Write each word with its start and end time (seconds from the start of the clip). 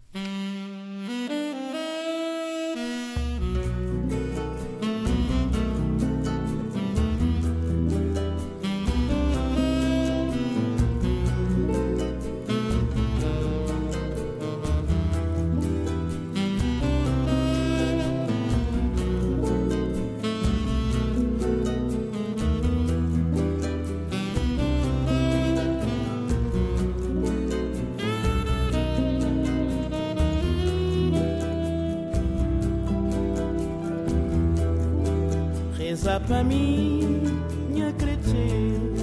Reza 36.08 36.20
pra 36.20 36.42
mim, 36.42 37.22
minha 37.68 37.92
cretina 37.92 38.96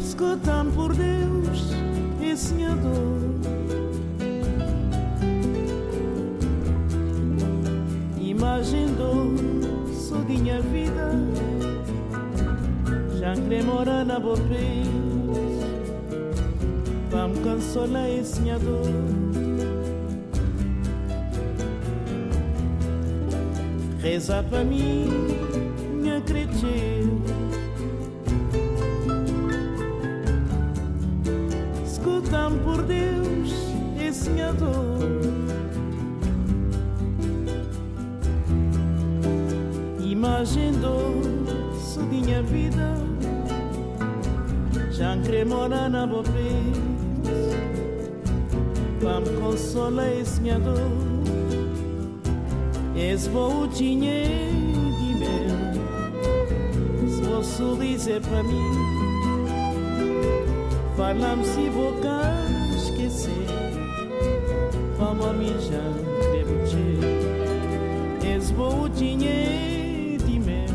Escutam 0.00 0.70
por 0.70 0.94
Deus 0.94 1.72
esse 2.22 2.54
minha 2.54 2.76
dor 2.76 3.20
Imagem 8.20 8.94
dor, 8.94 9.34
sou 9.92 10.20
minha 10.20 10.60
vida. 10.60 11.10
Já 13.18 13.34
que 13.34 13.62
mora 13.64 14.04
na 14.04 14.20
boa 14.20 14.36
Vamos 17.10 17.38
consolar 17.40 18.08
esse 18.08 18.40
minha 18.40 18.58
dor 18.60 19.31
Reza 24.02 24.42
pra 24.42 24.64
mim, 24.64 25.06
minha 25.92 26.20
cretina 26.22 27.22
Escutam 31.86 32.58
por 32.64 32.82
Deus 32.82 33.54
esse 34.04 34.28
minha 34.28 34.52
dor 34.54 34.98
Imagem 40.00 40.72
dor, 40.80 41.14
sou 41.80 42.02
minha 42.02 42.42
vida. 42.42 42.96
Já 44.90 45.16
cremora 45.18 45.88
na 45.88 46.08
boa 46.08 46.24
Vamos 49.00 49.30
consolar 49.38 50.12
esse 50.12 50.40
minha 50.40 50.58
dor 50.58 51.11
esse 52.96 53.28
vou 53.30 53.66
dinheiro 53.66 54.62
meu. 55.18 57.08
Se 57.08 57.22
sorriso 57.44 58.10
é 58.10 58.20
para 58.20 58.42
mim 58.42 59.02
Fala-me 60.96 61.44
se 61.44 61.68
vou 61.70 61.92
cá 62.00 62.32
esquecer. 62.76 63.46
Vamos 64.98 65.64
já 65.64 65.82
devo 66.32 66.54
te 66.66 68.26
Esse 68.26 68.52
vou 68.52 68.88
dinheiro 68.88 70.24
meu. 70.44 70.66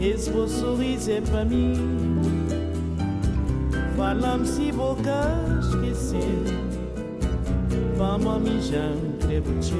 Esse 0.00 0.30
vou 0.30 0.48
é 1.12 1.20
para 1.20 1.44
mim 1.44 1.74
Fala-me 3.96 4.46
se 4.46 4.72
vou 4.72 4.96
cá 4.96 5.36
esquecer. 5.60 6.70
Vamos 7.98 8.34
a 8.74 9.09
mim 9.38 9.62
já 9.62 9.76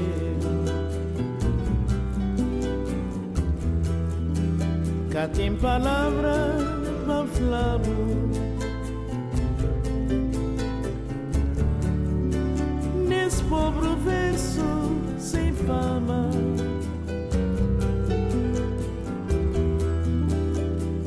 Cá 5.11 5.27
tem 5.27 5.53
palavra 5.55 6.55
para 7.05 7.25
falar 7.27 7.79
Nesse 13.07 13.43
pobre 13.43 13.89
verso 14.05 14.61
sem 15.17 15.51
fama. 15.53 16.29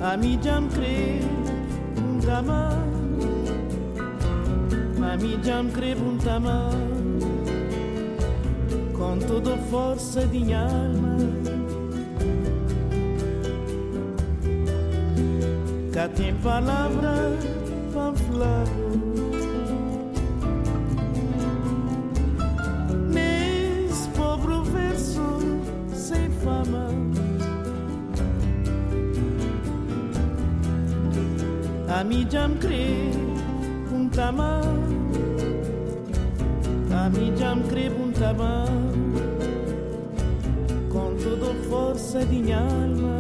A 0.03 0.17
já 0.43 0.61
me 0.61 0.69
crê 0.69 1.21
um 1.99 2.21
tamar 2.21 2.79
A 5.03 5.17
já 5.43 5.63
me 5.63 5.73
crê 5.73 5.95
um 5.95 6.19
tamar 6.19 6.84
toda 9.27 9.57
força 9.71 10.27
de 10.27 10.39
minha 10.41 10.61
alma. 10.61 11.17
Cá 15.93 16.09
tem 16.09 16.35
palavra 16.37 17.33
para 17.93 18.13
falar. 18.13 18.65
Nesse 23.09 24.09
pobre 24.11 24.71
verso 24.71 25.23
sem 25.95 26.31
fama. 26.43 26.89
A 31.89 32.05
mim 32.05 32.27
já 32.29 32.49
me 32.49 32.57
crê 32.57 33.11
um 33.93 34.09
tamanho. 34.09 34.85
A 36.93 37.09
mim 37.11 37.33
já 37.37 37.55
me 37.55 37.65
crê 37.69 37.89
um 37.89 38.11
tamanho 38.13 39.04
força 41.69 42.25
de 42.27 42.43
minha 42.43 42.59
alma. 42.59 43.19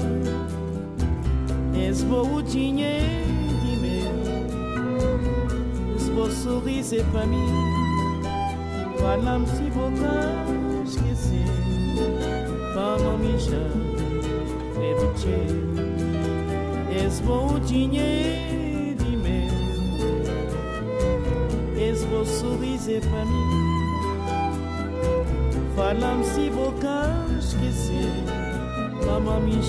Esse 1.77 2.05
vou 2.05 2.43
dinheiro 2.43 3.05
de 3.63 3.77
meu, 3.77 4.13
esse 5.97 6.11
vou 6.11 6.31
sorriso 6.31 6.97
é 6.97 7.03
para 7.05 7.27
mim. 7.27 7.47
Fala-me 8.99 9.47
se 9.47 9.71
vou 9.71 9.91
esquecer, 10.85 11.45
vamos 12.75 13.21
me 13.21 13.39
chamar. 13.39 13.85
trebuche 14.95 15.37
esbotinhe 17.07 18.95
de 18.99 19.17
meu 19.17 19.55
esbo 21.77 22.25
sorriso 22.25 23.01
para 23.01 23.25
mim 23.25 23.49
falam 25.75 26.23
se 26.23 26.51
esquecer 26.51 27.34
mama 29.25 29.47
me 29.47 29.63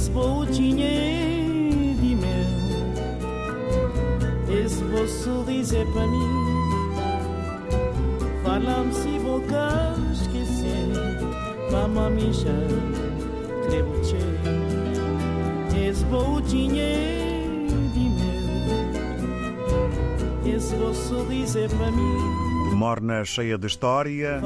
esbotinhe 0.00 1.94
de 2.00 2.16
mel. 2.16 2.48
Esse 4.48 4.82
vosso 4.84 5.24
sorriso 5.24 5.76
para 5.92 6.06
mim 6.06 6.30
Fala-me 8.42 8.94
se 8.94 9.18
vou 9.18 9.40
cá 9.42 9.94
esquecer. 10.12 10.88
Mama 11.70 12.08
me 12.10 12.32
já 12.32 12.50
trebuche 13.68 14.16
Esbotinhe 15.88 17.66
de 17.92 18.08
mel. 18.16 18.90
Esse 20.56 20.76
sorriso 20.94 21.68
para 21.76 21.90
mim 21.92 22.39
Morna 22.80 23.26
cheia 23.26 23.58
de 23.58 23.66
história, 23.66 24.40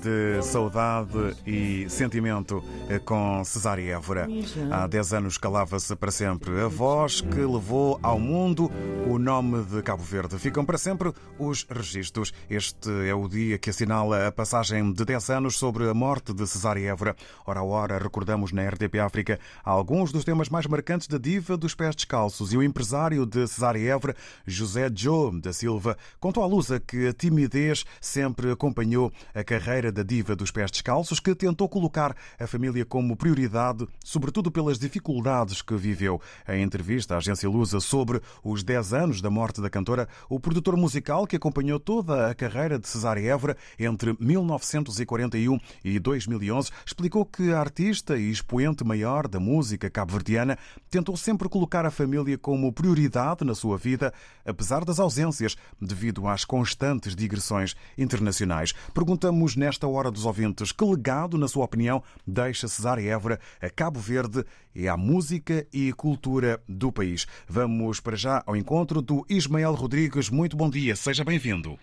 de 0.00 0.40
saudade 0.44 1.36
e 1.44 1.90
sentimento 1.90 2.62
com 3.04 3.42
Cesária 3.44 3.96
Évora. 3.96 4.28
Há 4.70 4.86
10 4.86 5.14
anos 5.14 5.36
calava-se 5.36 5.96
para 5.96 6.12
sempre 6.12 6.60
a 6.60 6.68
voz 6.68 7.20
que 7.20 7.40
levou 7.40 7.98
ao 8.00 8.16
mundo 8.16 8.70
o 9.08 9.18
nome 9.18 9.64
de 9.64 9.82
Cabo 9.82 10.04
Verde. 10.04 10.38
Ficam 10.38 10.64
para 10.64 10.78
sempre 10.78 11.12
os 11.36 11.66
registros. 11.68 12.32
Este 12.48 12.88
é 13.08 13.12
o 13.12 13.26
dia 13.26 13.58
que 13.58 13.70
assinala 13.70 14.28
a 14.28 14.30
passagem 14.30 14.92
de 14.92 15.04
10 15.04 15.30
anos 15.30 15.58
sobre 15.58 15.90
a 15.90 15.92
morte 15.92 16.32
de 16.32 16.46
Cesária 16.46 16.90
Évora. 16.90 17.16
Hora 17.44 17.58
a 17.58 17.64
hora 17.64 17.98
recordamos 17.98 18.52
na 18.52 18.68
RDP 18.68 19.00
África 19.00 19.40
alguns 19.64 20.12
dos 20.12 20.22
temas 20.22 20.48
mais 20.48 20.68
marcantes 20.68 21.08
da 21.08 21.18
diva 21.18 21.56
dos 21.56 21.74
pés 21.74 21.96
descalços 21.96 22.52
e 22.52 22.56
o 22.56 22.62
empresário 22.62 23.26
de 23.26 23.48
Cesária 23.48 23.94
Évora, 23.94 24.14
José 24.46 24.88
Joe 24.94 25.40
da 25.40 25.52
Silva, 25.52 25.96
contou 26.20 26.44
à 26.44 26.46
Lusa 26.46 26.78
que 26.78 27.08
a 27.08 27.12
timidez 27.12 27.79
sempre 28.00 28.50
acompanhou 28.50 29.12
a 29.34 29.44
carreira 29.44 29.92
da 29.92 30.02
diva 30.02 30.36
dos 30.36 30.50
pés 30.50 30.70
descalços, 30.70 31.20
que 31.20 31.34
tentou 31.34 31.68
colocar 31.68 32.16
a 32.38 32.46
família 32.46 32.84
como 32.84 33.16
prioridade, 33.16 33.86
sobretudo 34.04 34.50
pelas 34.50 34.78
dificuldades 34.78 35.62
que 35.62 35.74
viveu. 35.76 36.20
Em 36.48 36.62
entrevista 36.62 37.14
à 37.14 37.18
agência 37.18 37.48
Lusa 37.48 37.80
sobre 37.80 38.20
os 38.42 38.62
10 38.62 38.92
anos 38.92 39.20
da 39.20 39.30
morte 39.30 39.60
da 39.60 39.70
cantora, 39.70 40.08
o 40.28 40.38
produtor 40.38 40.76
musical 40.76 41.26
que 41.26 41.36
acompanhou 41.36 41.78
toda 41.78 42.30
a 42.30 42.34
carreira 42.34 42.78
de 42.78 42.88
Cesária 42.88 43.28
Évora 43.30 43.56
entre 43.78 44.16
1941 44.18 45.58
e 45.84 45.98
2011 45.98 46.70
explicou 46.84 47.24
que 47.24 47.52
a 47.52 47.60
artista 47.60 48.16
e 48.16 48.30
expoente 48.30 48.84
maior 48.84 49.28
da 49.28 49.40
música 49.40 49.90
cabo-verdiana 49.90 50.58
tentou 50.90 51.16
sempre 51.16 51.48
colocar 51.48 51.84
a 51.86 51.90
família 51.90 52.36
como 52.36 52.72
prioridade 52.72 53.44
na 53.44 53.54
sua 53.54 53.76
vida, 53.76 54.12
apesar 54.44 54.84
das 54.84 54.98
ausências 54.98 55.56
devido 55.80 56.26
às 56.26 56.44
constantes 56.44 57.14
digressões 57.14 57.69
internacionais. 57.96 58.72
Perguntamos 58.94 59.56
nesta 59.56 59.86
hora 59.86 60.10
dos 60.10 60.24
ouvintes 60.26 60.72
que 60.72 60.84
legado, 60.84 61.36
na 61.38 61.48
sua 61.48 61.64
opinião, 61.64 62.02
deixa 62.26 62.68
Cesária 62.68 63.10
Évora 63.10 63.40
a 63.60 63.68
Cabo 63.68 63.98
Verde 63.98 64.44
e 64.74 64.88
à 64.88 64.96
música 64.96 65.66
e 65.72 65.92
cultura 65.92 66.62
do 66.68 66.92
país. 66.92 67.26
Vamos 67.48 68.00
para 68.00 68.16
já 68.16 68.42
ao 68.46 68.56
encontro 68.56 69.00
do 69.02 69.24
Ismael 69.28 69.74
Rodrigues. 69.74 70.30
Muito 70.30 70.56
bom 70.56 70.70
dia, 70.70 70.94
seja 70.96 71.24
bem-vindo. 71.24 71.78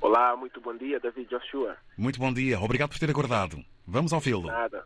Olá, 0.00 0.36
muito 0.36 0.60
bom 0.60 0.76
dia, 0.76 1.00
David 1.00 1.28
Joshua. 1.30 1.76
Muito 1.96 2.18
bom 2.18 2.32
dia, 2.32 2.60
obrigado 2.60 2.90
por 2.90 2.98
ter 2.98 3.08
aguardado. 3.08 3.64
Vamos 3.86 4.12
ao 4.12 4.20
filo. 4.20 4.48
Nada. 4.48 4.84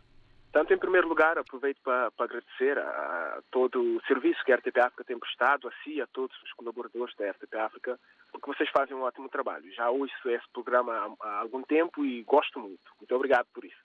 Tanto 0.51 0.73
em 0.73 0.79
primeiro 0.79 1.07
lugar, 1.07 1.37
aproveito 1.37 1.79
para, 1.83 2.09
para 2.11 2.25
agradecer 2.25 2.77
a, 2.79 3.41
todo 3.51 3.81
o 3.81 4.01
serviço 4.07 4.43
que 4.43 4.51
a 4.51 4.55
RTP 4.55 4.77
África 4.79 5.03
tem 5.03 5.19
prestado, 5.19 5.67
a 5.67 5.71
si, 5.83 6.01
a 6.01 6.07
todos 6.07 6.35
os 6.41 6.51
colaboradores 6.53 7.15
da 7.15 7.29
RTP 7.29 7.53
África, 7.55 7.99
porque 8.31 8.47
vocês 8.47 8.69
fazem 8.71 8.95
um 8.95 9.03
ótimo 9.03 9.29
trabalho. 9.29 9.71
Já 9.73 9.89
ouço 9.91 10.29
esse 10.29 10.49
programa 10.51 11.15
há, 11.19 11.39
algum 11.39 11.61
tempo 11.61 12.03
e 12.03 12.23
gosto 12.23 12.59
muito. 12.59 12.81
Muito 12.99 13.15
obrigado 13.15 13.47
por 13.53 13.63
isso. 13.63 13.77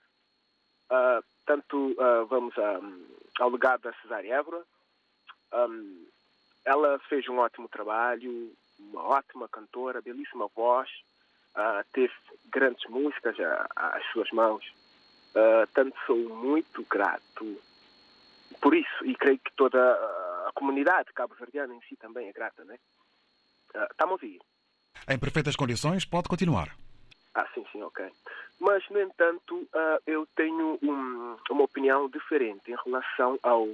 Uh, 0.89 1.23
tanto 1.45 1.91
uh, 1.91 2.25
vamos 2.25 2.57
a, 2.57 2.79
ao 3.39 3.49
legado 3.49 3.81
da 3.81 3.93
Cesária 4.01 4.33
Évora. 4.33 4.63
Um, 5.53 6.07
ela 6.65 6.97
fez 7.07 7.27
um 7.29 7.37
ótimo 7.37 7.69
trabalho, 7.69 8.51
uma 8.79 9.03
ótima 9.03 9.47
cantora, 9.47 10.01
belíssima 10.01 10.47
voz, 10.55 10.89
uh, 11.55 11.85
teve 11.93 12.13
grandes 12.45 12.83
músicas 12.89 13.35
às 13.75 14.03
suas 14.11 14.31
mãos. 14.31 14.65
Uh, 15.35 15.67
tanto 15.73 15.97
sou 16.07 16.17
muito 16.17 16.81
grato 16.89 17.61
por 18.61 18.73
isso 18.73 19.03
e 19.03 19.13
creio 19.15 19.37
que 19.37 19.51
toda 19.57 19.77
a 20.47 20.51
comunidade 20.53 21.11
cabo-verdiana 21.11 21.75
em 21.75 21.81
si 21.81 21.97
também 21.97 22.29
é 22.29 22.31
grata, 22.31 22.63
né? 22.63 22.79
Uh, 23.75 23.83
Está-me 23.91 24.11
a 24.11 24.13
ouvir? 24.13 24.39
Em 25.09 25.19
perfeitas 25.19 25.57
condições, 25.57 26.05
pode 26.05 26.29
continuar. 26.29 26.73
Ah, 27.33 27.45
sim, 27.53 27.65
sim, 27.69 27.81
ok. 27.83 28.09
Mas, 28.61 28.87
no 28.89 29.01
entanto, 29.01 29.55
uh, 29.57 30.01
eu 30.07 30.25
tenho 30.37 30.79
um, 30.81 31.35
uma 31.49 31.63
opinião 31.63 32.07
diferente 32.07 32.71
em 32.71 32.77
relação 32.85 33.37
ao, 33.43 33.67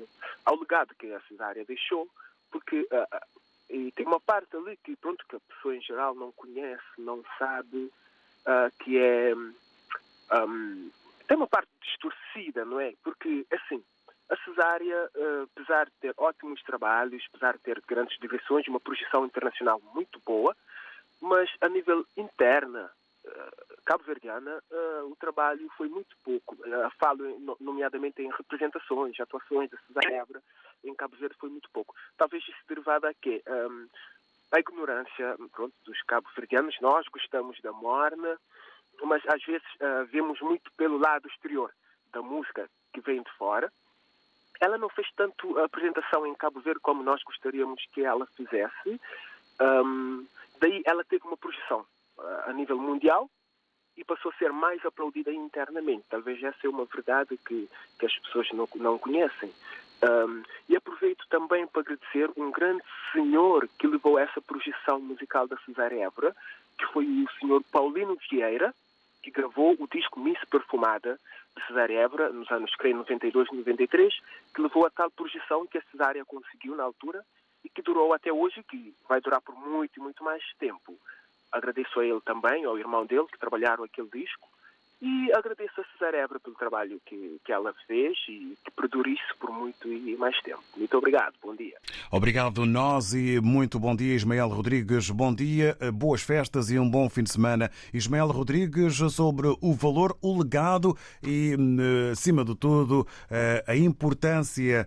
ao 0.44 0.60
legado 0.60 0.96
que 0.96 1.14
a 1.14 1.22
Cesária 1.22 1.64
deixou, 1.64 2.10
porque 2.50 2.82
uh, 2.82 3.26
e 3.70 3.92
tem 3.92 4.08
uma 4.08 4.20
parte 4.20 4.58
ali 4.58 4.78
que, 4.78 4.96
pronto, 4.96 5.24
que 5.30 5.36
a 5.36 5.40
pessoa 5.40 5.76
em 5.76 5.82
geral 5.82 6.16
não 6.16 6.32
conhece, 6.32 6.84
não 6.98 7.24
sabe, 7.38 7.94
que 8.80 8.98
é... 8.98 9.34
Um, 9.36 10.90
tem 11.32 11.38
uma 11.38 11.48
parte 11.48 11.70
distorcida, 11.82 12.66
não 12.66 12.78
é? 12.78 12.94
Porque, 13.02 13.48
assim, 13.54 13.82
a 14.30 14.36
Cesária, 14.44 15.10
uh, 15.16 15.44
apesar 15.44 15.86
de 15.86 15.94
ter 16.02 16.14
ótimos 16.18 16.62
trabalhos, 16.64 17.26
apesar 17.30 17.54
de 17.54 17.64
ter 17.64 17.82
grandes 17.88 18.20
digressões, 18.20 18.68
uma 18.68 18.82
projeção 18.82 19.26
internacional 19.26 19.82
muito 19.96 20.20
boa, 20.26 20.54
mas 21.22 21.50
a 21.62 21.70
nível 21.70 22.06
interna, 22.18 22.92
uh, 23.24 23.82
cabo-verdiana, 23.86 24.62
uh, 24.72 25.10
o 25.10 25.16
trabalho 25.16 25.72
foi 25.78 25.88
muito 25.88 26.14
pouco. 26.22 26.58
Falo 27.00 27.40
nomeadamente 27.62 28.22
em 28.22 28.30
representações, 28.30 29.18
atuações 29.18 29.70
da 29.70 29.78
Cesária 29.88 30.18
Évora 30.18 30.44
em 30.84 30.94
Cabo 30.96 31.16
Verde 31.16 31.38
foi 31.40 31.50
muito 31.50 31.70
pouco. 31.72 31.96
Talvez 32.18 32.44
isso 32.44 32.60
derivado 32.68 33.08
a 33.08 33.14
quê? 33.14 33.42
Um, 33.48 33.88
a 34.52 34.60
ignorância 34.60 35.38
pronto, 35.54 35.74
dos 35.86 36.02
cabo-verdianos. 36.04 36.76
Nós 36.82 37.08
gostamos 37.08 37.58
da 37.62 37.72
morna, 37.72 38.38
mas 39.06 39.22
às 39.28 39.44
vezes 39.44 39.68
uh, 39.76 40.06
vemos 40.08 40.40
muito 40.42 40.72
pelo 40.78 40.98
lado 40.98 41.28
exterior 41.28 41.72
da 42.12 42.22
música 42.22 42.70
que 42.94 43.02
vem 43.02 43.22
de 43.22 43.32
fora. 43.38 43.72
Ela 44.60 44.78
não 44.78 44.90
fez 44.90 45.08
tanto 45.16 45.58
apresentação 45.60 46.26
em 46.26 46.36
Cabo 46.36 46.60
Verde 46.60 46.80
como 46.82 47.04
nós 47.04 47.24
gostaríamos 47.24 47.84
que 47.94 48.04
ela 48.04 48.26
fizesse. 48.38 49.02
Um, 49.60 50.28
daí 50.60 50.82
ela 50.86 51.04
teve 51.04 51.26
uma 51.26 51.38
projeção 51.38 51.86
uh, 52.18 52.50
a 52.50 52.54
nível 52.54 52.78
mundial 52.78 53.30
e 53.98 54.04
passou 54.04 54.32
a 54.32 54.36
ser 54.36 54.52
mais 54.52 54.84
aplaudida 54.86 55.32
internamente. 55.32 56.06
Talvez 56.10 56.42
essa 56.44 56.66
é 56.66 56.70
uma 56.70 56.86
verdade 56.86 57.38
que, 57.38 57.70
que 58.00 58.06
as 58.06 58.18
pessoas 58.20 58.50
não, 58.52 58.68
não 58.76 58.98
conhecem. 58.98 59.52
Um, 60.04 60.44
e 60.68 60.76
aproveito 60.76 61.24
também 61.30 61.68
para 61.68 61.82
agradecer 61.82 62.30
um 62.36 62.52
grande 62.52 62.84
senhor 63.12 63.68
que 63.78 63.86
levou 63.86 64.18
essa 64.18 64.42
projeção 64.42 65.00
musical 65.00 65.48
da 65.48 65.58
Cesária 65.58 66.06
Évora, 66.06 66.36
que 66.78 66.86
foi 66.88 67.06
o 67.06 67.40
senhor 67.40 67.64
Paulino 67.72 68.18
Vieira, 68.30 68.74
que 69.22 69.32
gravou 69.32 69.76
o 69.80 69.88
disco 69.88 70.20
Miss 70.20 70.40
Perfumada 70.50 71.20
de 71.56 71.68
Cesária 71.68 72.00
Évora 72.00 72.30
nos 72.32 72.50
anos, 72.52 72.74
creio, 72.76 72.96
92 72.98 73.48
e 73.52 73.56
93, 73.56 74.14
que 74.54 74.62
levou 74.62 74.86
a 74.86 74.90
tal 74.90 75.12
projeção 75.12 75.68
que 75.68 75.78
a 75.78 75.84
Cesária 75.92 76.26
conseguiu 76.26 76.76
na 76.76 76.84
altura 76.84 77.24
e 77.64 77.70
que 77.70 77.82
durou 77.82 78.14
até 78.14 78.32
hoje, 78.32 78.64
que 78.64 78.94
vai 79.08 79.22
durar 79.22 79.42
por 79.42 79.56
muito 79.56 79.98
e 79.98 80.00
muito 80.00 80.24
mais 80.24 80.44
tempo. 80.58 80.98
Agradeço 81.52 82.00
a 82.00 82.06
ele 82.06 82.22
também, 82.22 82.66
ao 82.66 82.80
irmão 82.80 83.06
dele, 83.06 83.28
que 83.28 83.38
trabalharam 83.38 83.84
aquele 83.84 84.10
disco. 84.10 84.50
E 85.02 85.32
agradeço 85.34 85.82
a 85.82 85.84
Cesar 85.94 86.14
Ebra 86.14 86.40
pelo 86.40 86.56
trabalho 86.56 87.02
que, 87.04 87.40
que 87.44 87.52
ela 87.52 87.74
fez 87.88 88.16
e 88.30 88.56
que 88.64 88.70
perdure 88.70 89.12
isso 89.12 89.36
por 89.40 89.52
muito 89.52 89.92
e 89.92 90.16
mais 90.16 90.40
tempo. 90.42 90.62
Muito 90.78 90.96
obrigado. 90.96 91.34
Bom 91.42 91.56
dia. 91.56 91.76
Obrigado 92.12 92.68
nós 92.68 93.14
e 93.16 93.40
muito 93.42 93.80
bom 93.80 93.96
dia, 93.96 94.14
Ismael 94.14 94.48
Rodrigues. 94.50 95.10
Bom 95.10 95.34
dia, 95.34 95.76
boas 95.92 96.22
festas 96.22 96.70
e 96.70 96.78
um 96.78 96.88
bom 96.88 97.10
fim 97.10 97.24
de 97.24 97.32
semana. 97.32 97.72
Ismael 97.92 98.28
Rodrigues, 98.28 98.98
sobre 99.12 99.48
o 99.60 99.74
valor, 99.74 100.16
o 100.22 100.38
legado 100.38 100.96
e, 101.24 101.56
acima 102.12 102.46
de 102.46 102.54
tudo, 102.56 103.08
a 103.66 103.76
importância 103.76 104.86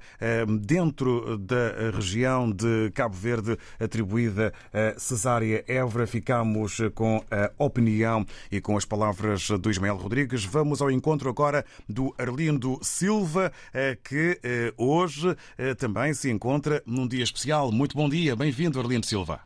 dentro 0.61 1.37
da 1.38 1.90
região 1.92 2.52
de 2.52 2.92
Cabo 2.94 3.16
Verde 3.16 3.59
atribuída 3.80 4.52
a 4.73 4.97
Cesária 4.97 5.64
Évora. 5.66 6.06
Ficamos 6.06 6.78
com 6.94 7.25
a 7.30 7.50
opinião 7.59 8.25
e 8.52 8.61
com 8.61 8.76
as 8.76 8.85
palavras 8.85 9.49
do 9.50 9.71
Ismael 9.71 10.03
Rodrigues. 10.04 10.44
Vamos 10.44 10.82
ao 10.82 10.90
encontro 10.90 11.30
agora 11.30 11.64
do 11.88 12.14
Arlindo 12.18 12.78
Silva, 12.82 13.50
eh, 13.73 13.96
que 13.96 14.38
eh, 14.44 14.73
hoje 14.76 15.34
eh, 15.56 15.75
também 15.75 16.12
se 16.12 16.30
encontra 16.30 16.82
num 16.87 17.08
dia 17.08 17.25
especial. 17.25 17.73
Muito 17.73 17.96
bom 17.96 18.08
dia, 18.08 18.37
bem-vindo, 18.37 18.78
Arlindo 18.78 19.06
Silva. 19.06 19.40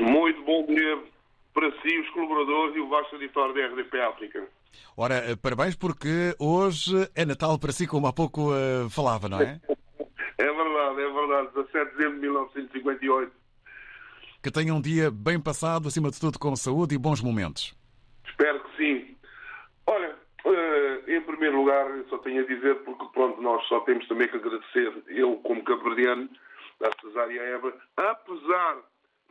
Muito 0.00 0.42
bom 0.42 0.66
dia 0.66 1.02
para 1.52 1.70
si, 1.82 1.98
os 1.98 2.10
colaboradores 2.10 2.74
e 2.76 2.80
o 2.80 2.88
vasto 2.88 3.14
editor 3.16 3.52
da 3.52 3.66
RDP 3.66 4.00
África. 4.00 4.48
Ora, 4.96 5.36
parabéns 5.40 5.76
porque 5.76 6.34
hoje 6.38 7.08
é 7.14 7.24
Natal 7.24 7.58
para 7.58 7.70
si, 7.70 7.86
como 7.86 8.06
há 8.06 8.12
pouco 8.12 8.52
uh, 8.52 8.88
falava, 8.90 9.28
não 9.28 9.40
é? 9.40 9.60
é 10.38 10.44
verdade, 10.44 11.00
é 11.00 11.12
verdade. 11.12 11.48
17 11.54 11.90
de 11.90 11.96
dezembro 11.96 12.14
de 12.14 12.20
1958. 12.22 13.32
Que 14.42 14.50
tenha 14.50 14.74
um 14.74 14.80
dia 14.80 15.10
bem 15.10 15.38
passado, 15.38 15.88
acima 15.88 16.10
de 16.10 16.18
tudo 16.18 16.38
com 16.38 16.56
saúde 16.56 16.94
e 16.94 16.98
bons 16.98 17.20
momentos. 17.20 17.74
Espero 18.26 18.60
que 18.64 18.76
sim. 18.76 19.13
Olha, 19.86 20.16
em 21.06 21.20
primeiro 21.22 21.56
lugar, 21.56 21.86
só 22.08 22.18
tenho 22.18 22.42
a 22.42 22.46
dizer, 22.46 22.76
porque 22.84 23.04
pronto, 23.12 23.40
nós 23.40 23.64
só 23.66 23.80
temos 23.80 24.06
também 24.08 24.28
que 24.28 24.36
agradecer, 24.36 24.92
eu 25.08 25.36
como 25.38 25.64
cabo-verdiano, 25.64 26.28
a 26.82 27.00
Cesária 27.00 27.40
Eva, 27.40 27.74
apesar 27.96 28.78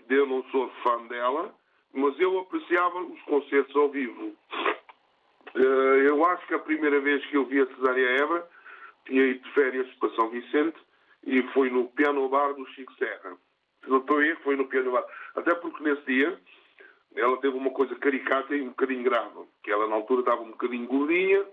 de 0.07 0.15
eu 0.15 0.25
não 0.25 0.43
sou 0.45 0.69
fã 0.83 1.05
dela, 1.07 1.53
mas 1.93 2.19
eu 2.19 2.39
apreciava 2.39 2.99
os 3.01 3.21
concertos 3.23 3.75
ao 3.75 3.89
vivo. 3.89 4.35
Eu 5.53 6.25
acho 6.25 6.47
que 6.47 6.55
a 6.55 6.59
primeira 6.59 6.99
vez 6.99 7.23
que 7.27 7.37
eu 7.37 7.45
vi 7.45 7.61
a 7.61 7.67
Cesária 7.67 8.21
Eva 8.21 8.49
tinha 9.05 9.23
ido 9.23 9.43
de 9.43 9.53
férias 9.53 9.87
para 9.95 10.09
São 10.15 10.29
Vicente 10.29 10.77
e 11.25 11.43
foi 11.53 11.69
no 11.69 11.87
piano 11.89 12.27
bar 12.29 12.53
do 12.53 12.65
Chico 12.67 12.93
Serra. 12.95 13.37
Se 13.83 13.89
não 13.89 13.97
estou 13.97 14.17
a 14.17 14.25
erro, 14.25 14.39
foi 14.43 14.55
no 14.55 14.67
piano 14.67 14.91
bar. 14.91 15.05
Até 15.35 15.53
porque 15.55 15.83
nesse 15.83 16.03
dia 16.05 16.39
ela 17.15 17.37
teve 17.37 17.55
uma 17.55 17.71
coisa 17.71 17.95
caricata 17.95 18.55
e 18.55 18.61
um 18.61 18.69
bocadinho 18.69 19.03
grave, 19.03 19.45
que 19.63 19.71
ela 19.71 19.87
na 19.87 19.95
altura 19.95 20.21
estava 20.21 20.41
um 20.41 20.51
bocadinho 20.51 20.87
gordinha 20.87 21.45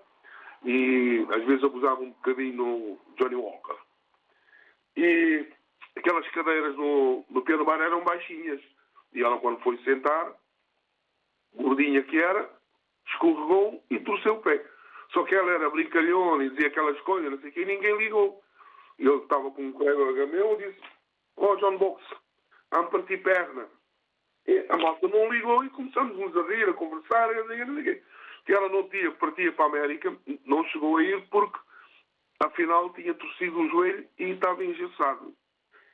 e 0.64 1.26
às 1.31 1.45
vezes 1.45 1.64
abusava 1.64 2.00
um 2.00 2.11
bocadinho 2.11 2.55
no 2.55 2.99
Johnny 3.17 3.35
Walker. 3.35 3.76
E 4.97 5.47
aquelas 5.97 6.29
cadeiras 6.31 6.76
no, 6.76 7.25
no 7.29 7.43
piano 7.43 7.64
bar 7.64 7.81
eram 7.81 8.05
baixinhas. 8.05 8.61
E 9.12 9.23
ela 9.23 9.38
quando 9.38 9.61
foi 9.61 9.76
sentar, 9.79 10.35
gordinha 11.55 12.02
que 12.02 12.17
era, 12.17 12.49
escorregou 13.07 13.83
e 13.90 13.99
torceu 14.00 14.35
o 14.35 14.43
pé. 14.43 14.64
Só 15.12 15.25
que 15.25 15.35
ela 15.35 15.50
era 15.50 15.71
brincalhona 15.71 16.45
e 16.45 16.50
dizia 16.50 16.69
aquelas 16.69 17.00
coisas, 17.00 17.31
não 17.31 17.38
sei 17.40 17.50
o 17.50 17.52
que, 17.52 17.61
e 17.62 17.67
ninguém 17.67 17.97
ligou. 17.97 18.43
E 18.99 19.05
eu 19.05 19.23
estava 19.23 19.50
com 19.50 19.62
um 19.62 19.73
colega 19.73 20.26
meu 20.26 20.55
e 20.55 20.57
disse, 20.64 20.81
oh 21.37 21.57
John 21.57 21.76
Box, 21.79 22.02
a 22.71 22.83
partir 22.85 23.19
perna. 23.19 23.67
A 24.71 24.77
malta 24.77 25.09
não 25.09 25.33
ligou 25.33 25.65
e 25.65 25.71
começamos 25.71 26.37
a 26.37 26.43
rir, 26.43 26.69
a 26.69 26.73
conversar, 26.73 27.31
e 27.33 27.65
não 27.65 27.83
sei 27.83 28.03
que 28.45 28.53
ela 28.53 28.69
não 28.69 28.89
tinha, 28.89 29.11
partia 29.12 29.53
para 29.53 29.65
a 29.65 29.69
América, 29.69 30.17
não 30.47 30.65
chegou 30.65 30.97
a 30.97 31.03
ir 31.03 31.23
porque 31.29 31.59
afinal 32.41 32.91
tinha 32.95 33.12
torcido 33.15 33.61
o 33.61 33.69
joelho 33.69 34.07
e 34.19 34.31
estava 34.31 34.65
engessado. 34.65 35.35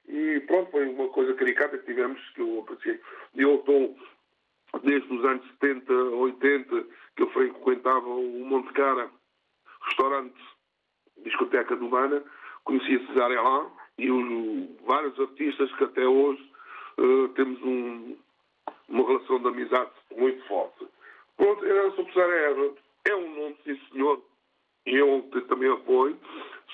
E 0.09 0.41
pronto, 0.47 0.71
foi 0.71 0.89
uma 0.89 1.09
coisa 1.09 1.35
caricata 1.35 1.79
que 1.79 1.87
tivemos 1.87 2.21
que 2.31 2.41
eu 2.41 2.61
apreciei. 2.61 3.01
Eu 3.35 3.57
estou 3.57 3.97
desde 4.83 5.13
os 5.13 5.25
anos 5.25 5.47
70, 5.61 5.93
80, 5.93 6.85
que 7.17 7.23
eu 7.23 7.31
frequentava 7.31 8.09
o 8.09 8.45
Monte 8.45 8.73
Cara, 8.75 9.11
restaurante, 9.89 10.41
discoteca 11.25 11.75
do 11.77 11.89
Mana, 11.89 12.23
conhecia 12.65 13.05
Cesária 13.07 13.41
lá 13.41 13.71
e 13.99 14.11
os, 14.11 14.81
vários 14.87 15.19
artistas 15.19 15.73
que 15.75 15.85
até 15.85 16.07
hoje 16.07 16.53
uh, 16.99 17.29
temos 17.31 17.61
um, 17.63 18.17
uma 18.89 19.07
relação 19.07 19.41
de 19.41 19.49
amizade 19.49 19.91
muito 20.17 20.43
forte. 20.47 20.87
Pronto, 21.37 21.65
Herança 21.65 22.05
Cesária 22.05 22.75
é 23.05 23.15
um 23.15 23.35
nome, 23.35 23.57
sim 23.65 23.81
senhor, 23.93 24.23
e 24.87 24.95
eu 24.97 25.29
também 25.49 25.71
apoio, 25.71 26.19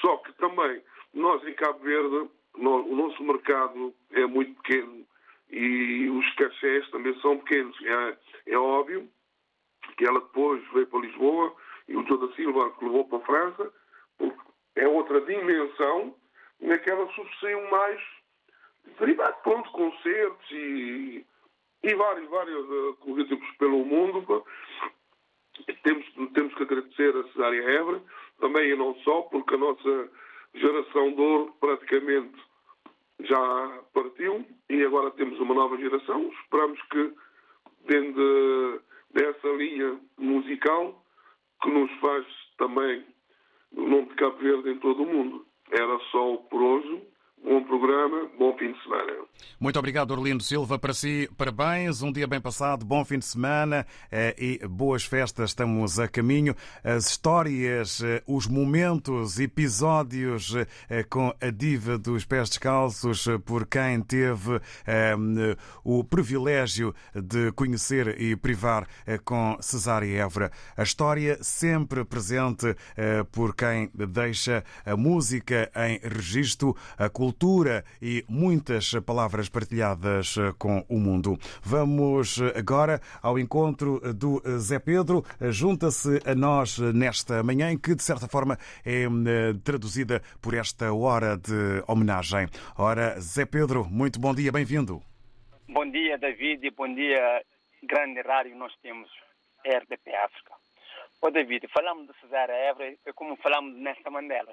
só 0.00 0.16
que 0.19 0.33
também 0.35 0.83
nós 1.14 1.47
em 1.47 1.54
Cabo 1.54 1.81
Verde, 1.81 2.31
nós, 2.57 2.87
o 2.87 2.95
nosso 2.95 3.23
mercado 3.23 3.95
é 4.12 4.26
muito 4.26 4.54
pequeno 4.62 5.07
e 5.50 6.09
os 6.09 6.35
cachés 6.35 6.88
também 6.90 7.19
são 7.21 7.38
pequenos. 7.38 7.76
É, 7.85 8.19
é 8.52 8.59
óbvio 8.59 9.09
que 9.97 10.07
ela 10.07 10.21
depois 10.21 10.62
veio 10.73 10.87
para 10.87 11.00
Lisboa 11.00 11.54
e 11.88 11.97
o 11.97 12.07
João 12.07 12.26
da 12.26 12.35
Silva 12.35 12.71
que 12.73 12.85
levou 12.85 13.04
para 13.07 13.19
a 13.19 13.23
França, 13.23 13.73
porque 14.16 14.40
é 14.76 14.88
outra 14.88 15.21
dimensão 15.23 16.14
naquela 16.61 17.07
sucessão 17.12 17.71
mais 17.71 18.00
derivado, 18.99 19.37
pronto, 19.42 19.71
concertos 19.73 20.50
e, 20.50 21.26
e 21.82 21.94
vários, 21.94 22.28
vários 22.30 22.64
uh, 22.68 23.56
pelo 23.58 23.84
mundo. 23.84 24.44
Temos, 25.82 26.06
temos 26.32 26.54
que 26.54 26.62
agradecer 26.62 27.16
a 27.16 27.24
Cesária 27.28 27.62
Évora, 27.62 28.02
também 28.40 28.70
e 28.70 28.76
não 28.76 28.94
só, 29.00 29.22
porque 29.22 29.54
a 29.54 29.58
nossa 29.58 30.10
geração 30.54 31.12
de 31.12 31.20
ouro 31.20 31.54
praticamente 31.60 32.34
já 33.20 33.80
partiu 33.94 34.44
e 34.68 34.82
agora 34.84 35.10
temos 35.12 35.38
uma 35.40 35.54
nova 35.54 35.76
geração. 35.76 36.30
Esperamos 36.42 36.80
que, 36.90 37.12
dentro 37.86 38.82
dessa 39.12 39.48
linha 39.48 40.00
musical, 40.18 41.04
que 41.62 41.70
nos 41.70 41.90
faz 42.00 42.26
também 42.58 43.04
o 43.72 43.82
nome 43.82 44.08
de 44.08 44.14
Cabo 44.14 44.38
Verde 44.38 44.70
em 44.70 44.78
todo 44.78 45.02
o 45.02 45.06
mundo. 45.06 45.46
Era 45.70 45.98
só 46.10 46.36
por 46.36 46.60
hoje. 46.60 47.12
Bom 47.44 47.64
programa, 47.64 48.30
bom 48.38 48.56
fim 48.56 48.72
de 48.72 48.80
semana. 48.84 49.12
Muito 49.58 49.76
obrigado, 49.76 50.12
Orlindo 50.12 50.44
Silva. 50.44 50.78
Para 50.78 50.94
si, 50.94 51.28
parabéns, 51.37 52.00
um 52.00 52.12
dia 52.12 52.26
bem 52.26 52.40
passado, 52.40 52.87
bom 52.87 53.04
fim 53.04 53.18
de 53.18 53.25
semana 53.25 53.84
eh, 54.12 54.34
e 54.38 54.68
boas 54.68 55.04
festas. 55.04 55.50
Estamos 55.50 55.99
a 55.99 56.06
caminho. 56.06 56.54
As 56.84 57.08
histórias, 57.08 58.00
eh, 58.00 58.22
os 58.28 58.46
momentos, 58.46 59.40
episódios 59.40 60.54
eh, 60.88 61.02
com 61.02 61.34
a 61.40 61.50
diva 61.50 61.99
dos 61.99 62.25
pés 62.25 62.49
descalços, 62.49 63.26
por 63.44 63.66
quem 63.66 64.00
teve 64.00 64.61
o 65.82 66.04
privilégio 66.04 66.94
de 67.14 67.50
conhecer 67.52 68.20
e 68.20 68.37
privar 68.37 68.87
com 69.25 69.56
Cesária 69.61 70.22
Évora. 70.22 70.50
A 70.76 70.82
história 70.82 71.38
sempre 71.42 72.04
presente 72.04 72.76
por 73.32 73.54
quem 73.54 73.90
deixa 73.94 74.64
a 74.84 74.96
música 74.96 75.70
em 75.75 75.99
registro, 75.99 76.76
a 76.99 77.08
cultura 77.08 77.31
cultura 77.32 77.82
e 78.00 78.24
muitas 78.28 78.92
palavras 79.06 79.48
partilhadas 79.48 80.36
eh, 80.36 80.52
com 80.58 80.84
o 80.88 80.98
mundo. 80.98 81.38
Vamos 81.62 82.38
eh, 82.38 82.58
agora 82.58 83.00
ao 83.22 83.38
encontro 83.38 84.00
do 84.12 84.42
eh, 84.44 84.58
Zé 84.58 84.78
Pedro. 84.78 85.24
Junta-se 85.50 86.20
a 86.28 86.34
nós 86.34 86.78
nesta 86.78 87.42
manhã, 87.42 87.74
que 87.78 87.94
de 87.94 88.02
certa 88.02 88.28
forma 88.28 88.58
é 88.84 89.06
traduzida 89.64 90.20
por 90.42 90.52
esta 90.54 90.92
hora 90.92 91.36
de 91.38 91.82
homenagem. 91.88 92.48
Ora, 92.76 93.18
Zé 93.18 93.46
Pedro, 93.46 93.84
muito 93.84 94.20
bom 94.20 94.34
dia, 94.34 94.52
bem-vindo. 94.52 95.00
Bom 95.68 95.90
dia, 95.90 96.18
David, 96.18 96.66
e 96.66 96.70
bom 96.70 96.92
dia, 96.94 97.42
grande 97.82 98.20
rádio. 98.20 98.54
Nós 98.56 98.74
temos 98.82 99.08
RDP 99.64 100.14
África. 100.16 100.52
Ô, 101.22 101.30
David, 101.30 101.66
falamos 101.68 102.08
de 102.08 102.20
Cesar 102.20 102.50
Évora 102.50 102.94
é 103.06 103.12
como 103.14 103.36
falamos 103.36 103.74
de 103.74 104.10
Mandela. 104.10 104.52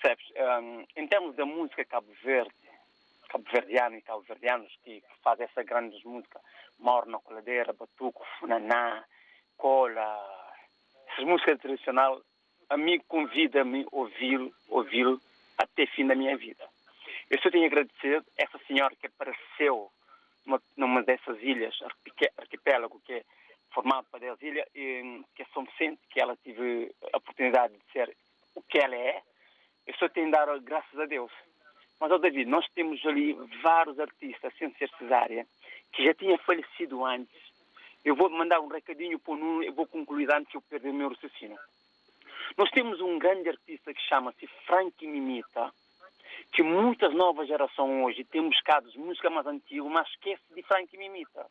Percebes? 0.00 0.26
Um, 0.36 0.84
em 0.96 1.06
termos 1.06 1.34
da 1.36 1.44
música 1.44 1.84
Cabo 1.84 2.12
Verde, 2.22 2.54
cabo-verdiana 3.28 3.96
e 3.96 4.02
cabo-verdianos 4.02 4.72
que, 4.84 5.00
que 5.00 5.22
fazem 5.22 5.44
essa 5.44 5.62
grande 5.62 6.00
música, 6.06 6.40
Mauro 6.78 7.10
na 7.10 7.18
Coladeira, 7.18 7.72
Batuco, 7.72 8.24
Funaná, 8.38 9.04
Cola, 9.56 10.52
essas 11.08 11.24
músicas 11.24 11.60
tradicionais, 11.60 12.20
a 12.68 12.76
mim 12.76 13.00
convida-me 13.08 13.82
a 13.82 13.96
ouvir, 13.96 14.52
ouvir 14.68 15.06
até 15.58 15.86
fim 15.86 16.06
da 16.06 16.14
minha 16.14 16.36
vida. 16.36 16.68
Eu 17.30 17.40
só 17.40 17.50
tenho 17.50 17.64
a 17.64 17.66
agradecer 17.66 18.22
essa 18.36 18.58
senhora 18.66 18.94
que 18.96 19.06
apareceu 19.06 19.90
numa, 20.44 20.62
numa 20.76 21.02
dessas 21.02 21.40
ilhas, 21.42 21.76
arquipélago, 22.36 23.00
que 23.00 23.14
é 23.14 23.24
formado 23.72 24.06
para 24.10 24.20
10 24.20 24.42
ilhas, 24.42 24.68
que 24.72 25.42
é 25.42 25.46
São 25.52 25.64
Vicente, 25.64 26.00
que 26.10 26.20
ela 26.20 26.36
tive 26.36 26.94
a 27.12 27.16
oportunidade 27.18 27.74
de 27.74 27.92
ser 27.92 28.16
o 28.54 28.62
que 28.62 28.78
ela 28.78 28.94
é, 28.94 29.22
eu 29.86 29.94
só 29.94 30.08
tenho 30.08 30.26
de 30.26 30.32
dar 30.32 30.58
graças 30.60 30.98
a 30.98 31.06
Deus. 31.06 31.32
Mas, 32.00 32.10
ó 32.10 32.18
David, 32.18 32.50
nós 32.50 32.66
temos 32.74 33.04
ali 33.06 33.32
vários 33.62 33.98
artistas, 33.98 34.52
sem 34.58 34.70
ser 34.74 34.90
cesárea, 34.98 35.46
que 35.92 36.04
já 36.04 36.12
tinham 36.14 36.36
falecido 36.38 37.04
antes 37.04 37.46
Eu 38.04 38.14
vou 38.14 38.28
mandar 38.30 38.60
um 38.60 38.68
recadinho 38.68 39.18
para 39.18 39.32
o 39.32 39.36
Nuno, 39.36 39.62
eu 39.64 39.72
vou 39.72 39.86
concluir 39.86 40.30
antes 40.30 40.50
de 40.50 40.56
eu 40.56 40.62
perder 40.62 40.90
o 40.90 40.94
meu 40.94 41.08
raciocínio. 41.08 41.58
Nós 42.56 42.70
temos 42.70 43.00
um 43.00 43.18
grande 43.18 43.48
artista 43.48 43.92
que 43.92 44.00
chama-se 44.02 44.46
Frank 44.64 45.04
Mimita, 45.04 45.72
que 46.52 46.62
muitas 46.62 47.12
novas 47.14 47.48
gerações 47.48 48.04
hoje 48.04 48.24
têm 48.24 48.48
buscado 48.48 48.88
música 48.96 49.28
mais 49.28 49.46
antiga, 49.46 49.84
mas 49.84 50.08
esquece 50.08 50.42
de 50.54 50.62
Frank 50.62 50.96
Mimita. 50.96 51.46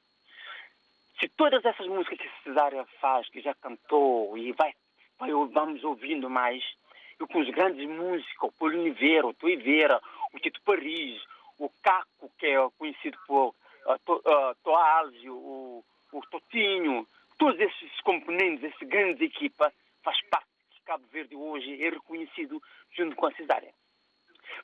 Se 1.19 1.27
todas 1.29 1.63
essas 1.65 1.87
músicas 1.87 2.19
que 2.19 2.43
Cesária 2.43 2.85
faz, 3.01 3.27
que 3.29 3.41
já 3.41 3.53
cantou 3.55 4.37
e 4.37 4.51
vai, 4.53 4.73
vai 5.19 5.31
vamos 5.31 5.83
ouvindo 5.83 6.29
mais, 6.29 6.63
e 7.19 7.27
com 7.27 7.39
os 7.39 7.49
grandes 7.49 7.87
músicos, 7.87 8.49
o 8.49 8.51
Paulo 8.51 8.79
Oliveira, 8.79 9.27
o 9.27 9.33
Tuivera, 9.33 10.01
o 10.33 10.39
Tito 10.39 10.61
Paris, 10.61 11.21
o 11.57 11.69
Caco, 11.81 12.31
que 12.37 12.47
é 12.47 12.69
conhecido 12.77 13.17
por 13.25 13.49
uh, 13.49 13.99
to, 14.05 14.15
uh, 14.15 14.55
Toalzi, 14.63 15.29
o, 15.29 15.83
o 16.11 16.21
Totinho, 16.29 17.07
todos 17.37 17.59
esses 17.59 18.01
componentes, 18.01 18.63
essas 18.63 18.87
grandes 18.87 19.21
equipas, 19.21 19.73
faz 20.03 20.21
parte 20.29 20.47
que 20.71 20.81
Cabo 20.81 21.05
Verde 21.11 21.35
hoje 21.35 21.81
é 21.83 21.89
reconhecido 21.89 22.61
junto 22.91 23.15
com 23.15 23.27
a 23.27 23.31
Cesária. 23.33 23.73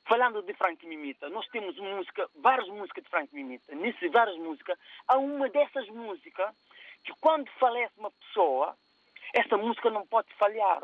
Falando 0.04 0.42
de 0.42 0.54
Frank 0.54 0.84
Mimita, 0.86 1.28
nós 1.28 1.46
temos 1.48 1.76
música, 1.76 2.28
várias 2.36 2.68
músicas 2.68 3.04
de 3.04 3.10
Frank 3.10 3.34
Mimita. 3.34 3.74
Nessas 3.74 4.10
várias 4.10 4.36
músicas, 4.36 4.78
há 5.06 5.18
uma 5.18 5.48
dessas 5.48 5.88
músicas 5.88 6.54
que 7.04 7.12
quando 7.20 7.48
falece 7.58 7.92
uma 7.98 8.10
pessoa, 8.10 8.76
essa 9.34 9.56
música 9.56 9.90
não 9.90 10.06
pode 10.06 10.32
falhar. 10.34 10.82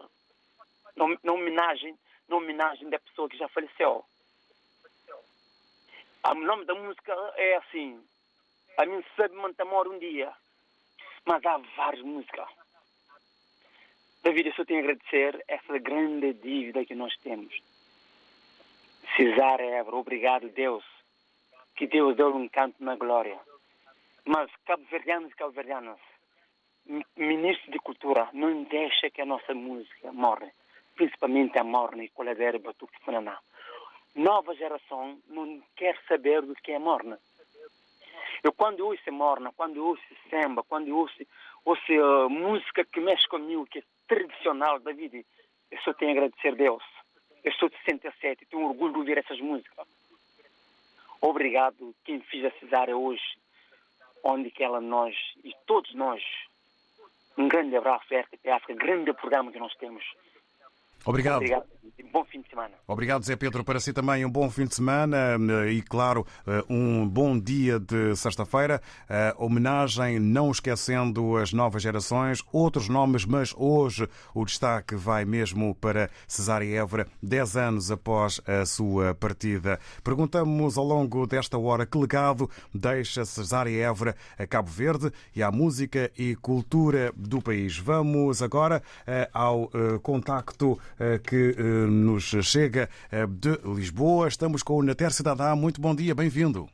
Na 1.23 1.33
homenagem, 1.33 1.97
na 2.29 2.37
homenagem 2.37 2.91
da 2.91 2.99
pessoa 2.99 3.29
que 3.29 3.39
já 3.39 3.49
faleceu. 3.49 4.05
O 6.25 6.35
nome 6.35 6.65
da 6.65 6.75
música 6.75 7.13
é 7.37 7.57
assim, 7.57 8.03
a 8.77 8.85
mim 8.85 9.03
sabe 9.17 9.35
mantamor 9.37 9.89
um 9.89 9.99
dia, 9.99 10.33
mas 11.25 11.45
há 11.47 11.59
várias 11.77 12.05
músicas. 12.05 12.49
David, 14.23 14.49
eu 14.49 14.55
só 14.55 14.65
tenho 14.65 14.81
a 14.81 14.83
agradecer 14.83 15.43
essa 15.47 15.79
grande 15.79 16.35
dívida 16.35 16.85
que 16.85 16.95
nós 16.95 17.17
temos 17.19 17.55
Cesar 19.17 19.61
Évora, 19.61 19.97
obrigado 19.97 20.49
Deus, 20.51 20.85
que 21.75 21.87
Deus 21.87 22.17
deu 22.17 22.35
um 22.35 22.49
canto 22.49 22.77
na 22.83 22.95
glória. 22.95 23.39
Mas 24.25 24.51
cabo-verdianos 24.67 25.33
e 25.33 25.35
cabo-verdianas, 25.35 25.99
ministro 27.17 27.71
de 27.73 27.79
cultura, 27.79 28.29
não 28.33 28.65
deixa 28.65 29.11
que 29.11 29.21
a 29.21 29.27
nossa 29.27 29.55
música 29.55 30.13
morre, 30.13 30.51
principalmente 30.99 31.57
a 31.57 31.65
morna 31.65 32.03
e 32.03 32.09
coladeira 32.09 32.59
batuque 32.59 32.99
funaná. 33.05 33.39
Nova 34.17 34.53
geração 34.57 35.17
não 35.29 35.63
quer 35.77 35.97
saber 36.09 36.43
do 36.43 36.55
que 36.57 36.73
é 36.73 36.79
morna. 36.79 37.19
Eu 38.43 38.53
quando 38.53 38.85
ouço 38.85 39.13
morna, 39.13 39.53
quando 39.57 39.85
ouço 39.85 40.03
samba, 40.29 40.65
quando 40.65 40.95
ouço, 40.97 41.15
ouço 41.65 41.93
uh, 41.93 42.29
música 42.29 42.85
que 42.85 43.01
mexe 43.01 43.29
comigo, 43.29 43.67
que 43.67 43.79
é 43.79 43.83
tradicional 44.09 44.81
da 44.81 44.93
vida, 44.93 45.19
eu 45.71 45.79
só 45.83 45.95
tenho 45.95 46.11
a 46.11 46.15
agradecer 46.15 46.49
a 46.49 46.57
Deus. 46.57 46.83
Eu 47.45 47.53
sou 47.53 47.69
de 47.69 47.77
67 47.79 48.43
e 48.43 48.47
tenho 48.47 48.67
orgulho 48.67 48.95
de 48.95 48.99
ouvir 48.99 49.19
essas 49.19 49.41
músicas. 49.41 49.87
Obrigado 51.21 51.95
quem 52.05 52.21
fez 52.23 52.45
a 52.45 52.51
cesárea 52.59 52.97
hoje, 52.97 53.23
onde 54.25 54.51
que 54.51 54.65
ela 54.65 54.81
nós 54.81 55.15
e 55.45 55.55
todos 55.65 55.95
nós. 55.95 56.23
Um 57.37 57.47
grande 57.47 57.77
abraço, 57.77 58.07
RTP 58.13 58.49
África, 58.49 58.75
grande 58.75 59.13
programa 59.13 59.53
que 59.53 59.61
nós 59.61 59.75
temos. 59.77 60.05
Obrigado. 61.05 61.37
Obrigado. 61.37 61.79
Bom 62.13 62.25
fim 62.25 62.41
de 62.41 62.49
semana. 62.49 62.75
Obrigado, 62.87 63.25
Zé 63.25 63.37
Pedro. 63.37 63.63
Para 63.63 63.81
si 63.81 63.93
também 63.93 64.25
um 64.25 64.31
bom 64.31 64.49
fim 64.49 64.65
de 64.65 64.75
semana 64.75 65.37
eh, 65.67 65.73
e, 65.73 65.83
claro, 65.83 66.27
eh, 66.47 66.65
um 66.69 67.07
bom 67.07 67.39
dia 67.39 67.79
de 67.79 68.17
sexta-feira. 68.17 68.81
Eh, 69.09 69.35
homenagem, 69.37 70.19
não 70.19 70.51
esquecendo 70.51 71.37
as 71.37 71.53
novas 71.53 71.83
gerações, 71.83 72.43
outros 72.51 72.89
nomes, 72.89 73.27
mas 73.27 73.55
hoje 73.57 74.09
o 74.35 74.45
destaque 74.45 74.95
vai 74.95 75.25
mesmo 75.25 75.75
para 75.75 76.09
Cesária 76.27 76.81
Évora, 76.81 77.07
10 77.23 77.57
anos 77.57 77.91
após 77.91 78.41
a 78.47 78.65
sua 78.65 79.15
partida. 79.15 79.79
Perguntamos 80.03 80.79
ao 80.79 80.85
longo 80.85 81.27
desta 81.27 81.59
hora 81.59 81.85
que 81.85 81.99
legado 81.99 82.49
deixa 82.75 83.25
Cesária 83.25 83.85
Évora 83.85 84.17
a 84.39 84.47
Cabo 84.47 84.71
Verde 84.71 85.13
e 85.37 85.43
à 85.43 85.51
música 85.51 86.11
e 86.17 86.35
cultura 86.37 87.13
do 87.15 87.43
país. 87.43 87.77
Vamos 87.77 88.43
agora 88.43 88.83
ao 89.33 89.71
contacto 90.03 90.79
que 91.29 91.55
nos 91.89 92.25
chega 92.45 92.89
de 93.29 93.57
Lisboa. 93.65 94.29
Estamos 94.29 94.63
com 94.63 94.79
o 94.79 94.83
Nater 94.83 95.13
Cidadá. 95.13 95.55
Muito 95.55 95.81
bom 95.81 95.95
dia, 95.95 96.15
bem-vindo. 96.15 96.69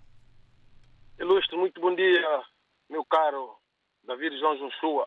Ilustre, 1.18 1.56
muito 1.56 1.80
bom 1.80 1.94
dia, 1.94 2.42
meu 2.88 3.04
caro 3.04 3.56
David 4.04 4.38
João 4.38 4.56
Joshua. 4.56 5.06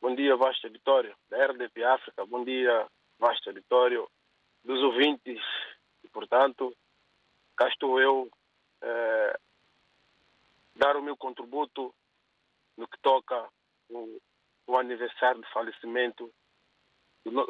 Bom 0.00 0.14
dia, 0.14 0.36
Vasta 0.36 0.68
Vitória, 0.68 1.14
da 1.28 1.46
RDP 1.46 1.84
África. 1.84 2.24
Bom 2.26 2.44
dia, 2.44 2.86
Vasta 3.18 3.52
Vitória, 3.52 4.02
dos 4.64 4.82
ouvintes. 4.82 5.40
E, 6.02 6.08
portanto, 6.08 6.74
cá 7.56 7.68
estou 7.68 8.00
eu 8.00 8.30
é, 8.82 9.38
dar 10.74 10.96
o 10.96 11.02
meu 11.02 11.16
contributo 11.16 11.94
no 12.76 12.88
que 12.88 12.98
toca 13.00 13.48
o, 13.90 14.20
o 14.66 14.76
aniversário 14.78 15.40
de 15.42 15.52
falecimento 15.52 16.32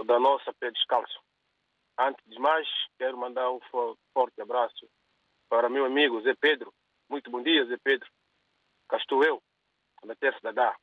da 0.05 0.19
nossa 0.19 0.53
pé 0.55 0.71
descalço. 0.71 1.21
Antes 1.99 2.25
de 2.27 2.39
mais, 2.39 2.69
quero 2.99 3.17
mandar 3.17 3.51
um 3.51 3.61
forte 4.13 4.41
abraço 4.41 4.89
para 5.49 5.69
meu 5.69 5.85
amigo 5.85 6.21
Zé 6.23 6.35
Pedro. 6.35 6.73
Muito 7.09 7.31
bom 7.31 7.43
dia, 7.43 7.65
Zé 7.67 7.77
Pedro. 7.83 8.09
Cá 8.89 8.97
estou 8.97 9.23
eu, 9.25 9.43
na 10.05 10.15
Terça 10.15 10.41
da 10.43 10.53
Dá. 10.53 10.77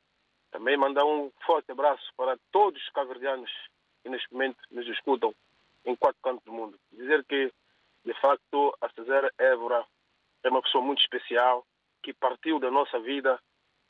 Também 0.52 0.78
mandar 0.78 1.06
um 1.06 1.32
forte 1.46 1.72
abraço 1.72 2.10
para 2.16 2.38
todos 2.52 2.82
os 2.82 2.90
caverdianos 2.90 3.52
que 4.04 4.10
neste 4.10 4.32
momento 4.32 4.60
nos 4.72 4.88
escutam 4.88 5.34
em 5.86 5.96
quatro 5.96 6.22
cantos 6.22 6.44
do 6.46 6.54
mundo. 6.54 6.80
Dizer 6.92 7.26
que, 7.26 7.52
de 8.06 8.14
facto, 8.22 8.76
a 8.82 8.90
Cesar 8.90 9.30
Évora 9.38 9.86
é 10.44 10.50
uma 10.50 10.62
pessoa 10.62 10.84
muito 10.84 11.02
especial 11.02 11.66
que 12.04 12.14
partiu 12.14 12.60
da 12.60 12.72
nossa 12.72 13.00
vida 13.00 13.40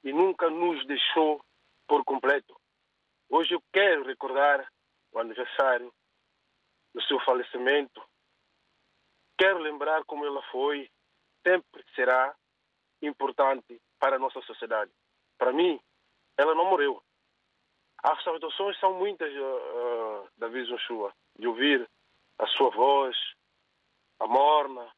e 0.03 0.13
nunca 0.13 0.49
nos 0.49 0.85
deixou 0.87 1.43
por 1.87 2.03
completo. 2.03 2.55
Hoje 3.29 3.53
eu 3.53 3.61
quero 3.73 4.05
recordar 4.05 4.67
aniversário 5.19 5.93
do 6.93 7.01
seu 7.03 7.19
falecimento. 7.21 8.03
Quero 9.37 9.59
lembrar 9.59 10.03
como 10.05 10.25
ela 10.25 10.41
foi, 10.51 10.89
sempre 11.45 11.83
será 11.95 12.35
importante 13.01 13.79
para 13.99 14.15
a 14.15 14.19
nossa 14.19 14.41
sociedade. 14.41 14.91
Para 15.37 15.53
mim, 15.53 15.79
ela 16.37 16.55
não 16.55 16.65
morreu. 16.65 17.01
As 18.03 18.23
saudações 18.23 18.79
são 18.79 18.93
muitas, 18.93 19.31
uh, 19.33 20.23
uh, 20.23 20.29
David 20.37 20.69
Joshua, 20.69 21.13
de 21.37 21.47
ouvir 21.47 21.87
a 22.39 22.47
sua 22.47 22.69
voz, 22.69 23.17
a 24.19 24.27
morna, 24.27 24.91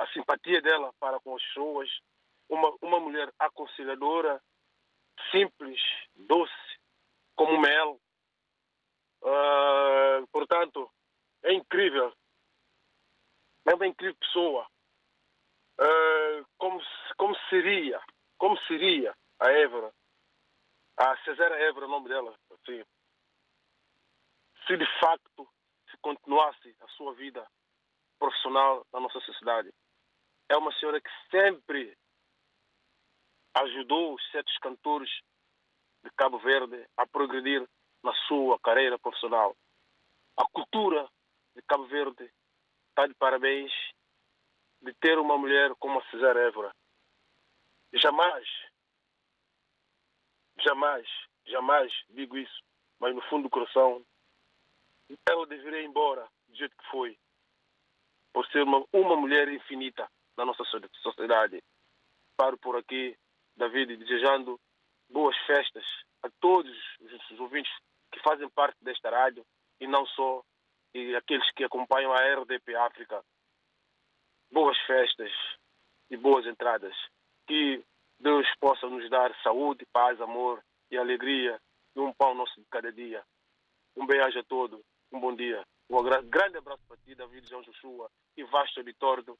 a 0.00 0.06
simpatia 0.12 0.60
dela 0.62 0.92
para 1.00 1.18
com 1.20 1.34
as 1.34 1.42
pessoas, 1.42 1.90
uma, 2.48 2.74
uma 2.82 3.00
mulher 3.00 3.32
aconselhadora, 3.38 4.40
simples, 5.30 5.80
doce, 6.14 6.52
como 7.34 7.60
mel, 7.60 7.98
Uh, 9.24 10.26
portanto, 10.30 10.90
é 11.42 11.52
incrível. 11.54 12.12
É 13.66 13.74
uma 13.74 13.86
incrível 13.86 14.16
pessoa. 14.16 14.68
Uh, 15.80 16.46
como, 16.58 16.80
como 17.16 17.34
seria, 17.48 18.00
como 18.36 18.56
seria 18.66 19.16
a 19.40 19.50
Évora, 19.50 19.92
a 20.96 21.16
Cesara 21.24 21.58
Évora, 21.58 21.86
o 21.86 21.90
nome 21.90 22.08
dela, 22.08 22.38
assim, 22.52 22.84
se 24.66 24.76
de 24.76 24.86
facto 25.00 25.48
se 25.90 25.96
continuasse 25.98 26.76
a 26.80 26.88
sua 26.88 27.14
vida 27.14 27.46
profissional 28.18 28.86
na 28.92 29.00
nossa 29.00 29.20
sociedade. 29.20 29.72
É 30.48 30.56
uma 30.56 30.72
senhora 30.78 31.00
que 31.00 31.10
sempre 31.30 31.96
ajudou 33.54 34.14
os 34.14 34.30
sete 34.30 34.52
cantores 34.60 35.10
de 36.02 36.10
Cabo 36.16 36.38
Verde 36.38 36.86
a 36.96 37.06
progredir 37.06 37.66
na 38.04 38.12
sua 38.28 38.58
carreira 38.60 38.98
profissional. 38.98 39.56
A 40.36 40.44
cultura 40.52 41.08
de 41.56 41.62
Cabo 41.62 41.86
Verde 41.86 42.30
está 42.90 43.06
de 43.06 43.14
parabéns 43.14 43.72
de 44.82 44.92
ter 45.00 45.18
uma 45.18 45.38
mulher 45.38 45.74
como 45.76 45.98
a 45.98 46.10
Cesar 46.10 46.36
Évora. 46.36 46.70
Jamais, 47.94 48.46
jamais, 50.58 51.08
jamais 51.46 51.92
digo 52.10 52.36
isso, 52.36 52.62
mas 53.00 53.14
no 53.14 53.22
fundo 53.22 53.44
do 53.44 53.50
coração, 53.50 54.04
ela 55.26 55.46
deveria 55.46 55.80
ir 55.80 55.86
embora 55.86 56.28
do 56.48 56.56
jeito 56.56 56.76
que 56.76 56.90
foi, 56.90 57.18
por 58.32 58.46
ser 58.48 58.64
uma, 58.64 58.84
uma 58.92 59.16
mulher 59.16 59.48
infinita 59.48 60.10
na 60.36 60.44
nossa 60.44 60.64
sociedade. 60.64 61.62
Paro 62.36 62.58
por 62.58 62.76
aqui, 62.76 63.16
David, 63.56 63.96
desejando 63.96 64.60
boas 65.08 65.36
festas 65.46 65.84
a 66.22 66.28
todos 66.40 66.76
os 67.30 67.40
ouvintes 67.40 67.72
que 68.14 68.22
fazem 68.22 68.48
parte 68.50 68.76
desta 68.80 69.10
rádio 69.10 69.44
e 69.80 69.88
não 69.88 70.06
só, 70.06 70.42
e 70.94 71.16
aqueles 71.16 71.50
que 71.52 71.64
acompanham 71.64 72.12
a 72.12 72.34
RDP 72.36 72.76
África. 72.76 73.24
Boas 74.52 74.78
festas 74.86 75.32
e 76.08 76.16
boas 76.16 76.46
entradas. 76.46 76.94
Que 77.48 77.84
Deus 78.20 78.46
possa 78.60 78.88
nos 78.88 79.10
dar 79.10 79.34
saúde, 79.42 79.84
paz, 79.92 80.20
amor 80.20 80.64
e 80.90 80.96
alegria 80.96 81.60
e 81.96 82.00
um 82.00 82.12
pão 82.12 82.34
nosso 82.34 82.54
de 82.60 82.66
cada 82.70 82.92
dia. 82.92 83.24
Um 83.96 84.06
beijo 84.06 84.38
a 84.38 84.44
todos, 84.44 84.80
um 85.12 85.18
bom 85.18 85.34
dia. 85.34 85.64
Um 85.90 86.00
grande 86.02 86.58
abraço 86.58 86.82
para 86.86 86.96
ti, 86.98 87.14
David 87.16 87.48
João 87.48 87.62
Joshua 87.62 88.08
e 88.36 88.44
vasto 88.44 88.78
auditório 88.78 89.36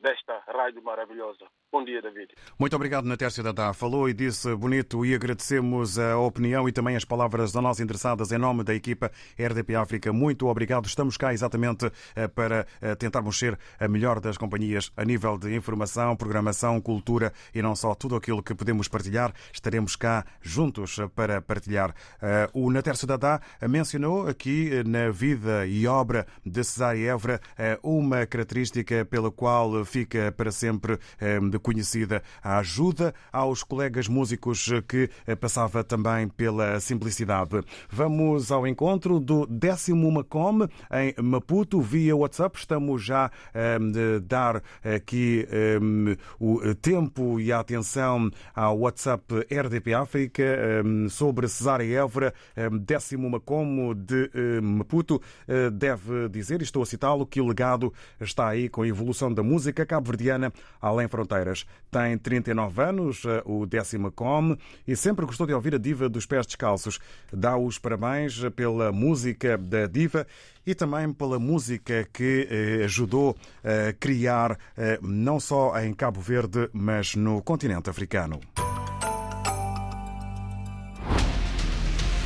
desta 0.00 0.40
rádio 0.46 0.82
maravilhosa. 0.82 1.46
Bom 1.72 1.84
dia, 1.84 2.00
David. 2.00 2.34
Muito 2.58 2.76
obrigado, 2.76 3.06
Natércia 3.06 3.42
Dadá. 3.42 3.72
Falou 3.72 4.08
e 4.08 4.14
disse 4.14 4.54
bonito 4.54 5.04
e 5.04 5.14
agradecemos 5.14 5.98
a 5.98 6.16
opinião 6.18 6.68
e 6.68 6.72
também 6.72 6.94
as 6.94 7.04
palavras 7.04 7.52
da 7.52 7.60
nós 7.60 7.80
interessadas 7.80 8.30
em 8.30 8.38
nome 8.38 8.62
da 8.62 8.74
equipa 8.74 9.10
RDP 9.38 9.74
África. 9.74 10.12
Muito 10.12 10.46
obrigado. 10.46 10.86
Estamos 10.86 11.16
cá 11.16 11.32
exatamente 11.32 11.90
eh, 12.14 12.28
para 12.28 12.66
eh, 12.80 12.94
tentarmos 12.94 13.38
ser 13.38 13.58
a 13.80 13.88
melhor 13.88 14.20
das 14.20 14.36
companhias 14.36 14.92
a 14.96 15.04
nível 15.04 15.38
de 15.38 15.54
informação, 15.54 16.16
programação, 16.16 16.80
cultura 16.80 17.32
e 17.54 17.62
não 17.62 17.74
só 17.74 17.94
tudo 17.94 18.16
aquilo 18.16 18.42
que 18.42 18.54
podemos 18.54 18.86
partilhar. 18.88 19.32
Estaremos 19.52 19.96
cá 19.96 20.24
juntos 20.40 20.98
para 21.14 21.40
partilhar. 21.40 21.94
Eh, 22.20 22.48
o 22.52 22.70
Natércio 22.70 23.06
Dadá 23.06 23.40
mencionou 23.68 24.28
aqui 24.28 24.82
na 24.86 25.10
vida 25.10 25.66
e 25.66 25.86
obra 25.86 26.26
de 26.44 26.62
Cesária 26.62 27.12
Évora 27.12 27.40
uma 27.82 28.26
característica 28.26 29.04
pela 29.04 29.30
qual 29.30 29.83
fica 29.84 30.32
para 30.32 30.50
sempre 30.50 30.98
eh, 31.20 31.38
conhecida 31.62 32.22
a 32.42 32.58
ajuda 32.58 33.14
aos 33.32 33.62
colegas 33.62 34.08
músicos 34.08 34.68
que 34.88 35.10
eh, 35.26 35.34
passava 35.34 35.82
também 35.84 36.28
pela 36.28 36.80
simplicidade. 36.80 37.62
Vamos 37.90 38.50
ao 38.50 38.66
encontro 38.66 39.20
do 39.20 39.46
décimo 39.46 40.10
Macom 40.10 40.66
em 40.92 41.14
Maputo 41.22 41.80
via 41.80 42.16
WhatsApp. 42.16 42.58
Estamos 42.58 43.02
já 43.02 43.26
a 43.26 43.30
eh, 43.54 44.20
dar 44.20 44.62
aqui 44.82 45.46
o 46.38 46.74
tempo 46.74 47.40
e 47.40 47.52
a 47.52 47.60
atenção 47.60 48.30
ao 48.54 48.78
WhatsApp 48.80 49.24
RDP 49.50 49.94
África 49.94 50.44
sobre 51.10 51.48
Cesária 51.48 52.00
Évora, 52.00 52.32
décimo 52.80 53.28
Macom 53.30 53.94
de 53.94 54.30
Maputo. 54.62 55.20
Deve 55.72 56.28
dizer, 56.28 56.60
e 56.60 56.64
estou 56.64 56.82
a 56.82 56.86
citá-lo, 56.86 57.26
que 57.26 57.40
o 57.40 57.46
legado 57.46 57.92
está 58.20 58.48
aí 58.48 58.68
com 58.68 58.82
a 58.82 58.88
evolução 58.88 59.32
da 59.32 59.42
música 59.42 59.73
cabo-verdiana 59.82 60.52
além 60.80 61.08
fronteiras. 61.08 61.64
Tem 61.90 62.18
39 62.18 62.82
anos, 62.82 63.22
eh, 63.24 63.42
o 63.46 63.64
décimo 63.64 64.12
come, 64.12 64.58
e 64.86 64.94
sempre 64.94 65.24
gostou 65.24 65.46
de 65.46 65.54
ouvir 65.54 65.74
a 65.74 65.78
diva 65.78 66.06
dos 66.08 66.26
pés 66.26 66.46
descalços. 66.46 66.98
Dá 67.32 67.56
os 67.56 67.78
parabéns 67.78 68.38
pela 68.54 68.92
música 68.92 69.56
da 69.56 69.86
diva 69.86 70.26
e 70.66 70.74
também 70.74 71.12
pela 71.12 71.38
música 71.38 72.06
que 72.12 72.48
eh, 72.50 72.84
ajudou 72.84 73.34
a 73.62 73.92
criar 73.94 74.58
eh, 74.76 74.98
não 75.02 75.40
só 75.40 75.78
em 75.80 75.94
Cabo 75.94 76.20
Verde, 76.20 76.68
mas 76.72 77.14
no 77.14 77.42
continente 77.42 77.88
africano. 77.88 78.40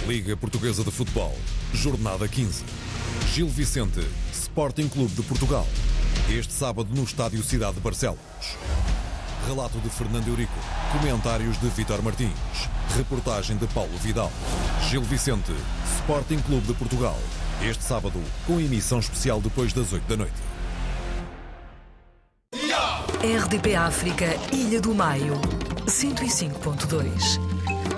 Liga 0.08 0.34
Portuguesa 0.38 0.82
de 0.82 0.90
Futebol, 0.90 1.36
Jornada 1.74 2.26
15. 2.26 2.64
Gil 3.34 3.46
Vicente, 3.46 4.00
Sporting 4.32 4.88
Clube 4.88 5.12
de 5.12 5.22
Portugal. 5.22 5.66
Este 6.30 6.52
sábado 6.52 6.90
no 6.94 7.04
Estádio 7.04 7.42
Cidade 7.42 7.76
de 7.76 7.80
Barcelos. 7.80 8.18
Relato 9.46 9.78
de 9.78 9.88
Fernando 9.88 10.28
Eurico. 10.28 10.52
Comentários 10.92 11.58
de 11.58 11.70
Vitor 11.70 12.02
Martins. 12.02 12.34
Reportagem 12.94 13.56
de 13.56 13.66
Paulo 13.68 13.96
Vidal. 14.02 14.30
Gil 14.90 15.00
Vicente, 15.00 15.54
Sporting 15.96 16.36
Clube 16.40 16.66
de 16.66 16.74
Portugal. 16.74 17.16
Este 17.62 17.82
sábado, 17.82 18.22
com 18.46 18.60
emissão 18.60 18.98
especial 18.98 19.40
depois 19.40 19.72
das 19.72 19.90
8 19.90 20.06
da 20.06 20.18
noite. 20.18 20.36
RDP 23.22 23.74
África, 23.74 24.26
Ilha 24.52 24.82
do 24.82 24.94
Maio, 24.94 25.32
105.2. 25.86 27.97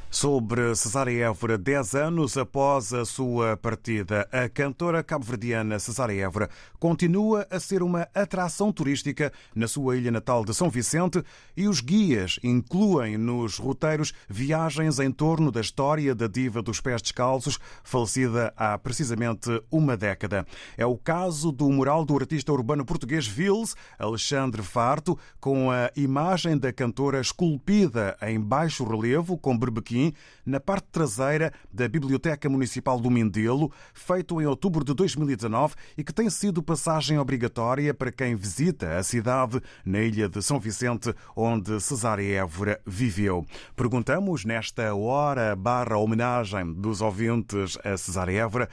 Sobre 0.13 0.75
Cesária 0.75 1.27
Évora, 1.27 1.57
10 1.57 1.95
anos 1.95 2.37
após 2.37 2.93
a 2.93 3.05
sua 3.05 3.55
partida, 3.55 4.27
a 4.29 4.49
cantora 4.49 5.01
cabo-verdiana 5.01 5.79
Cesária 5.79 6.25
Évora 6.25 6.49
continua 6.77 7.47
a 7.49 7.57
ser 7.61 7.81
uma 7.81 8.05
atração 8.13 8.73
turística 8.73 9.31
na 9.55 9.69
sua 9.69 9.95
ilha 9.95 10.11
natal 10.11 10.43
de 10.43 10.53
São 10.53 10.69
Vicente 10.69 11.23
e 11.55 11.65
os 11.65 11.79
guias 11.79 12.41
incluem 12.43 13.17
nos 13.17 13.57
roteiros 13.57 14.13
viagens 14.27 14.99
em 14.99 15.09
torno 15.09 15.49
da 15.49 15.61
história 15.61 16.13
da 16.13 16.27
diva 16.27 16.61
dos 16.61 16.81
pés 16.81 17.01
descalços, 17.01 17.57
falecida 17.81 18.53
há 18.57 18.77
precisamente 18.77 19.63
uma 19.71 19.95
década. 19.95 20.45
É 20.77 20.85
o 20.85 20.97
caso 20.97 21.53
do 21.53 21.69
mural 21.69 22.03
do 22.03 22.17
artista 22.17 22.51
urbano 22.51 22.83
português 22.83 23.25
Vils, 23.25 23.77
Alexandre 23.97 24.61
Farto, 24.61 25.17
com 25.39 25.71
a 25.71 25.89
imagem 25.95 26.57
da 26.57 26.73
cantora 26.73 27.21
esculpida 27.21 28.17
em 28.21 28.37
baixo 28.37 28.83
relevo 28.83 29.37
com 29.37 29.57
berbequim 29.57 30.00
na 30.45 30.59
parte 30.59 30.87
traseira 30.91 31.51
da 31.71 31.87
Biblioteca 31.87 32.49
Municipal 32.49 32.99
do 32.99 33.11
Mindelo, 33.11 33.71
feito 33.93 34.41
em 34.41 34.45
outubro 34.45 34.83
de 34.83 34.93
2019 34.93 35.75
e 35.97 36.03
que 36.03 36.13
tem 36.13 36.29
sido 36.29 36.63
passagem 36.63 37.19
obrigatória 37.19 37.93
para 37.93 38.11
quem 38.11 38.35
visita 38.35 38.97
a 38.97 39.03
cidade 39.03 39.61
na 39.85 39.99
ilha 39.99 40.27
de 40.27 40.41
São 40.41 40.59
Vicente, 40.59 41.13
onde 41.35 41.79
Cesária 41.79 42.41
Évora 42.41 42.79
viveu. 42.85 43.45
Perguntamos 43.75 44.45
nesta 44.45 44.93
hora 44.95 45.55
barra 45.55 45.97
homenagem 45.97 46.73
dos 46.73 47.01
ouvintes 47.01 47.77
a 47.83 47.97
Cesária 47.97 48.41
Évora 48.41 48.69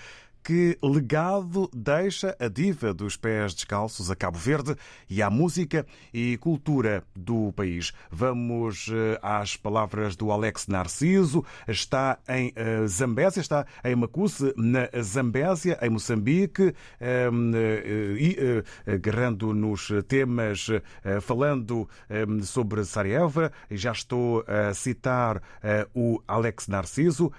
que 0.49 0.79
legado 0.83 1.69
deixa 1.75 2.35
a 2.41 2.49
diva 2.49 2.95
dos 2.95 3.19
pés 3.19 3.53
descalços 3.53 4.11
a 4.11 4.17
Cabo 4.17 4.39
Verde 4.39 4.75
e 5.07 5.21
à 5.21 5.29
música 5.29 5.85
e 6.11 6.39
cultura 6.39 7.05
do 7.15 7.53
país. 7.53 7.93
Vamos 8.11 8.89
eh, 8.91 9.19
às 9.23 9.59
palavras 9.59 10.17
do 10.17 10.33
Alex 10.33 10.67
Narciso. 10.67 11.45
Está 11.69 12.19
em 12.27 12.51
eh, 12.57 12.87
Zambésia, 12.87 13.43
está 13.43 13.67
em 13.85 13.95
Macuse, 13.95 14.55
na 14.57 14.89
Zambésia, 15.03 15.79
em 15.83 15.91
Moçambique, 15.91 16.75
ehm, 16.99 17.53
eh, 17.55 18.17
e 18.19 18.91
agarrando 18.91 19.53
nos 19.53 19.93
temas, 20.09 20.69
falando 21.21 21.87
ehm, 22.09 22.41
sobre 22.41 22.87
Sarajevo. 22.87 23.51
Já 23.71 23.93
estou 23.93 24.43
a 24.47 24.73
citar 24.73 25.43
o 25.95 26.23
Alex 26.27 26.69
Narciso, 26.69 27.31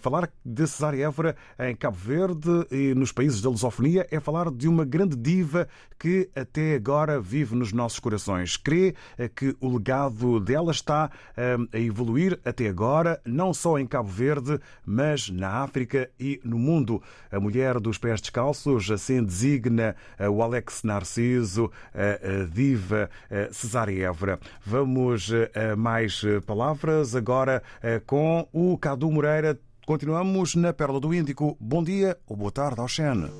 falar 0.00 0.28
de 0.44 0.66
Sarajevo 0.66 1.32
em 1.60 1.76
Cabo 1.76 1.96
Verde 1.96 2.55
nos 2.94 3.12
países 3.12 3.40
da 3.40 3.50
lusofonia 3.50 4.06
é 4.10 4.20
falar 4.20 4.50
de 4.50 4.68
uma 4.68 4.84
grande 4.84 5.16
diva 5.16 5.68
que 5.98 6.28
até 6.34 6.74
agora 6.74 7.20
vive 7.20 7.54
nos 7.54 7.72
nossos 7.72 7.98
corações. 7.98 8.56
Crê 8.56 8.94
eh, 9.18 9.28
que 9.28 9.56
o 9.60 9.76
legado 9.76 10.38
dela 10.40 10.70
está 10.70 11.10
eh, 11.36 11.56
a 11.72 11.78
evoluir 11.78 12.38
até 12.44 12.68
agora, 12.68 13.20
não 13.24 13.52
só 13.54 13.78
em 13.78 13.86
Cabo 13.86 14.08
Verde, 14.08 14.60
mas 14.84 15.30
na 15.30 15.62
África 15.62 16.10
e 16.18 16.40
no 16.44 16.58
mundo. 16.58 17.02
A 17.30 17.40
mulher 17.40 17.80
dos 17.80 17.98
pés 17.98 18.20
descalços 18.20 18.90
assim 18.90 19.22
designa 19.22 19.96
eh, 20.18 20.28
o 20.28 20.42
Alex 20.42 20.82
Narciso, 20.82 21.70
a 21.94 22.44
diva 22.52 23.10
Cesária 23.50 24.06
Évora. 24.06 24.38
Vamos 24.64 25.30
a 25.54 25.76
mais 25.76 26.22
palavras 26.46 27.14
agora 27.14 27.62
com 28.06 28.46
o 28.52 28.76
Cadu 28.78 29.10
Moreira 29.10 29.58
Continuamos 29.86 30.56
na 30.56 30.72
Pérola 30.72 30.98
do 30.98 31.14
Índico. 31.14 31.56
Bom 31.60 31.80
dia 31.80 32.18
ou 32.26 32.36
boa 32.36 32.50
tarde 32.50 32.80
ao 32.80 32.88
Xen. 32.88 33.30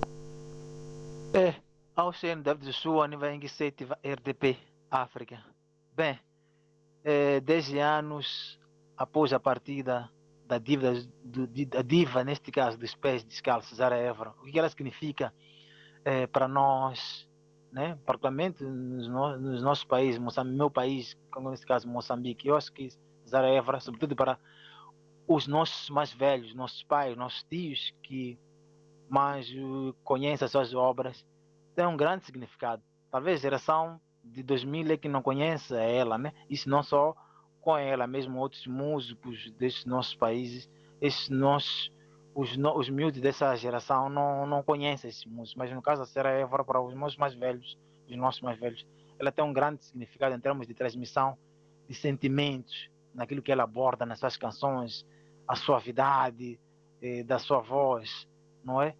É, 1.35 1.56
ao 1.96 2.12
Xen, 2.12 2.40
David 2.40 2.66
Joshua, 2.66 3.09
nível 3.09 3.35
iniciativa 3.35 3.98
RDP 4.00 4.56
África. 4.88 5.44
Bem, 5.92 6.16
é, 7.02 7.40
10 7.40 7.74
anos 7.74 8.61
após 8.96 9.32
a 9.32 9.40
partida 9.40 10.09
da 10.46 10.59
diva, 10.59 10.92
da 11.68 11.82
diva, 11.82 12.22
neste 12.22 12.52
caso 12.52 12.78
dos 12.78 12.94
pés 12.94 13.24
descalços, 13.24 13.78
Zara 13.78 13.96
Évora, 13.96 14.30
o 14.40 14.44
que 14.44 14.56
ela 14.56 14.68
significa 14.68 15.35
é, 16.04 16.28
para 16.28 16.46
nós, 16.46 17.28
né? 17.72 17.98
particularmente 18.06 18.62
nos, 18.62 19.09
nos 19.09 19.62
nossos 19.64 19.82
países, 19.82 20.20
Moçambique, 20.20 20.56
meu 20.56 20.70
país, 20.70 21.18
como 21.28 21.50
neste 21.50 21.66
caso 21.66 21.88
Moçambique, 21.88 22.46
eu 22.46 22.56
acho 22.56 22.72
que 22.72 22.88
Zara 23.28 23.48
Évora, 23.48 23.80
sobretudo 23.80 24.14
para 24.14 24.38
os 25.29 25.47
nossos 25.47 25.91
mais 25.91 26.12
velhos, 26.12 26.55
nossos 26.55 26.83
pais, 26.83 27.17
nossos 27.17 27.43
tios 27.45 27.93
que 28.03 28.39
mais 29.09 29.49
uh, 29.51 29.95
conhecem 30.05 30.45
as 30.45 30.51
suas 30.51 30.75
obras, 30.75 31.27
tem 31.75 31.87
um 31.87 31.97
grande 31.97 32.25
significado. 32.25 32.83
Talvez 33.11 33.41
a 33.41 33.43
geração 33.43 34.01
de 34.25 34.43
2000 34.43 34.93
é 34.93 34.97
que 34.97 35.09
não 35.09 35.23
conhece 35.23 35.75
ela, 35.75 36.19
né? 36.19 36.33
Isso 36.51 36.69
não 36.69 36.83
só 36.83 37.15
com 37.61 37.77
ela, 37.77 38.07
mesmo 38.07 38.39
outros 38.39 38.67
músicos 38.67 39.51
desses 39.53 39.85
nossos 39.85 40.15
países, 40.15 40.71
esses 41.01 41.29
nossos, 41.29 41.93
os, 42.35 42.57
os 42.77 42.89
miúdos 42.89 43.21
dessa 43.21 43.55
geração 43.57 44.09
não, 44.09 44.47
não 44.47 44.62
conhecem 44.62 45.11
esses 45.11 45.25
músicos. 45.25 45.57
Mas 45.57 45.73
no 45.73 45.83
caso 45.83 46.03
da 46.03 46.07
Serra 46.07 46.31
Évora, 46.31 46.65
para 46.65 46.81
os 46.81 46.95
meus 46.95 47.17
mais 47.17 47.35
velhos, 47.35 47.77
os 48.09 48.17
nossos 48.17 48.41
mais 48.41 48.59
velhos, 48.59 48.87
ela 49.19 49.33
tem 49.33 49.45
um 49.45 49.53
grande 49.53 49.85
significado 49.85 50.35
em 50.35 50.41
termos 50.41 50.67
de 50.67 50.75
transmissão 50.75 51.37
de 51.89 51.95
sentimentos, 51.95 52.91
naquilo 53.15 53.43
que 53.43 53.51
ele 53.51 53.62
aborda 53.62 54.05
nas 54.05 54.19
suas 54.19 54.37
canções, 54.37 55.07
a 55.46 55.54
suavidade 55.54 56.59
eh, 57.02 57.22
da 57.22 57.38
sua 57.38 57.61
voz, 57.61 58.28
não 58.64 58.80
é? 58.80 58.94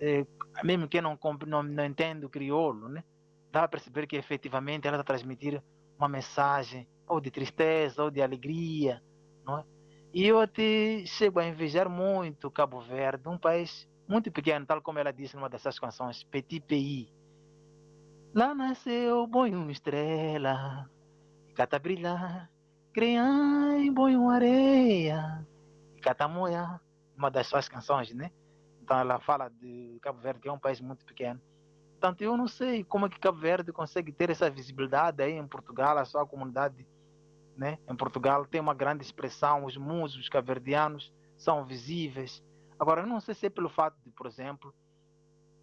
Eh, 0.00 0.26
mesmo 0.64 0.88
quem 0.88 1.00
não, 1.00 1.18
não, 1.46 1.62
não 1.62 1.84
entende 1.84 2.26
o 2.26 2.28
crioulo, 2.28 2.88
né? 2.88 3.04
dá 3.50 3.60
para 3.60 3.68
perceber 3.68 4.06
que 4.06 4.16
efetivamente 4.16 4.86
ela 4.86 4.96
está 4.96 5.12
a 5.12 5.16
transmitir 5.16 5.62
uma 5.98 6.08
mensagem 6.08 6.86
ou 7.06 7.20
de 7.20 7.30
tristeza 7.30 8.02
ou 8.04 8.10
de 8.10 8.20
alegria, 8.20 9.02
não 9.44 9.58
é? 9.58 9.64
E 10.12 10.26
eu 10.26 10.40
até 10.40 11.04
chego 11.06 11.38
a 11.38 11.46
invejar 11.46 11.88
muito 11.88 12.50
Cabo 12.50 12.80
Verde, 12.80 13.28
um 13.28 13.38
país 13.38 13.88
muito 14.08 14.30
pequeno, 14.30 14.64
tal 14.64 14.80
como 14.80 14.98
ela 14.98 15.12
disse 15.12 15.36
numa 15.36 15.48
dessas 15.48 15.78
canções, 15.78 16.24
Petit 16.24 16.60
Pays. 16.60 17.12
Lá 18.34 18.54
nasceu 18.54 19.26
boi 19.26 19.54
uma 19.54 19.72
estrela, 19.72 20.88
cata 21.54 21.78
brilhar, 21.78 22.50
criança 22.92 23.92
boi 23.92 24.16
uma 24.16 24.34
areia, 24.34 25.46
cata 26.08 26.26
moia, 26.26 26.80
uma 27.16 27.30
das 27.30 27.46
suas 27.46 27.68
canções, 27.68 28.14
né? 28.14 28.30
Então 28.82 28.98
ela 28.98 29.20
fala 29.20 29.50
de 29.50 29.98
Cabo 30.00 30.20
Verde, 30.20 30.40
que 30.40 30.48
é 30.48 30.52
um 30.52 30.58
país 30.58 30.80
muito 30.80 31.04
pequeno. 31.04 31.40
Portanto, 31.92 32.22
eu 32.22 32.36
não 32.36 32.48
sei 32.48 32.82
como 32.82 33.06
é 33.06 33.08
que 33.08 33.18
Cabo 33.18 33.38
Verde 33.38 33.72
consegue 33.72 34.10
ter 34.12 34.30
essa 34.30 34.48
visibilidade 34.48 35.22
aí 35.22 35.32
em 35.32 35.46
Portugal, 35.46 35.98
a 35.98 36.04
sua 36.04 36.26
comunidade 36.26 36.86
né? 37.58 37.76
em 37.88 37.96
Portugal 37.96 38.46
tem 38.46 38.60
uma 38.60 38.72
grande 38.72 39.02
expressão, 39.02 39.64
os 39.64 39.76
músicos 39.76 40.28
cabo-verdianos 40.28 41.12
são 41.36 41.64
visíveis. 41.66 42.42
Agora, 42.78 43.02
eu 43.02 43.06
não 43.06 43.20
sei 43.20 43.34
se 43.34 43.46
é 43.46 43.50
pelo 43.50 43.68
fato 43.68 43.98
de, 44.04 44.10
por 44.12 44.26
exemplo, 44.26 44.72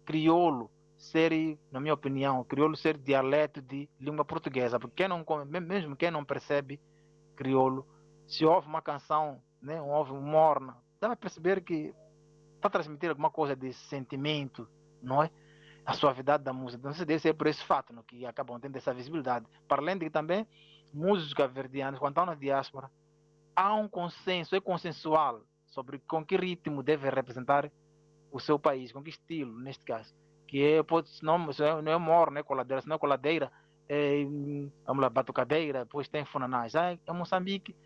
crioulo 0.04 0.70
ser, 0.96 1.58
na 1.72 1.80
minha 1.80 1.94
opinião, 1.94 2.44
crioulo 2.44 2.76
ser 2.76 2.98
dialeto 2.98 3.62
de 3.62 3.88
língua 3.98 4.26
portuguesa, 4.26 4.78
porque 4.78 4.96
quem 4.96 5.08
não, 5.08 5.24
mesmo 5.46 5.96
quem 5.96 6.10
não 6.10 6.24
percebe 6.24 6.78
crioulo, 7.34 7.86
se 8.26 8.44
ouve 8.44 8.68
uma 8.68 8.82
canção, 8.82 9.42
né, 9.60 9.80
um 9.80 10.20
morna, 10.20 10.76
dá 11.00 11.08
para 11.08 11.16
perceber 11.16 11.62
que 11.62 11.94
está 12.56 12.68
a 12.68 12.70
transmitir 12.70 13.10
alguma 13.10 13.30
coisa 13.30 13.54
de 13.54 13.72
sentimento, 13.72 14.68
não 15.02 15.22
é? 15.22 15.30
A 15.84 15.92
suavidade 15.92 16.42
da 16.42 16.52
música. 16.52 16.88
Então, 16.88 17.06
deve 17.06 17.20
ser 17.20 17.34
por 17.34 17.46
esse 17.46 17.64
fato 17.64 17.92
no, 17.92 18.02
que 18.02 18.26
acabam 18.26 18.58
tendo 18.58 18.76
essa 18.76 18.92
visibilidade. 18.92 19.46
Para 19.68 19.80
além 19.80 19.96
de 19.96 20.06
que 20.06 20.10
também 20.10 20.46
músicos 20.92 21.34
cabo-verdianos, 21.34 22.00
quando 22.00 22.12
estão 22.12 22.26
na 22.26 22.34
diáspora, 22.34 22.90
há 23.54 23.74
um 23.74 23.88
consenso, 23.88 24.56
é 24.56 24.60
consensual 24.60 25.42
sobre 25.66 25.98
com 26.00 26.24
que 26.24 26.36
ritmo 26.36 26.82
deve 26.82 27.08
representar 27.08 27.70
o 28.32 28.40
seu 28.40 28.58
país, 28.58 28.92
com 28.92 29.02
que 29.02 29.10
estilo, 29.10 29.58
neste 29.58 29.84
caso. 29.84 30.14
Que 30.48 30.62
é, 30.62 30.82
pode, 30.82 31.08
não, 31.22 31.38
não 31.38 31.92
é 31.92 31.98
mor, 31.98 32.30
não 32.30 32.40
é 32.40 32.42
coladeira, 32.42 32.80
se 32.82 32.88
não 32.88 32.96
é 32.96 32.98
coladeira, 32.98 33.52
é, 33.88 34.24
vamos 34.84 35.02
lá, 35.02 35.08
batucadeira, 35.08 35.84
depois 35.84 36.08
tem 36.08 36.24
funanais. 36.24 36.74
Ah, 36.74 36.92
em 36.92 37.12
Moçambique, 37.12 37.76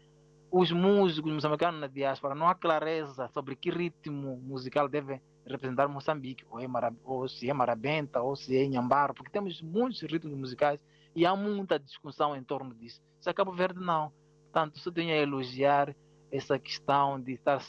os 0.51 0.73
músicos 0.73 1.33
moçambicanos 1.33 1.81
na 1.81 1.87
diáspora 1.87 2.35
não 2.35 2.49
há 2.49 2.55
clareza 2.55 3.29
sobre 3.29 3.55
que 3.55 3.71
ritmo 3.71 4.37
musical 4.37 4.89
deve 4.89 5.21
representar 5.47 5.89
Moçambique, 5.89 6.45
ou, 6.51 6.61
é 6.61 6.67
ou 7.05 7.29
se 7.29 7.49
é 7.49 7.53
marabenta, 7.53 8.21
ou 8.21 8.37
se 8.37 8.57
é 8.57 8.67
nhambaro, 8.67 9.15
porque 9.15 9.31
temos 9.31 9.61
muitos 9.63 10.01
ritmos 10.03 10.37
musicais 10.37 10.85
e 11.15 11.25
há 11.25 11.35
muita 11.35 11.79
discussão 11.79 12.37
em 12.37 12.43
torno 12.43 12.75
disso. 12.75 13.01
Se 13.21 13.31
é 13.31 13.33
Cabo 13.33 13.53
Verde, 13.53 13.81
não. 13.81 14.13
Portanto, 14.45 14.79
só 14.79 14.91
tenho 14.91 15.13
a 15.13 15.17
elogiar 15.17 15.95
essa 16.31 16.59
questão 16.59 17.21
de 17.21 17.33
estar, 17.33 17.61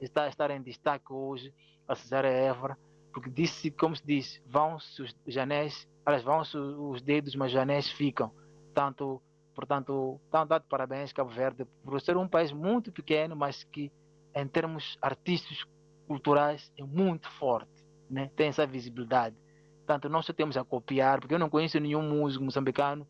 estar, 0.00 0.28
estar 0.28 0.50
em 0.50 0.62
destaque 0.62 1.12
hoje 1.12 1.52
a 1.86 1.94
Cesária 1.94 2.28
Évora, 2.28 2.76
porque 3.12 3.30
disse, 3.30 3.70
como 3.70 3.96
se 3.96 4.04
diz, 4.04 4.42
vão-se 4.46 5.02
os 5.02 5.14
janéis, 5.26 5.88
elas 6.04 6.22
vão-se 6.22 6.56
os 6.56 7.02
dedos, 7.02 7.34
mas 7.34 7.48
os 7.48 7.52
janéis 7.54 7.90
ficam. 7.90 8.32
Tanto, 8.74 9.20
portanto, 9.58 10.20
estão 10.24 10.46
dado 10.46 10.64
parabéns 10.68 11.12
Cabo 11.12 11.30
Verde 11.30 11.64
por 11.82 12.00
ser 12.00 12.16
um 12.16 12.28
país 12.28 12.52
muito 12.52 12.92
pequeno, 12.92 13.34
mas 13.34 13.64
que 13.64 13.90
em 14.32 14.46
termos 14.46 14.96
artísticos, 15.02 15.66
culturais, 16.06 16.72
é 16.78 16.84
muito 16.84 17.28
forte, 17.32 17.84
né? 18.08 18.30
tem 18.36 18.46
essa 18.46 18.64
visibilidade. 18.64 19.34
Portanto, 19.78 20.08
nós 20.08 20.24
só 20.24 20.32
temos 20.32 20.56
a 20.56 20.62
copiar, 20.62 21.18
porque 21.18 21.34
eu 21.34 21.40
não 21.40 21.50
conheço 21.50 21.80
nenhum 21.80 22.02
músico 22.02 22.44
moçambicano, 22.44 23.04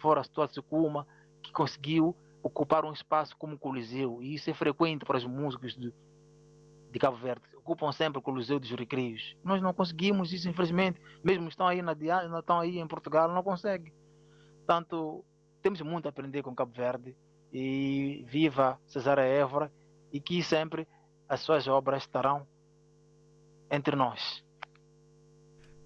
fora 0.00 0.24
Stuart 0.24 0.52
Sukuma, 0.52 1.06
que 1.40 1.52
conseguiu 1.52 2.16
ocupar 2.42 2.84
um 2.84 2.92
espaço 2.92 3.36
como 3.36 3.54
o 3.54 3.58
Coliseu. 3.58 4.20
E 4.20 4.34
isso 4.34 4.50
é 4.50 4.54
frequente 4.54 5.04
para 5.04 5.18
os 5.18 5.24
músicos 5.24 5.76
de, 5.76 5.94
de 6.90 6.98
Cabo 6.98 7.16
Verde. 7.16 7.44
Ocupam 7.58 7.92
sempre 7.92 8.18
o 8.18 8.22
Coliseu 8.22 8.58
dos 8.58 8.72
Recreios. 8.72 9.36
Nós 9.44 9.62
não 9.62 9.72
conseguimos 9.72 10.32
isso, 10.32 10.48
infelizmente. 10.48 11.00
Mesmo 11.22 11.48
estão 11.48 11.68
aí, 11.68 11.80
na, 11.80 11.92
estão 11.92 12.58
aí 12.58 12.80
em 12.80 12.88
Portugal, 12.88 13.32
não 13.32 13.44
conseguem. 13.44 13.92
Portanto, 14.66 15.24
temos 15.66 15.80
muito 15.80 16.06
a 16.06 16.10
aprender 16.10 16.44
com 16.44 16.54
Cabo 16.54 16.72
Verde. 16.72 17.16
E 17.52 18.24
viva 18.28 18.78
Cesar 18.86 19.18
Évora 19.18 19.72
e 20.12 20.20
que 20.20 20.40
sempre 20.40 20.86
as 21.28 21.40
suas 21.40 21.66
obras 21.66 22.04
estarão 22.04 22.46
entre 23.68 23.96
nós. 23.96 24.45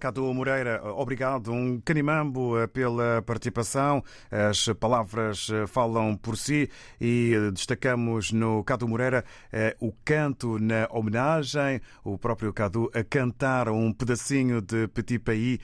Cadu 0.01 0.33
Moreira, 0.33 0.81
obrigado. 0.95 1.53
Um 1.53 1.79
canimambo 1.79 2.57
eh, 2.57 2.65
pela 2.65 3.21
participação. 3.21 4.03
As 4.31 4.65
palavras 4.79 5.47
eh, 5.53 5.67
falam 5.67 6.17
por 6.17 6.35
si 6.35 6.67
e 6.99 7.35
destacamos 7.53 8.31
no 8.31 8.63
Cadu 8.63 8.87
Moreira 8.87 9.23
eh, 9.53 9.77
o 9.79 9.93
canto 10.03 10.57
na 10.57 10.87
homenagem, 10.89 11.79
o 12.03 12.17
próprio 12.17 12.51
Cadu 12.51 12.89
a 12.95 13.03
cantar 13.03 13.69
um 13.69 13.93
pedacinho 13.93 14.59
de 14.59 14.87
Petit 14.87 15.19
Pays 15.19 15.59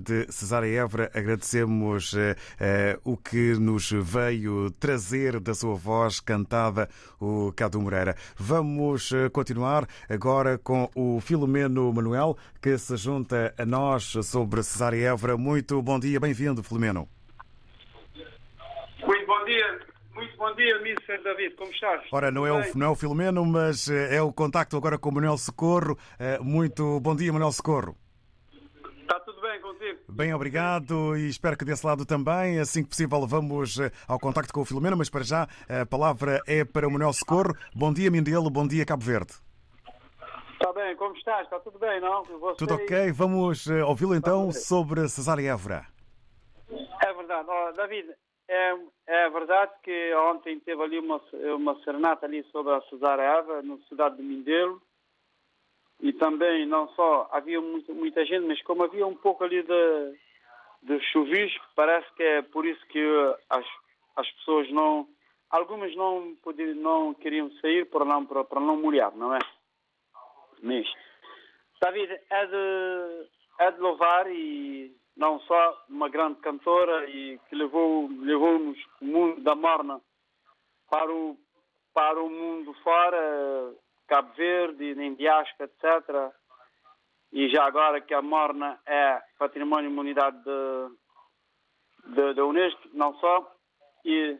de 0.00 0.26
Cesária 0.32 0.80
Évora. 0.80 1.10
Agradecemos 1.14 2.14
o 3.04 3.16
que 3.18 3.54
nos 3.58 3.90
veio 3.92 4.70
trazer 4.70 5.38
da 5.38 5.52
sua 5.52 5.74
voz 5.74 6.18
cantada, 6.18 6.88
o 7.20 7.52
Cadu 7.54 7.78
Moreira. 7.82 8.16
Vamos 8.38 9.10
continuar 9.32 9.86
agora 10.08 10.56
com 10.56 10.88
o 10.94 11.20
Filomeno 11.20 11.92
Manuel, 11.92 12.38
que 12.62 12.78
se 12.78 12.96
junta 12.96 13.52
a 13.58 13.66
nós 13.66 13.81
nós 13.82 14.04
sobre 14.22 14.62
Cesária 14.62 15.08
Évora. 15.08 15.36
Muito 15.36 15.82
bom 15.82 15.98
dia, 15.98 16.20
bem-vindo, 16.20 16.62
Filomeno. 16.62 17.08
Muito 19.04 19.26
bom 19.26 19.44
dia, 19.44 19.80
muito 20.14 20.36
bom 20.36 20.54
dia, 20.54 20.76
Mr. 20.76 21.20
David, 21.24 21.56
como 21.56 21.72
estás? 21.72 22.02
Ora, 22.12 22.30
não 22.30 22.46
é, 22.46 22.52
o, 22.52 22.78
não 22.78 22.86
é 22.86 22.88
o 22.90 22.94
Filomeno, 22.94 23.44
mas 23.44 23.88
eh, 23.88 24.16
é 24.16 24.22
o 24.22 24.32
contacto 24.32 24.76
agora 24.76 24.96
com 24.96 25.08
o 25.08 25.14
Manuel 25.14 25.36
Socorro. 25.36 25.98
Eh, 26.16 26.38
muito 26.38 27.00
bom 27.00 27.16
dia, 27.16 27.32
Manuel 27.32 27.50
Socorro. 27.50 27.96
Está 29.00 29.18
tudo 29.18 29.40
bem 29.40 29.60
contigo? 29.60 29.98
Bem, 30.08 30.32
obrigado 30.32 31.16
e 31.16 31.28
espero 31.28 31.56
que 31.56 31.64
desse 31.64 31.84
lado 31.84 32.06
também. 32.06 32.60
Assim 32.60 32.84
que 32.84 32.90
possível, 32.90 33.26
vamos 33.26 33.80
eh, 33.80 33.90
ao 34.06 34.20
contacto 34.20 34.52
com 34.52 34.60
o 34.60 34.64
Filomeno, 34.64 34.96
mas 34.96 35.10
para 35.10 35.24
já 35.24 35.48
a 35.68 35.84
palavra 35.84 36.40
é 36.46 36.64
para 36.64 36.86
o 36.86 36.90
Manuel 36.92 37.12
Socorro. 37.12 37.56
Bom 37.74 37.92
dia, 37.92 38.12
Mindelo, 38.12 38.48
bom 38.48 38.64
dia, 38.64 38.86
Cabo 38.86 39.04
Verde. 39.04 39.41
Está 40.62 40.72
bem, 40.74 40.94
como 40.94 41.16
estás? 41.16 41.42
Está 41.42 41.58
tudo 41.58 41.76
bem, 41.80 42.00
não? 42.00 42.22
Você... 42.22 42.58
Tudo 42.58 42.74
ok. 42.74 43.10
Vamos 43.10 43.66
uh, 43.66 43.84
ouvi-lo 43.84 44.14
então 44.14 44.52
sobre 44.52 45.08
Cesária 45.08 45.50
Évora. 45.50 45.84
É 46.70 47.12
verdade. 47.12 47.48
Oh, 47.50 47.72
David, 47.72 48.14
é, 48.46 48.78
é 49.08 49.30
verdade 49.30 49.72
que 49.82 50.14
ontem 50.14 50.60
teve 50.60 50.80
ali 50.80 51.00
uma, 51.00 51.20
uma 51.56 51.74
serenata 51.82 52.26
ali 52.26 52.44
sobre 52.52 52.74
a 52.74 52.80
Cesária 52.82 53.22
Évora, 53.22 53.60
na 53.62 53.76
cidade 53.88 54.18
de 54.18 54.22
Mindelo. 54.22 54.80
E 56.00 56.12
também, 56.12 56.64
não 56.64 56.88
só, 56.90 57.28
havia 57.32 57.60
muito, 57.60 57.92
muita 57.92 58.24
gente, 58.24 58.46
mas 58.46 58.62
como 58.62 58.84
havia 58.84 59.04
um 59.04 59.16
pouco 59.16 59.42
ali 59.42 59.64
de, 59.64 60.18
de 60.84 61.00
chuvisco, 61.10 61.66
parece 61.74 62.06
que 62.14 62.22
é 62.22 62.40
por 62.40 62.64
isso 62.64 62.86
que 62.86 63.04
as, 63.50 63.66
as 64.14 64.30
pessoas 64.30 64.70
não... 64.70 65.08
Algumas 65.50 65.92
não, 65.96 66.36
podiam, 66.40 66.76
não 66.76 67.14
queriam 67.14 67.50
sair 67.60 67.84
para 67.86 68.04
não, 68.04 68.24
para, 68.24 68.44
para 68.44 68.60
não 68.60 68.76
molhar, 68.76 69.12
não 69.16 69.34
é? 69.34 69.40
Mês. 70.62 70.88
David, 71.80 72.20
é 72.30 72.46
de, 72.46 73.28
é 73.60 73.70
de 73.72 73.80
louvar 73.80 74.30
e 74.30 74.96
não 75.16 75.40
só 75.40 75.84
uma 75.88 76.08
grande 76.08 76.40
cantora 76.40 77.10
e 77.10 77.38
que 77.48 77.56
levou, 77.56 78.08
levou-nos 78.08 78.78
o 79.00 79.04
mundo 79.04 79.40
da 79.42 79.54
morna 79.54 80.00
para 80.90 81.12
o, 81.12 81.36
para 81.92 82.22
o 82.22 82.30
mundo 82.30 82.72
fora, 82.82 83.74
Cabo 84.06 84.32
Verde, 84.34 84.92
Indiasca, 84.92 85.64
etc. 85.64 86.32
E 87.32 87.48
já 87.48 87.64
agora 87.64 88.00
que 88.00 88.14
a 88.14 88.22
morna 88.22 88.80
é 88.86 89.20
património 89.38 89.88
de 89.88 89.94
humanidade 89.94 90.38
da 90.44 92.44
Unesco, 92.44 92.88
não 92.92 93.18
só. 93.18 93.56
E, 94.04 94.38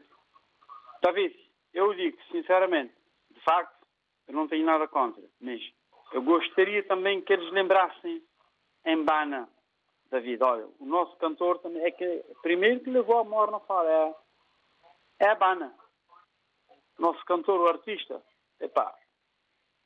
David, 1.03 1.35
eu 1.73 1.95
digo 1.95 2.19
sinceramente, 2.31 2.95
de 3.31 3.41
facto, 3.41 3.75
eu 4.29 4.35
não 4.35 4.47
tenho 4.47 4.67
nada 4.67 4.87
contra, 4.89 5.23
mas 5.41 5.59
eu 6.13 6.23
gostaria 6.23 6.83
também 6.85 7.21
que 7.23 7.33
eles 7.33 7.51
lembrassem 7.53 8.23
em 8.85 9.05
Bana, 9.05 9.49
David. 10.11 10.43
Olha, 10.43 10.67
o 10.79 10.85
nosso 10.85 11.17
cantor 11.17 11.59
também 11.59 11.83
é 11.85 11.91
que 11.91 12.25
primeiro 12.43 12.81
que 12.81 12.91
levou 12.91 13.19
a 13.19 13.25
morna 13.25 13.59
fora 13.61 13.89
é, 13.89 15.27
é 15.27 15.29
a 15.31 15.35
Bana. 15.35 15.75
Nosso 16.99 17.25
cantor, 17.25 17.61
o 17.61 17.69
artista. 17.69 18.23
Epá, 18.61 18.95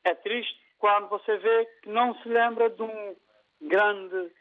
é 0.04 0.14
triste 0.14 0.60
quando 0.78 1.08
você 1.08 1.36
vê 1.38 1.64
que 1.82 1.88
não 1.88 2.14
se 2.22 2.28
lembra 2.28 2.68
de 2.68 2.82
um 2.82 3.16
grande 3.62 4.32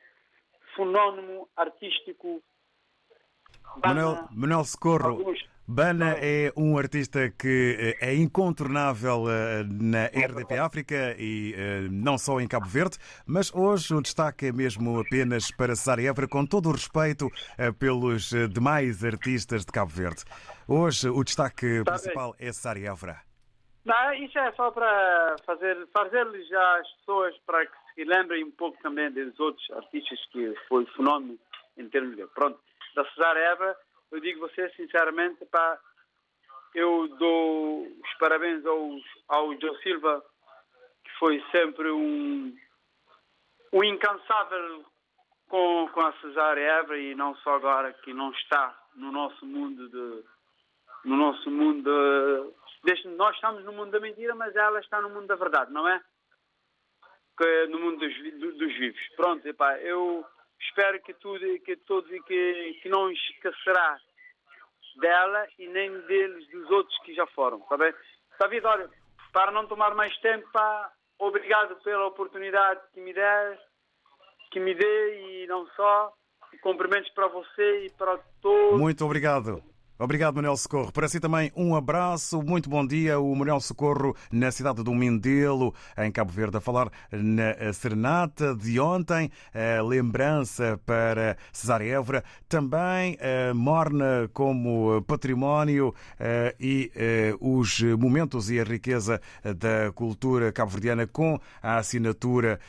fenómeno 0.76 1.48
artístico. 1.56 2.44
Manuel, 3.84 4.28
Manuel 4.32 4.64
Socorro, 4.64 5.34
Bana 5.68 6.16
é 6.22 6.54
um 6.56 6.78
artista 6.78 7.28
que 7.32 7.98
eh, 8.00 8.12
é 8.12 8.14
incontornável 8.14 9.26
eh, 9.28 9.64
na 9.64 10.06
RDP 10.06 10.58
África 10.62 11.16
e 11.18 11.56
eh, 11.58 11.88
não 11.90 12.20
só 12.20 12.40
em 12.40 12.48
Cabo 12.48 12.68
Verde, 12.68 13.00
mas 13.26 13.52
hoje 13.52 13.96
o 13.96 14.00
destaque 14.00 14.46
é 14.46 14.52
mesmo 14.52 15.00
apenas 15.00 15.50
para 15.50 15.74
Évora, 16.00 16.28
com 16.28 16.46
todo 16.46 16.70
o 16.70 16.72
respeito 16.72 17.32
pelos 17.80 18.30
demais 18.52 19.04
artistas 19.04 19.66
de 19.66 19.72
Cabo 19.72 19.90
Verde. 19.90 20.24
Hoje 20.68 21.10
o 21.10 21.24
destaque 21.24 21.84
Tá 21.84 21.94
principal 21.94 22.36
é 22.38 22.52
Cesária 22.52 22.90
Évora. 22.90 23.22
Não, 23.84 24.14
isso 24.14 24.38
é 24.38 24.52
só 24.52 24.70
para 24.70 25.36
fazer, 25.48 25.88
fazer-lhes 25.92 26.52
às 26.54 26.92
pessoas 27.00 27.36
para 27.46 27.66
que 27.66 27.74
se 27.96 28.04
lembrem 28.04 28.44
um 28.44 28.52
pouco 28.52 28.78
também 28.84 29.12
dos 29.12 29.40
outros 29.40 29.66
artistas 29.72 30.20
que 30.32 30.54
foi 30.68 30.86
fenómeno 30.96 31.40
em 31.76 31.90
termos 31.90 32.16
de. 32.16 32.28
Pronto, 32.28 32.60
da 32.96 33.04
Évora, 33.52 33.76
eu 34.16 34.22
digo 34.22 34.40
você 34.40 34.70
sinceramente, 34.70 35.46
pá, 35.48 35.78
eu 36.74 37.08
dou 37.18 37.82
os 37.86 38.14
parabéns 38.18 38.66
ao, 38.66 38.92
ao 39.28 39.60
Joe 39.60 39.78
Silva, 39.84 40.24
que 41.04 41.12
foi 41.20 41.44
sempre 41.52 41.92
um, 41.92 42.56
um 43.74 43.84
incansável 43.84 44.86
com, 45.50 45.90
com 45.94 46.02
a 46.02 46.14
Cesária 46.22 46.62
Évora 46.80 46.98
e 46.98 47.14
não 47.14 47.36
só 47.38 47.56
agora 47.56 47.92
que 47.92 48.14
não 48.14 48.32
está 48.32 48.78
no 48.96 49.12
nosso 49.12 49.46
mundo 49.46 49.90
de 49.90 50.24
no 51.04 51.18
nosso 51.18 51.52
mundo 51.52 52.54
de, 52.84 53.08
nós 53.16 53.36
estamos 53.36 53.64
no 53.64 53.74
mundo 53.74 53.92
da 53.92 54.00
mentira, 54.00 54.34
mas 54.34 54.56
ela 54.56 54.80
está 54.80 55.02
no 55.02 55.10
mundo 55.10 55.28
da 55.28 55.36
verdade, 55.36 55.72
não 55.72 55.88
é? 55.88 56.02
Que- 57.38 57.68
no 57.68 57.80
mundo 57.80 58.00
dos, 58.00 58.58
dos 58.58 58.74
vivos. 58.78 59.02
Pronto, 59.16 59.46
epá, 59.46 59.78
eu 59.82 60.26
espero 60.62 61.02
que 61.02 61.14
tudo, 61.16 61.60
que 61.60 61.76
todos 61.78 62.10
que, 62.26 62.80
que 62.82 62.90
não 62.90 63.12
esquecerá 63.12 64.00
dela 64.98 65.48
e 65.58 65.68
nem 65.68 65.92
deles, 66.02 66.48
dos 66.50 66.70
outros 66.72 66.98
que 67.00 67.14
já 67.14 67.26
foram, 67.28 67.60
está 67.60 67.78
bem? 67.78 67.94
David, 68.40 68.66
olha, 68.66 68.90
para 69.32 69.52
não 69.52 69.68
tomar 69.68 69.94
mais 69.96 70.16
tempo, 70.18 70.48
pá, 70.52 70.92
obrigado 71.20 71.76
pela 71.84 72.08
oportunidade 72.08 72.82
que 72.94 73.02
me 73.02 73.14
der, 73.14 73.60
que 74.52 74.60
me 74.60 74.74
dê 74.74 75.44
e 75.44 75.48
não 75.48 75.68
só, 75.76 76.14
e 76.54 76.58
cumprimentos 76.60 77.12
para 77.14 77.28
você 77.28 77.86
e 77.86 77.90
para 77.92 78.18
todos. 78.42 78.80
Muito 78.80 79.04
obrigado. 79.06 79.62
Obrigado, 79.98 80.36
Manuel 80.36 80.58
Socorro. 80.58 80.92
Para 80.92 81.08
si 81.08 81.22
também 81.22 81.50
um 81.56 81.74
abraço, 81.74 82.42
muito 82.42 82.70
bom 82.70 82.86
dia. 82.86 83.18
O 83.18 83.34
Manuel 83.34 83.62
Socorro 83.62 84.14
na 84.30 84.52
cidade 84.52 84.84
do 84.84 84.94
Mindelo, 84.94 85.74
em 85.98 86.12
Cabo 86.12 86.34
Verde, 86.34 86.58
a 86.58 86.60
falar 86.60 86.92
na 87.14 87.72
Serenata 87.72 88.54
de 88.54 88.78
ontem. 88.78 89.32
A 89.54 89.82
lembrança 89.82 90.78
para 90.86 91.38
Cesária 91.54 91.94
Évora. 91.94 92.26
Também 92.50 93.18
Morna 93.56 94.30
como 94.34 95.02
património 95.04 95.96
e 96.60 96.92
os 97.40 97.82
momentos 97.98 98.52
e 98.52 98.60
a 98.60 98.66
riqueza 98.66 99.22
da 99.44 99.94
cultura 99.94 100.52
cabo-verdiana 100.52 101.08
com 101.08 101.40
a 101.64 101.78
assinatura 101.78 102.60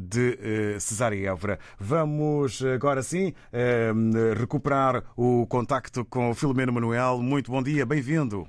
de 0.00 0.80
Cesária 0.80 1.28
Évora. 1.28 1.58
Vamos 1.78 2.64
agora 2.64 3.02
sim 3.02 3.34
recuperar 4.38 5.04
o 5.14 5.46
contacto 5.46 6.06
com 6.06 6.30
o 6.30 6.34
Filomeno 6.54 6.72
Manuel. 6.72 7.18
Muito 7.18 7.50
bom 7.50 7.60
dia, 7.60 7.84
bem-vindo. 7.84 8.46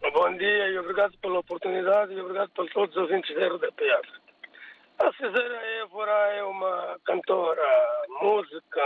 Bom 0.00 0.36
dia 0.38 0.68
e 0.68 0.78
obrigado 0.78 1.18
pela 1.18 1.40
oportunidade 1.40 2.14
e 2.14 2.20
obrigado 2.20 2.48
por 2.52 2.66
todos 2.70 2.96
os 2.96 3.02
ouvintes 3.02 3.36
da 3.36 3.48
RDP 3.48 3.90
África. 3.90 4.20
A 5.00 5.12
Cesara 5.12 5.60
Évora 5.82 6.32
é 6.32 6.42
uma 6.42 6.98
cantora, 7.04 8.06
música 8.22 8.82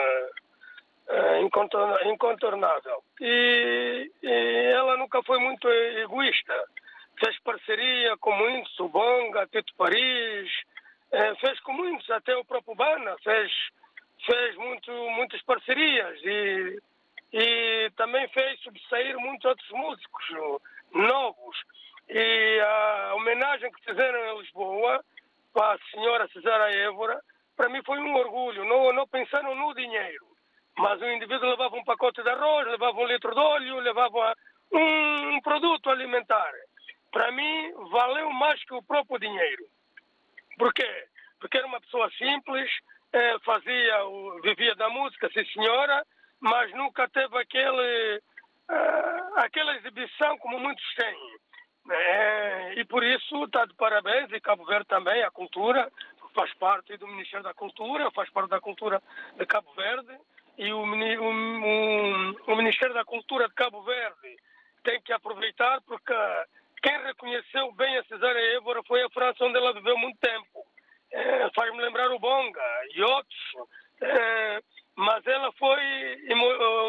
eh, 1.11 1.43
incontornável. 2.07 3.05
E, 3.21 4.11
e 4.21 4.73
ela 4.75 4.97
nunca 4.97 5.23
foi 5.23 5.39
muito 5.39 5.69
egoísta. 5.69 6.55
Fez 7.23 7.39
parceria 7.45 8.17
com 8.17 8.33
muitos, 8.33 8.81
o 8.81 8.89
Bonga, 8.89 9.47
Tito 9.47 9.73
Paris, 9.77 10.51
eh, 11.13 11.35
fez 11.37 11.61
com 11.61 11.73
muitos, 11.73 12.11
até 12.11 12.37
o 12.37 12.45
próprio 12.45 12.75
Bana 12.75 13.15
fez, 13.23 13.53
fez 14.27 14.57
muito, 14.57 14.91
muitas 15.13 15.41
parcerias 15.43 16.19
e, 16.25 16.83
e 17.33 17.91
também 17.97 18.27
fez 18.29 18.61
subsair 18.61 19.17
muitos 19.19 19.45
outros 19.45 19.71
músicos 19.71 20.25
novos. 20.93 21.57
E 22.09 22.61
a 22.61 23.15
homenagem 23.15 23.71
que 23.71 23.85
fizeram 23.85 24.19
em 24.35 24.41
Lisboa 24.41 25.05
para 25.53 25.75
a 25.75 25.79
senhora 25.91 26.29
Cesara 26.33 26.75
Évora, 26.75 27.21
para 27.57 27.69
mim 27.69 27.83
foi 27.85 27.99
um 27.99 28.15
orgulho. 28.15 28.65
Não, 28.65 28.93
não 28.93 29.07
pensaram 29.07 29.55
no 29.55 29.75
dinheiro, 29.75 30.27
mas 30.77 31.01
o 31.01 31.07
indivíduo 31.07 31.51
levava 31.51 31.77
um 31.77 31.85
pacote 31.85 32.23
de 32.23 32.29
arroz, 32.29 32.67
levava 32.67 32.99
um 32.99 33.07
litro 33.07 33.33
de 33.33 33.41
óleo, 33.41 33.79
levava 33.79 34.35
um, 34.73 35.37
um 35.37 35.41
produto 35.41 35.91
alimentar. 35.91 36.53
Para 37.13 37.31
mim, 37.33 37.73
valeu 37.91 38.31
mais 38.31 38.63
que 38.65 38.75
o 38.75 38.83
próprio 38.83 39.19
dinheiro. 39.19 39.65
Por 40.59 40.73
quê? 40.73 41.07
Porque 41.41 41.59
era 41.59 41.67
uma 41.67 41.81
pessoa 41.81 42.11
simples, 42.19 42.71
eh, 43.13 43.37
fazia, 43.45 43.99
vivia 44.43 44.75
da 44.75 44.89
música, 44.89 45.31
sim 45.33 45.45
senhora, 45.47 46.05
mas 46.41 46.71
nunca 46.73 47.09
teve 47.09 47.39
aquele, 47.39 48.23
eh, 48.71 49.21
aquela 49.37 49.77
exibição 49.77 50.37
como 50.39 50.59
muitos 50.59 50.85
têm. 50.95 51.37
Eh, 51.91 52.75
e 52.79 52.85
por 52.85 53.03
isso 53.03 53.45
está 53.45 53.65
de 53.65 53.75
parabéns, 53.75 54.31
e 54.33 54.41
Cabo 54.41 54.65
Verde 54.65 54.87
também, 54.87 55.23
a 55.23 55.31
cultura, 55.31 55.91
faz 56.35 56.53
parte 56.55 56.97
do 56.97 57.07
Ministério 57.09 57.43
da 57.43 57.55
Cultura, 57.55 58.11
faz 58.13 58.31
parte 58.31 58.51
da 58.51 58.61
cultura 58.61 59.03
de 59.37 59.47
Cabo 59.47 59.73
Verde, 59.75 60.17
e 60.59 60.73
o, 60.73 60.79
o- 60.83 60.85
o- 60.85 62.53
o 62.53 62.57
Ministério 62.57 62.95
da 62.95 63.05
Cultura 63.05 63.49
de 63.49 63.55
Cabo 63.55 63.83
Verde 63.83 64.37
tem 64.85 65.01
que 65.03 65.13
aproveitar 65.13 65.81
porque 65.83 66.15
quem 66.83 66.97
reconheceu 67.03 67.73
bem 67.73 67.99
a 67.99 68.05
Cesária 68.05 68.57
Évora 68.57 68.83
foi 68.85 69.03
a 69.03 69.11
França, 69.11 69.45
onde 69.45 69.57
ela 69.59 69.73
viveu 69.73 69.97
muito 69.99 70.19
tempo. 70.19 70.65
Eh, 71.13 71.51
Faz-me 71.55 71.81
lembrar 71.81 72.11
o 72.13 72.19
Bonga 72.19 72.63
e 72.95 73.03
outros. 73.03 73.41
Eh, 74.01 74.63
mas 75.01 75.27
ela 75.27 75.51
foi 75.53 75.81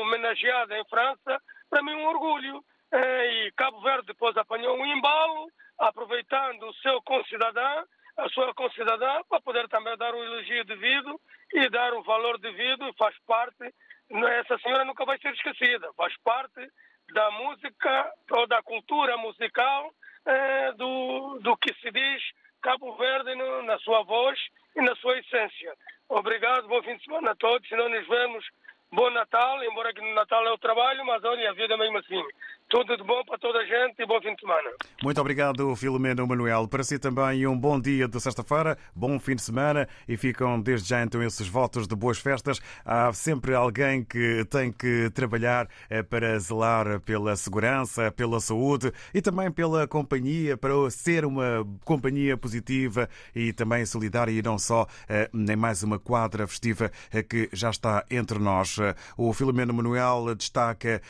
homenageada 0.02 0.78
em 0.78 0.86
França, 0.86 1.42
para 1.70 1.82
mim 1.82 1.94
um 1.96 2.08
orgulho. 2.08 2.64
Eh, 2.92 3.46
e 3.46 3.52
Cabo 3.54 3.80
Verde 3.82 4.08
depois 4.08 4.36
apanhou 4.36 4.78
um 4.78 4.86
embalo, 4.86 5.48
aproveitando 5.80 6.64
o 6.68 6.74
seu 6.76 7.02
concidadão, 7.04 7.86
a 8.18 8.30
sua 8.30 8.54
concidadã, 8.54 9.22
para 9.30 9.40
poder 9.42 9.68
também 9.70 9.96
dar 9.98 10.14
o 10.14 10.24
elogio 10.24 10.66
devido 10.66 11.20
e 11.54 11.70
dar 11.70 11.94
o 11.94 12.04
valor 12.04 12.38
devido, 12.38 12.86
e 12.88 12.94
faz 12.98 13.16
parte. 13.26 13.64
é- 13.64 14.40
Essa 14.40 14.58
senhora 14.60 14.84
nunca 14.84 15.06
vai 15.06 15.18
ser 15.20 15.34
esquecida, 15.34 15.90
faz 15.96 16.14
parte 16.24 16.70
da 17.14 17.32
música 17.32 18.12
ou 18.32 18.46
da 18.48 18.62
cultura 18.62 19.16
musical 19.18 19.94
eh, 20.26 20.72
do, 20.74 21.40
do 21.40 21.58
que 21.58 21.74
se 21.76 21.92
diz 21.92 22.22
Cabo 22.62 22.96
Verde 22.96 23.36
no- 23.36 23.64
na 23.64 23.78
sua 23.80 24.04
voz 24.04 24.40
e 24.76 24.82
na 24.82 24.96
sua 24.96 25.18
essência. 25.20 25.74
Obrigado, 26.10 26.68
bom 26.68 26.82
fim 26.84 26.96
de 26.98 27.04
semana 27.04 27.32
a 27.32 27.36
todos. 27.36 27.68
Se 27.68 27.76
não 27.76 27.90
nos 27.90 28.08
vemos, 28.08 28.46
bom 28.92 29.10
Natal, 29.10 29.64
embora 29.64 29.94
que 29.94 30.02
no 30.02 30.14
Natal 30.14 30.46
é 30.46 30.52
o 30.52 30.58
trabalho, 30.58 31.06
mas 31.06 31.24
olha, 31.24 31.50
a 31.50 31.54
vida 31.54 31.74
é 31.74 31.78
mesmo 31.78 31.98
assim. 31.98 32.24
Tudo 32.72 32.96
de 32.96 33.04
bom 33.04 33.22
para 33.26 33.38
toda 33.38 33.60
a 33.60 33.66
gente 33.66 34.02
e 34.02 34.06
bom 34.06 34.22
fim 34.22 34.34
de 34.34 34.40
semana. 34.40 34.70
Muito 35.04 35.20
obrigado, 35.20 35.76
Filomeno 35.76 36.26
Manuel. 36.26 36.70
Para 36.70 36.86
si 36.86 36.98
também 36.98 37.46
um 37.46 37.58
bom 37.58 37.78
dia 37.78 38.08
de 38.08 38.18
sexta-feira, 38.18 38.78
bom 38.96 39.20
fim 39.20 39.36
de 39.36 39.42
semana 39.42 39.90
e 40.08 40.16
ficam 40.16 40.58
desde 40.62 40.88
já 40.88 41.04
então 41.04 41.22
esses 41.22 41.50
votos 41.50 41.86
de 41.86 41.94
boas 41.98 42.18
festas. 42.18 42.62
Há 42.86 43.12
sempre 43.12 43.54
alguém 43.54 44.06
que 44.06 44.46
tem 44.46 44.72
que 44.72 45.10
trabalhar 45.10 45.68
eh, 45.90 46.02
para 46.02 46.40
zelar 46.40 47.02
pela 47.02 47.36
segurança, 47.36 48.10
pela 48.10 48.40
saúde 48.40 48.90
e 49.14 49.22
também 49.22 49.52
pela 49.52 49.86
companhia, 49.86 50.56
para 50.56 50.72
ser 50.92 51.26
uma 51.26 51.68
companhia 51.84 52.38
positiva 52.38 53.10
e 53.36 53.52
também 53.52 53.86
solidária 53.86 54.32
e 54.32 54.42
não 54.42 54.58
só 54.58 54.88
eh, 55.10 55.30
nem 55.34 55.58
mais 55.58 55.84
uma 55.84 56.00
quadra 56.00 56.48
festiva 56.48 56.90
eh, 57.12 57.22
que 57.22 57.50
já 57.52 57.70
está 57.70 58.06
entre 58.10 58.40
nós. 58.40 58.78
O 59.18 59.34
Filomeno 59.34 59.74
Manuel 59.74 60.34
destaca 60.36 61.02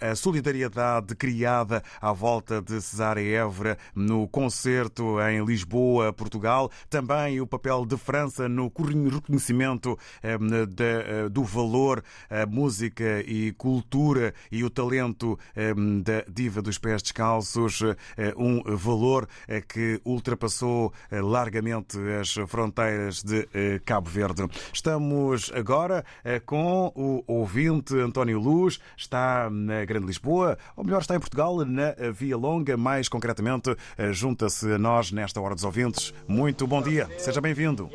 a 0.00 0.14
solidariedade 0.14 1.01
criada 1.16 1.82
à 2.00 2.12
volta 2.12 2.60
de 2.62 2.80
Cesária 2.80 3.22
Évora 3.38 3.76
no 3.94 4.26
concerto 4.28 5.20
em 5.20 5.44
Lisboa, 5.44 6.12
Portugal. 6.12 6.70
Também 6.88 7.40
o 7.40 7.46
papel 7.46 7.84
de 7.84 7.96
França 7.96 8.48
no 8.48 8.70
reconhecimento 9.10 9.98
eh, 10.22 10.38
da- 10.66 10.84
eh, 10.84 11.28
do 11.28 11.44
valor, 11.44 12.02
a 12.30 12.46
música 12.46 13.20
e 13.26 13.52
cultura 13.52 14.34
e 14.50 14.62
o 14.64 14.70
talento 14.70 15.38
eh, 15.56 15.72
da 16.02 16.24
diva 16.28 16.60
dos 16.62 16.78
pés 16.78 17.02
descalços, 17.02 17.80
eh, 18.16 18.34
um 18.36 18.62
valor 18.76 19.26
eh, 19.48 19.60
que 19.60 20.00
ultrapassou 20.04 20.92
largamente 21.10 21.98
as 22.20 22.32
fronteiras 22.46 23.22
de 23.22 23.48
Cabo 23.84 24.08
Verde. 24.10 24.46
Estamos 24.72 25.50
agora 25.54 26.04
com 26.46 26.92
o 26.94 27.22
ouvinte 27.26 27.94
António 27.96 28.38
Luz, 28.38 28.78
está 28.96 29.48
na 29.50 29.84
Grande 29.84 30.06
Lisboa, 30.06 30.58
ou 30.76 30.84
melhor, 30.84 30.91
está 31.00 31.16
em 31.16 31.20
Portugal, 31.20 31.64
na 31.64 31.94
Via 32.12 32.36
Longa, 32.36 32.76
mais 32.76 33.08
concretamente, 33.08 33.76
eh, 33.96 34.12
junta-se 34.12 34.72
a 34.72 34.78
nós 34.78 35.10
nesta 35.10 35.40
hora 35.40 35.54
dos 35.54 35.64
ouvintes. 35.64 36.12
Muito 36.26 36.66
bom 36.66 36.82
dia, 36.82 37.08
seja 37.18 37.40
bem-vindo. 37.40 37.88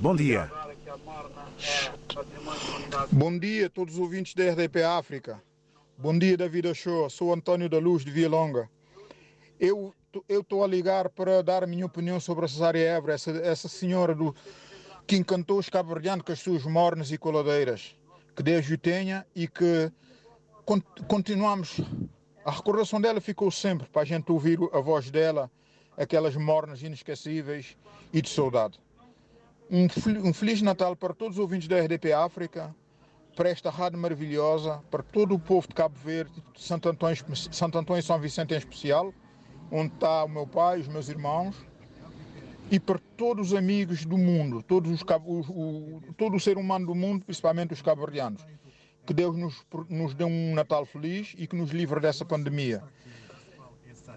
Bom 0.00 0.14
dia. 0.14 0.50
Bom 3.12 3.38
dia 3.38 3.66
a 3.66 3.70
todos 3.70 3.94
os 3.94 4.00
ouvintes 4.00 4.34
da 4.34 4.50
RDP 4.50 4.82
África. 4.82 5.42
Bom 5.96 6.16
dia, 6.16 6.36
David 6.36 6.74
Show. 6.74 7.10
Sou 7.10 7.32
Antônio 7.32 7.68
da 7.68 7.78
Luz, 7.78 8.04
de 8.04 8.10
Via 8.10 8.28
Longa. 8.28 8.68
Eu 9.58 9.92
estou 10.28 10.62
a 10.62 10.66
ligar 10.66 11.08
para 11.08 11.42
dar 11.42 11.64
a 11.64 11.66
minha 11.66 11.84
opinião 11.84 12.20
sobre 12.20 12.44
a 12.44 12.48
Cesária 12.48 12.80
Évora, 12.80 13.14
essa, 13.14 13.30
essa 13.32 13.68
senhora 13.68 14.14
do, 14.14 14.34
que 15.06 15.16
encantou 15.16 15.58
os 15.58 15.68
cabo-verdianos 15.68 16.24
com 16.24 16.32
as 16.32 16.38
suas 16.38 16.64
mornas 16.64 17.10
e 17.10 17.18
coladeiras. 17.18 17.96
Que 18.36 18.42
Deus 18.42 18.68
o 18.70 18.78
tenha 18.78 19.26
e 19.34 19.48
que 19.48 19.90
continuamos. 21.06 21.80
A 22.44 22.50
recordação 22.50 23.00
dela 23.00 23.20
ficou 23.20 23.50
sempre 23.50 23.86
para 23.88 24.02
a 24.02 24.04
gente 24.04 24.30
ouvir 24.30 24.58
a 24.72 24.80
voz 24.80 25.10
dela, 25.10 25.50
aquelas 25.96 26.36
mornas 26.36 26.82
inesquecíveis 26.82 27.76
e 28.12 28.20
de 28.20 28.28
saudade. 28.28 28.78
Um, 29.70 30.32
Feliz 30.32 30.62
Natal 30.62 30.96
para 30.96 31.14
todos 31.14 31.36
os 31.36 31.40
ouvintes 31.40 31.68
da 31.68 31.78
RDP 31.80 32.12
África, 32.12 32.74
para 33.36 33.50
esta 33.50 33.70
rádio 33.70 33.98
maravilhosa, 33.98 34.82
para 34.90 35.02
todo 35.02 35.34
o 35.34 35.38
povo 35.38 35.68
de 35.68 35.74
Cabo 35.74 35.94
Verde, 36.02 36.42
Santo 36.56 36.88
Antônio, 36.88 37.16
Santo 37.52 37.78
Antônio 37.78 38.00
e 38.00 38.02
São 38.02 38.18
Vicente 38.18 38.54
em 38.54 38.56
especial, 38.56 39.12
onde 39.70 39.92
está 39.94 40.24
o 40.24 40.28
meu 40.28 40.46
pai, 40.46 40.80
os 40.80 40.88
meus 40.88 41.08
irmãos, 41.08 41.54
e 42.70 42.80
para 42.80 42.98
todos 43.16 43.52
os 43.52 43.58
amigos 43.58 44.04
do 44.04 44.18
mundo, 44.18 44.62
todos 44.62 44.90
os, 44.90 45.02
o, 45.26 46.00
todo 46.16 46.36
o 46.36 46.40
ser 46.40 46.58
humano 46.58 46.86
do 46.86 46.94
mundo, 46.94 47.24
principalmente 47.24 47.72
os 47.72 47.82
cabo-verdianos. 47.82 48.44
Que 49.08 49.14
Deus 49.14 49.34
nos, 49.38 49.66
nos 49.88 50.12
dê 50.12 50.22
um 50.22 50.54
Natal 50.54 50.84
feliz 50.84 51.34
e 51.38 51.46
que 51.46 51.56
nos 51.56 51.70
livre 51.70 51.98
dessa 51.98 52.26
pandemia. 52.26 52.82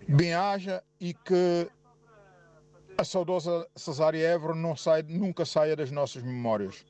Bem-haja 0.05 0.83
e 0.99 1.13
que 1.13 1.71
a 2.97 3.03
saudosa 3.05 3.65
Cesária 3.73 4.21
Évora 4.27 4.53
não 4.53 4.75
nunca 5.07 5.45
saia 5.45 5.77
das 5.77 5.91
nossas 5.91 6.21
memórias. 6.23 6.85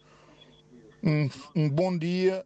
Um, 1.03 1.29
um 1.55 1.69
bom 1.69 1.95
dia 1.95 2.43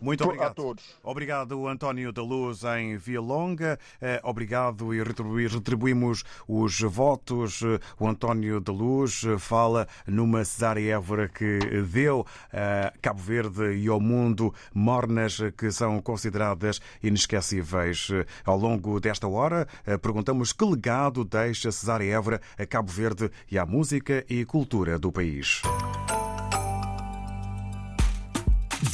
muito 0.00 0.24
obrigado. 0.24 0.50
a 0.50 0.54
todos. 0.54 0.84
Obrigado, 1.02 1.66
António 1.66 2.12
da 2.12 2.22
Luz, 2.22 2.62
em 2.64 2.96
Via 2.96 3.20
Longa. 3.20 3.78
Obrigado 4.22 4.94
e 4.94 5.02
retribuímos 5.02 6.24
os 6.48 6.80
votos. 6.80 7.62
O 7.98 8.06
António 8.06 8.60
da 8.60 8.72
Luz 8.72 9.22
fala 9.38 9.86
numa 10.06 10.44
Cesária 10.44 10.94
Évora 10.94 11.28
que 11.28 11.58
deu 11.92 12.26
a 12.52 12.92
Cabo 13.00 13.20
Verde 13.20 13.74
e 13.76 13.88
ao 13.88 14.00
mundo 14.00 14.54
mornas 14.74 15.38
que 15.56 15.70
são 15.70 16.00
consideradas 16.00 16.80
inesquecíveis. 17.02 18.08
Ao 18.44 18.58
longo 18.58 19.00
desta 19.00 19.28
hora, 19.28 19.66
perguntamos 20.02 20.52
que 20.52 20.64
legado 20.64 21.24
deixa 21.24 21.70
Cesária 21.70 22.14
Évora 22.14 22.40
a 22.58 22.66
Cabo 22.66 22.90
Verde 22.90 23.30
e 23.50 23.58
à 23.58 23.66
música 23.66 24.24
e 24.28 24.44
cultura 24.44 24.98
do 24.98 25.12
país. 25.12 25.62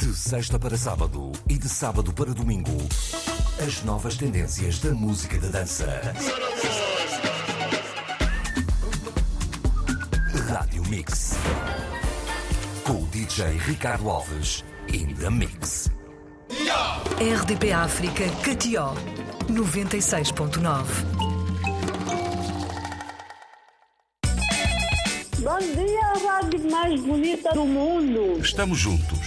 De 0.07 0.15
sexta 0.15 0.57
para 0.57 0.77
sábado 0.77 1.33
e 1.49 1.57
de 1.57 1.67
sábado 1.67 2.13
para 2.13 2.33
domingo, 2.33 2.71
as 3.61 3.83
novas 3.83 4.15
tendências 4.15 4.79
da 4.79 4.91
música 4.91 5.37
da 5.37 5.49
dança. 5.49 6.01
Rádio 10.47 10.81
Mix. 10.87 11.33
Com 12.85 13.03
o 13.03 13.07
DJ 13.07 13.57
Ricardo 13.57 14.09
Alves 14.09 14.63
in 14.93 15.13
the 15.15 15.29
Mix. 15.29 15.91
RDP 17.19 17.73
África, 17.73 18.23
Catió, 18.41 18.93
96.9. 19.49 20.85
Bom 25.39 25.59
dia, 25.59 26.01
a 26.01 26.33
rádio 26.33 26.71
mais 26.71 27.01
bonita 27.01 27.51
do 27.53 27.65
mundo. 27.65 28.39
Estamos 28.39 28.77
juntos, 28.77 29.26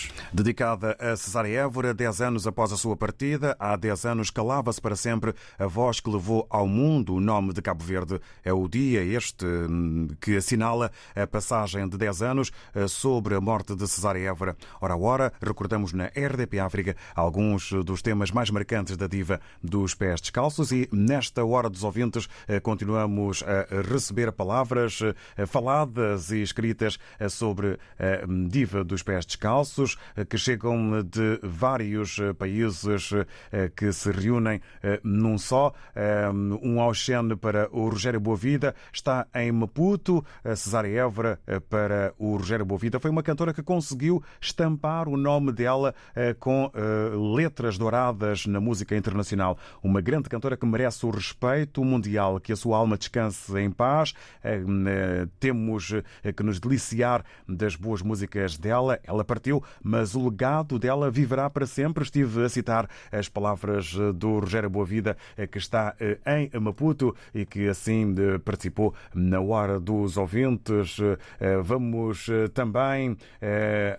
Dedicada 0.33 0.95
a 0.97 1.13
Cesária 1.17 1.59
Évora, 1.59 1.93
10 1.93 2.21
anos 2.21 2.47
após 2.47 2.71
a 2.71 2.77
sua 2.77 2.95
partida, 2.95 3.53
há 3.59 3.75
10 3.75 4.05
anos 4.05 4.29
calava-se 4.29 4.79
para 4.79 4.95
sempre 4.95 5.35
a 5.59 5.67
voz 5.67 5.99
que 5.99 6.09
levou 6.09 6.47
ao 6.49 6.65
mundo 6.65 7.15
o 7.15 7.19
nome 7.19 7.51
de 7.51 7.61
Cabo 7.61 7.83
Verde. 7.83 8.17
É 8.41 8.53
o 8.53 8.65
dia 8.65 9.03
este 9.03 9.45
hum, 9.45 10.07
que 10.21 10.37
assinala 10.37 10.89
a 11.13 11.27
passagem 11.27 11.85
de 11.85 11.97
10 11.97 12.21
anos 12.21 12.51
eh, 12.73 12.87
sobre 12.87 13.35
a 13.35 13.41
morte 13.41 13.75
de 13.75 13.85
Cesária 13.85 14.29
Évora. 14.29 14.55
Ora 14.79 14.93
a 14.93 14.97
hora, 14.97 15.33
recordamos 15.41 15.91
na 15.91 16.05
RDP 16.05 16.59
África 16.59 16.95
alguns 17.13 17.69
dos 17.83 18.01
temas 18.01 18.31
mais 18.31 18.49
marcantes 18.49 18.95
da 18.95 19.07
diva 19.07 19.41
dos 19.61 19.93
pés 19.93 20.21
descalços 20.21 20.71
e 20.71 20.87
nesta 20.93 21.43
hora 21.43 21.69
dos 21.69 21.83
ouvintes 21.83 22.29
eh, 22.47 22.61
continuamos 22.61 23.43
a 23.43 23.81
receber 23.81 24.31
palavras 24.31 25.01
eh, 25.35 25.45
faladas 25.45 26.31
e 26.31 26.41
escritas 26.41 26.97
sobre 27.29 27.77
a 27.99 28.25
diva 28.47 28.81
dos 28.81 29.03
pés 29.03 29.25
descalços 29.25 29.97
que 30.25 30.37
chegam 30.37 31.03
de 31.03 31.39
vários 31.43 32.19
eh, 32.19 32.33
países 32.33 33.11
eh, 33.51 33.71
que 33.75 33.91
se 33.91 34.11
reúnem 34.11 34.61
eh, 34.83 34.99
num 35.03 35.37
só. 35.37 35.73
Um 36.61 36.81
Auxene 36.81 37.35
para 37.35 37.69
o 37.71 37.89
Rogério 37.89 38.19
Boavida 38.19 38.75
está 38.91 39.27
em 39.33 39.51
Maputo, 39.51 40.23
a 40.43 40.55
Cesária 40.55 41.01
Évora 41.01 41.39
para 41.69 42.13
o 42.17 42.35
Rogério 42.37 42.65
Boavida. 42.65 42.99
Foi 42.99 43.11
uma 43.11 43.23
cantora 43.23 43.53
que 43.53 43.63
conseguiu 43.63 44.23
estampar 44.39 45.07
o 45.07 45.17
nome 45.17 45.51
dela 45.51 45.93
com 46.39 46.71
letras 47.35 47.77
douradas 47.77 48.45
na 48.45 48.59
música 48.59 48.95
internacional. 48.95 49.57
Uma 49.83 50.01
grande 50.01 50.29
cantora 50.29 50.57
que 50.57 50.65
merece 50.65 51.05
o 51.05 51.09
respeito 51.09 51.83
mundial, 51.83 52.39
que 52.39 52.51
a 52.51 52.55
sua 52.55 52.77
alma 52.77 52.97
descanse 52.97 53.57
em 53.59 53.71
paz. 53.71 54.13
Temos 55.39 55.93
que 56.35 56.43
nos 56.43 56.59
deliciar 56.59 57.23
das 57.47 57.75
boas 57.75 58.01
músicas 58.01 58.57
dela. 58.57 58.99
Ela 59.03 59.23
partiu, 59.23 59.63
mas 59.83 60.10
mas 60.11 60.15
o 60.15 60.25
legado 60.25 60.77
dela 60.77 61.09
viverá 61.09 61.49
para 61.49 61.65
sempre. 61.65 62.03
Estive 62.03 62.43
a 62.43 62.49
citar 62.49 62.89
as 63.11 63.29
palavras 63.29 63.95
eh, 63.97 64.11
do 64.11 64.39
Rogério 64.39 64.69
Boavida, 64.69 65.15
eh, 65.37 65.47
que 65.47 65.57
está 65.57 65.95
eh, 65.99 66.17
em 66.25 66.59
Maputo 66.59 67.15
e 67.33 67.45
que 67.45 67.67
assim 67.67 68.13
participou 68.43 68.93
na 69.13 69.39
Hora 69.39 69.79
dos 69.79 70.17
Ouvintes. 70.17 70.97
Vamos 71.63 72.27
também 72.53 73.17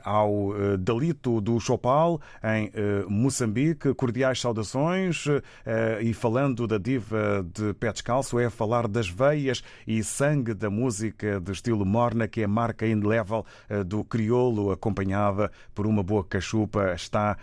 ao 0.05 0.53
Dalito 0.79 1.41
do 1.41 1.59
Chopal, 1.61 2.21
em 2.43 2.71
Moçambique. 3.09 3.95
Cordiais 3.95 4.41
saudações. 4.41 5.27
E 6.01 6.13
falando 6.13 6.67
da 6.67 6.79
diva 6.79 7.45
de 7.53 7.75
pé 7.75 7.93
descalço, 7.93 8.39
é 8.39 8.51
falar 8.51 8.89
das 8.89 9.09
veias 9.09 9.63
e 9.87 10.03
sangue 10.03 10.55
da 10.55 10.71
música 10.71 11.41
de 11.41 11.53
estilo 11.53 11.85
morna, 11.85 12.29
que 12.29 12.43
é 12.43 12.47
marca 12.47 12.87
indelével 12.87 13.45
do 13.87 14.05
crioulo, 14.05 14.71
acompanhada 14.71 15.51
por 15.75 15.87
uma 15.87 16.02
boa 16.03 16.25
cachupa 16.25 16.93
está 16.95 17.37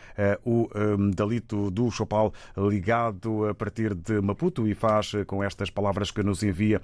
uh, 0.44 0.50
o 0.50 0.70
um, 0.76 1.12
Dalito 1.12 1.72
do 1.72 1.90
Chopal 1.92 2.34
ligado 2.58 3.48
a 3.48 3.54
partir 3.54 3.94
de 3.94 4.22
Maputo 4.22 4.68
e 4.68 4.74
faz 4.74 5.14
uh, 5.14 5.26
com 5.26 5.44
estas 5.44 5.70
palavras 5.70 6.12
que 6.12 6.24
nos 6.24 6.44
envia 6.44 6.82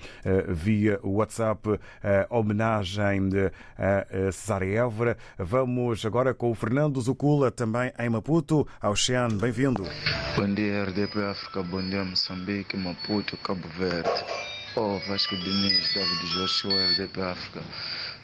via 0.47 0.99
WhatsApp 1.03 1.79
homenagem 2.29 3.29
a 3.77 4.31
Cesária 4.31 4.79
Évora. 4.79 5.17
Vamos 5.37 6.05
agora 6.05 6.33
com 6.33 6.51
o 6.51 6.55
Fernando 6.55 6.99
Zucula, 7.01 7.51
também 7.51 7.91
em 7.97 8.09
Maputo. 8.09 8.67
Oceano, 8.81 9.37
bem-vindo. 9.37 9.83
Bom 10.35 10.53
dia, 10.53 10.85
RDP 10.85 11.23
África, 11.23 11.63
bom 11.63 11.81
dia, 11.81 12.03
Moçambique, 12.03 12.77
Maputo, 12.77 13.37
Cabo 13.37 13.67
Verde. 13.77 14.09
Oh, 14.75 14.99
Vasco 15.07 15.37
Diniz, 15.37 15.93
David 15.93 16.33
Joshua, 16.33 16.73
RDP 16.73 17.21
África. 17.21 17.61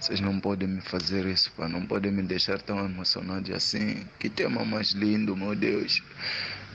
Vocês 0.02 0.20
não 0.20 0.40
podem 0.40 0.68
me 0.68 0.82
fazer 0.82 1.28
isso, 1.28 1.52
pá. 1.52 1.68
Não 1.70 1.86
podem 1.86 2.12
me 2.12 2.24
deixar 2.24 2.60
tão 2.60 2.84
emocionado 2.84 3.54
assim. 3.54 4.04
Que 4.18 4.32
tema 4.32 4.66
mais 4.66 4.94
lindo, 4.94 5.38
meu 5.38 5.54
Deus. 5.54 6.02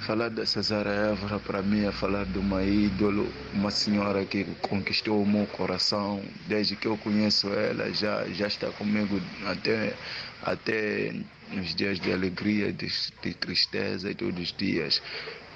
Falar 0.07 0.29
da 0.29 0.47
Cesara 0.47 0.91
Évora 1.11 1.41
para 1.41 1.61
mim 1.61 1.85
é 1.87 1.91
falar 1.91 2.25
de 2.25 2.39
uma 2.39 2.63
ídolo, 2.63 3.29
uma 3.53 3.73
senhora 3.73 4.25
que 4.25 4.45
conquistou 4.63 5.21
o 5.21 5.27
meu 5.27 5.45
coração. 5.49 6.23
Desde 6.47 6.77
que 6.77 6.87
eu 6.87 6.97
conheço 6.99 7.49
ela, 7.49 7.93
já, 7.93 8.25
já 8.29 8.47
está 8.47 8.71
comigo 8.71 9.21
até, 9.45 9.95
até 10.45 11.13
nos 11.51 11.75
dias 11.75 11.99
de 11.99 12.13
alegria, 12.13 12.73
de, 12.73 12.87
de 13.23 13.35
tristeza 13.35 14.09
e 14.09 14.15
todos 14.15 14.41
os 14.41 14.53
dias. 14.53 15.03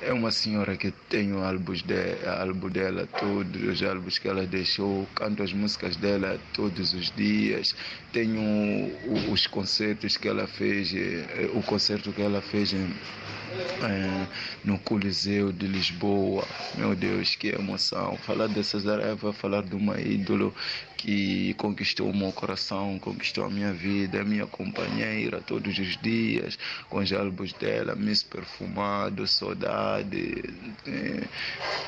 É 0.03 0.14
uma 0.14 0.30
senhora 0.30 0.78
que 0.78 0.90
tenho 1.11 1.42
álbuns 1.44 1.82
de, 1.82 2.16
álbum 2.26 2.70
dela, 2.70 3.07
todos 3.18 3.62
os 3.62 3.82
álbuns 3.82 4.18
que 4.18 4.28
ela 4.28 4.46
deixou, 4.46 5.07
canto 5.14 5.42
as 5.42 5.53
músicas 5.53 5.94
dela 5.96 6.40
todos 6.55 6.94
os 6.94 7.11
dias. 7.11 7.74
Tenho 8.11 8.40
os 9.30 9.46
concertos 9.46 10.16
que 10.16 10.26
ela 10.26 10.46
fez, 10.46 10.94
eh, 10.94 11.51
o 11.53 11.62
concerto 11.62 12.12
que 12.14 12.22
ela 12.22 12.40
fez 12.40 12.72
é, 12.72 14.26
no 14.64 14.78
Coliseu 14.78 15.53
de 15.53 15.66
Lisboa. 15.66 16.46
Meu 16.76 16.94
Deus, 16.94 17.34
que 17.34 17.48
emoção. 17.48 18.16
Falar 18.18 18.46
de 18.46 18.64
Cesareva, 18.64 19.34
falar 19.34 19.62
de 19.62 19.74
uma 19.74 20.01
ídolo 20.01 20.55
que 21.01 21.55
conquistou 21.55 22.11
o 22.11 22.14
meu 22.14 22.30
coração, 22.30 22.98
conquistou 22.98 23.44
a 23.46 23.51
minha 23.51 23.72
vida, 23.72 24.18
é 24.18 24.24
minha 24.24 24.46
companheira 24.46 25.40
todos 25.40 25.78
os 25.78 25.96
dias, 25.96 26.59
com 26.90 26.98
os 26.98 27.11
álbuns 27.11 27.55
dela, 27.55 27.94
Miss 27.96 28.22
Perfumado, 28.22 29.26
Saudade, 29.26 30.44
eh, 30.86 31.24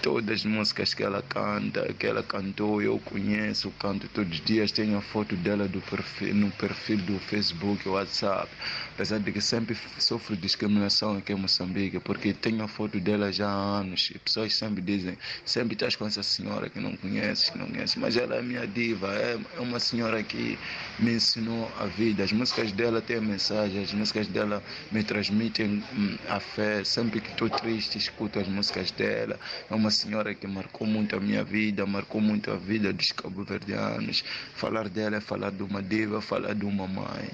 todas 0.00 0.40
as 0.40 0.44
músicas 0.46 0.94
que 0.94 1.02
ela 1.02 1.20
canta, 1.20 1.92
que 1.92 2.06
ela 2.06 2.22
cantou, 2.22 2.80
eu 2.80 2.98
conheço, 3.00 3.70
canto 3.78 4.08
todos 4.08 4.32
os 4.32 4.44
dias, 4.46 4.72
tenho 4.72 4.96
a 4.96 5.02
foto 5.02 5.36
dela 5.36 5.68
perfil, 5.90 6.34
no 6.34 6.50
perfil 6.52 6.96
do 6.98 7.18
Facebook, 7.18 7.86
WhatsApp, 7.86 8.48
apesar 8.94 9.18
de 9.18 9.30
que 9.30 9.42
sempre 9.42 9.76
sofro 9.98 10.34
discriminação 10.34 11.18
aqui 11.18 11.32
em 11.32 11.36
Moçambique, 11.36 12.00
porque 12.00 12.32
tenho 12.32 12.64
a 12.64 12.68
foto 12.68 12.98
dela 12.98 13.30
já 13.30 13.48
há 13.48 13.80
anos, 13.80 14.10
e 14.14 14.18
pessoas 14.18 14.54
sempre 14.54 14.80
dizem, 14.80 15.18
sempre 15.44 15.74
estás 15.74 15.96
com 15.96 16.06
essa 16.06 16.22
senhora 16.22 16.70
que 16.70 16.80
não 16.80 16.96
conheces, 16.96 17.50
que 17.50 17.58
não 17.58 17.66
conheces, 17.66 17.96
mas 17.96 18.16
ela 18.16 18.36
é 18.36 18.42
minha 18.42 18.66
diva, 18.66 19.01
é, 19.08 19.38
é 19.56 19.60
uma 19.60 19.80
senhora 19.80 20.22
que 20.22 20.58
me 20.98 21.14
ensinou 21.14 21.70
a 21.78 21.86
vida. 21.86 22.24
As 22.24 22.32
músicas 22.32 22.72
dela 22.72 23.00
têm 23.00 23.20
mensagem, 23.20 23.82
as 23.82 23.92
músicas 23.92 24.26
dela 24.28 24.62
me 24.90 25.02
transmitem 25.02 25.82
hum, 25.94 26.16
a 26.28 26.38
fé. 26.38 26.84
Sempre 26.84 27.20
que 27.20 27.30
estou 27.30 27.48
triste, 27.48 27.98
escuto 27.98 28.38
as 28.38 28.48
músicas 28.48 28.90
dela. 28.90 29.38
É 29.70 29.74
uma 29.74 29.90
senhora 29.90 30.34
que 30.34 30.46
marcou 30.46 30.86
muito 30.86 31.16
a 31.16 31.20
minha 31.20 31.42
vida, 31.42 31.86
marcou 31.86 32.20
muito 32.20 32.50
a 32.50 32.56
vida 32.56 32.92
dos 32.92 33.12
cabo-verdianos. 33.12 34.24
Falar 34.54 34.88
dela 34.88 35.16
é 35.16 35.20
falar 35.20 35.50
de 35.50 35.62
uma 35.62 35.82
diva, 35.82 36.20
falar 36.20 36.54
de 36.54 36.64
uma 36.64 36.86
mãe. 36.86 37.28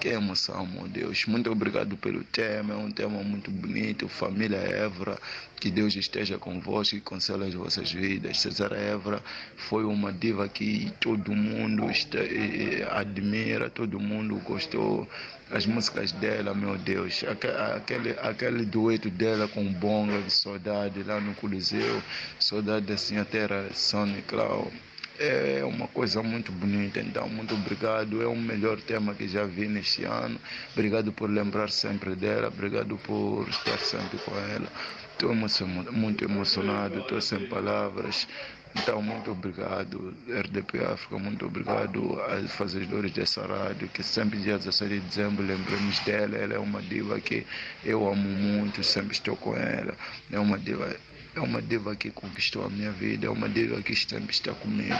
Que 0.00 0.08
emoção, 0.08 0.66
meu 0.66 0.88
Deus. 0.88 1.26
Muito 1.26 1.50
obrigado 1.50 1.96
pelo 1.96 2.24
tema, 2.24 2.74
é 2.74 2.76
um 2.76 2.90
tema 2.90 3.22
muito 3.22 3.50
bonito. 3.50 4.08
Família 4.08 4.56
Évora, 4.56 5.18
que 5.62 5.70
Deus 5.70 5.94
esteja 5.94 6.36
convosco 6.38 6.96
e 6.96 7.00
console 7.00 7.44
as 7.46 7.54
vossas 7.54 7.92
vidas. 7.92 8.40
Cesar 8.40 8.72
Évora 8.72 9.22
foi 9.68 9.84
uma 9.84 10.12
diva 10.12 10.48
que 10.48 10.92
todo 10.98 11.32
mundo 11.36 11.88
está, 11.88 12.18
eh, 12.18 12.84
admira, 12.90 13.70
todo 13.70 14.00
mundo 14.00 14.42
gostou. 14.44 15.08
As 15.52 15.64
músicas 15.64 16.10
dela, 16.10 16.52
meu 16.52 16.76
Deus, 16.76 17.22
aquele, 17.22 18.10
aquele 18.20 18.64
dueto 18.64 19.08
dela 19.08 19.46
com 19.46 19.64
Bonga 19.72 20.20
de 20.22 20.32
Saudade 20.32 21.00
lá 21.04 21.20
no 21.20 21.32
Coliseu, 21.36 22.02
Saudade 22.40 22.86
da 22.86 22.96
Sinha 22.96 23.24
Terra, 23.24 23.68
Sonic 23.72 24.22
Cloud 24.22 24.72
é 25.18 25.62
uma 25.64 25.86
coisa 25.86 26.22
muito 26.22 26.50
bonita. 26.50 26.98
Então, 26.98 27.28
muito 27.28 27.54
obrigado. 27.54 28.20
É 28.20 28.26
o 28.26 28.34
melhor 28.34 28.80
tema 28.80 29.14
que 29.14 29.28
já 29.28 29.44
vi 29.44 29.68
neste 29.68 30.04
ano. 30.04 30.40
Obrigado 30.72 31.12
por 31.12 31.30
lembrar 31.30 31.70
sempre 31.70 32.16
dela. 32.16 32.48
Obrigado 32.48 32.96
por 32.96 33.46
estar 33.48 33.78
sempre 33.78 34.18
com 34.18 34.36
ela. 34.36 34.66
Estou 35.22 35.36
muito 35.92 36.24
emocionado, 36.24 36.98
estou 36.98 37.20
sem 37.20 37.46
palavras. 37.46 38.26
Então, 38.74 39.00
muito 39.00 39.30
obrigado, 39.30 40.12
RDP 40.28 40.80
África, 40.84 41.16
muito 41.16 41.46
obrigado 41.46 42.20
aos 42.22 42.50
fazedores 42.50 43.12
dessa 43.12 43.46
rádio, 43.46 43.88
que 43.90 44.02
sempre 44.02 44.40
dia 44.40 44.58
16 44.58 44.90
de 44.90 44.98
dezembro 44.98 45.46
lembramos 45.46 46.00
dela. 46.00 46.36
Ela 46.36 46.54
é 46.54 46.58
uma 46.58 46.82
diva 46.82 47.20
que 47.20 47.46
eu 47.84 48.08
amo 48.10 48.28
muito, 48.28 48.82
sempre 48.82 49.12
estou 49.12 49.36
com 49.36 49.56
ela. 49.56 49.94
É 50.32 50.40
uma 50.40 50.58
diva 50.58 50.96
é 51.36 51.40
uma 51.40 51.62
diva 51.62 51.94
que 51.94 52.10
conquistou 52.10 52.66
a 52.66 52.68
minha 52.68 52.90
vida, 52.90 53.28
é 53.28 53.30
uma 53.30 53.48
diva 53.48 53.80
que 53.80 53.94
sempre 53.94 54.32
está 54.32 54.52
comigo. 54.54 54.98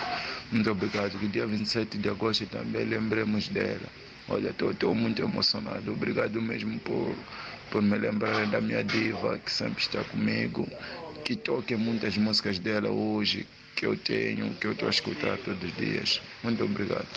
Muito 0.52 0.70
obrigado. 0.70 1.18
Que 1.18 1.26
dia 1.26 1.48
27 1.48 1.98
de 1.98 2.08
agosto 2.08 2.46
também 2.46 2.84
lembremos 2.84 3.48
dela. 3.48 3.88
Olha, 4.28 4.50
estou 4.50 4.94
muito 4.94 5.20
emocionado. 5.20 5.92
Obrigado 5.92 6.40
mesmo 6.40 6.78
por, 6.78 7.12
por 7.72 7.82
me 7.82 7.98
lembrar 7.98 8.46
da 8.48 8.60
minha 8.60 8.84
diva 8.84 9.40
que 9.40 9.50
sempre 9.60 9.82
está 9.82 10.04
comigo, 10.04 10.62
que 11.24 11.36
toque 11.36 11.76
muitas 11.76 12.16
músicas 12.18 12.58
dela 12.60 12.90
hoje, 12.90 13.40
que 13.76 13.86
eu 13.86 13.96
tenho, 13.98 14.56
que 14.58 14.66
eu 14.68 14.72
estou 14.74 14.88
a 14.88 14.90
escutar 14.98 15.38
todos 15.38 15.64
os 15.70 15.74
dias. 15.76 16.10
Muito 16.42 16.62
obrigado. 16.64 17.10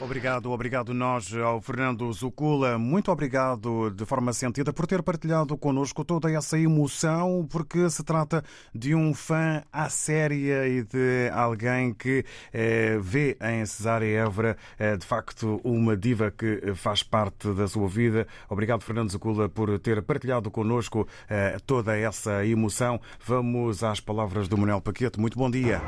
Obrigado, 0.00 0.50
obrigado 0.50 0.94
nós 0.94 1.34
ao 1.34 1.60
Fernando 1.60 2.10
Zucula. 2.14 2.78
Muito 2.78 3.12
obrigado 3.12 3.90
de 3.90 4.06
forma 4.06 4.32
sentida 4.32 4.72
por 4.72 4.86
ter 4.86 5.02
partilhado 5.02 5.56
connosco 5.56 6.02
toda 6.02 6.32
essa 6.32 6.58
emoção, 6.58 7.46
porque 7.48 7.90
se 7.90 8.02
trata 8.02 8.42
de 8.74 8.94
um 8.94 9.12
fã 9.12 9.62
à 9.70 9.90
séria 9.90 10.66
e 10.66 10.82
de 10.82 11.30
alguém 11.34 11.92
que 11.92 12.24
eh, 12.54 12.98
vê 13.02 13.36
em 13.42 13.66
Cesária 13.66 14.06
Évora 14.06 14.56
eh, 14.78 14.96
de 14.96 15.04
facto 15.04 15.60
uma 15.62 15.94
diva 15.94 16.30
que 16.30 16.74
faz 16.74 17.02
parte 17.02 17.52
da 17.52 17.68
sua 17.68 17.86
vida. 17.86 18.26
Obrigado, 18.48 18.82
Fernando 18.82 19.10
Zucula, 19.10 19.46
por 19.46 19.78
ter 19.78 20.02
partilhado 20.02 20.50
connosco 20.50 21.06
eh, 21.28 21.58
toda 21.66 21.96
essa 21.96 22.44
emoção. 22.46 22.98
Vamos 23.26 23.84
às 23.84 24.00
palavras 24.00 24.48
do 24.48 24.56
Manuel 24.56 24.80
Paquete. 24.80 25.20
Muito 25.20 25.38
bom 25.38 25.50
dia. 25.50 25.82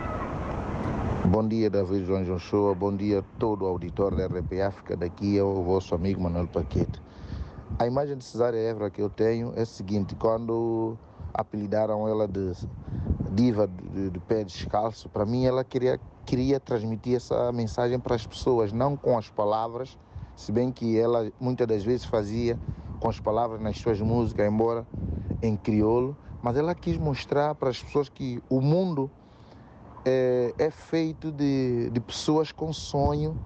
Bom 1.27 1.49
dia, 1.49 1.71
David 1.71 2.05
João 2.05 2.23
João 2.23 2.39
Shoa. 2.39 2.75
Bom 2.75 2.95
dia 2.95 3.21
a 3.21 3.39
todo 3.39 3.63
o 3.63 3.67
auditório 3.67 4.19
da 4.19 4.27
RP 4.27 4.61
África. 4.61 4.95
Daqui 4.95 5.39
é 5.39 5.43
o 5.43 5.63
vosso 5.63 5.95
amigo 5.95 6.23
Manuel 6.23 6.47
Paquete. 6.47 7.01
A 7.79 7.87
imagem 7.87 8.19
de 8.19 8.23
Cesária 8.23 8.59
Évora 8.59 8.91
que 8.91 9.01
eu 9.01 9.09
tenho 9.09 9.51
é 9.57 9.63
a 9.63 9.67
seguinte: 9.67 10.15
quando 10.17 10.99
apelidaram 11.33 12.07
ela 12.07 12.29
de 12.29 12.53
diva 13.33 13.67
de, 13.67 14.11
de 14.11 14.21
pé 14.21 14.45
descalço, 14.45 15.09
para 15.09 15.25
mim 15.25 15.47
ela 15.47 15.65
queria, 15.65 15.99
queria 16.27 16.61
transmitir 16.61 17.17
essa 17.17 17.51
mensagem 17.53 17.99
para 17.99 18.15
as 18.15 18.27
pessoas, 18.27 18.71
não 18.71 18.95
com 18.95 19.17
as 19.17 19.31
palavras, 19.31 19.97
se 20.37 20.53
bem 20.53 20.71
que 20.71 20.99
ela 20.99 21.33
muitas 21.41 21.67
das 21.67 21.83
vezes 21.83 22.05
fazia 22.05 22.59
com 23.01 23.09
as 23.09 23.19
palavras 23.19 23.63
nas 23.63 23.79
suas 23.79 23.99
músicas, 23.99 24.47
embora 24.47 24.87
em 25.41 25.57
crioulo, 25.57 26.15
mas 26.43 26.55
ela 26.55 26.75
quis 26.75 26.99
mostrar 26.99 27.55
para 27.55 27.71
as 27.71 27.83
pessoas 27.83 28.11
que 28.11 28.43
o 28.51 28.61
mundo 28.61 29.11
é, 30.05 30.55
é 30.59 30.71
feito 30.71 31.33
de, 31.33 31.91
de 31.91 32.01
pessoas 32.01 32.53
com 32.53 32.73
sonho 32.73 33.37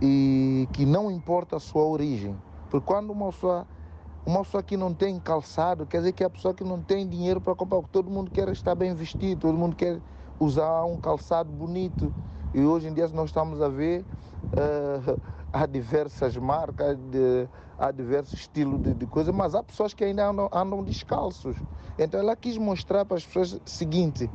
e 0.00 0.66
que 0.72 0.86
não 0.86 1.10
importa 1.10 1.56
a 1.56 1.60
sua 1.60 1.84
origem. 1.84 2.36
Porque 2.70 2.86
quando 2.86 3.10
uma 3.10 3.30
pessoa, 3.30 3.66
uma 4.24 4.42
pessoa 4.42 4.62
que 4.62 4.76
não 4.76 4.94
tem 4.94 5.18
calçado, 5.18 5.84
quer 5.86 5.98
dizer 5.98 6.12
que 6.12 6.22
é 6.22 6.26
a 6.26 6.30
pessoa 6.30 6.54
que 6.54 6.64
não 6.64 6.80
tem 6.80 7.06
dinheiro 7.06 7.40
para 7.40 7.54
comprar, 7.54 7.82
todo 7.92 8.10
mundo 8.10 8.30
quer 8.30 8.48
estar 8.48 8.74
bem 8.74 8.94
vestido, 8.94 9.42
todo 9.42 9.58
mundo 9.58 9.76
quer 9.76 10.00
usar 10.38 10.84
um 10.84 10.96
calçado 10.96 11.50
bonito. 11.50 12.12
E 12.54 12.60
hoje 12.62 12.88
em 12.88 12.94
dia 12.94 13.06
nós 13.08 13.26
estamos 13.26 13.60
a 13.60 13.68
ver, 13.68 14.04
uh, 14.52 15.20
há 15.52 15.66
diversas 15.66 16.36
marcas, 16.36 16.96
de, 16.96 17.46
há 17.78 17.90
diversos 17.90 18.40
estilos 18.40 18.80
de, 18.80 18.94
de 18.94 19.06
coisas, 19.06 19.34
mas 19.34 19.54
há 19.54 19.62
pessoas 19.62 19.92
que 19.92 20.04
ainda 20.04 20.26
andam, 20.28 20.48
andam 20.52 20.82
descalços. 20.82 21.56
Então 21.98 22.18
ela 22.18 22.34
quis 22.34 22.56
mostrar 22.56 23.04
para 23.04 23.18
as 23.18 23.26
pessoas 23.26 23.52
o 23.52 23.60
seguinte, 23.66 24.30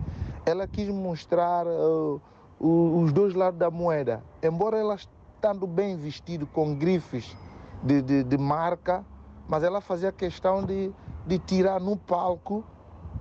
ela 0.46 0.68
quis 0.68 0.88
mostrar 0.90 1.66
uh, 1.66 2.22
os 2.60 3.12
dois 3.12 3.34
lados 3.34 3.60
da 3.60 3.72
moeda. 3.72 4.24
Embora 4.42 4.78
ela 4.78 4.96
estando 4.96 5.66
bem 5.66 5.98
vestido 5.98 6.46
com 6.46 6.76
grifes 6.76 7.36
de, 7.84 8.02
de, 8.02 8.24
de 8.24 8.38
marca, 8.38 9.04
mas 9.48 9.64
ela 9.64 9.82
fazia 9.82 10.12
questão 10.12 10.64
de, 10.64 10.92
de 11.26 11.40
tirar 11.40 11.80
no 11.80 11.98
palco 11.98 12.64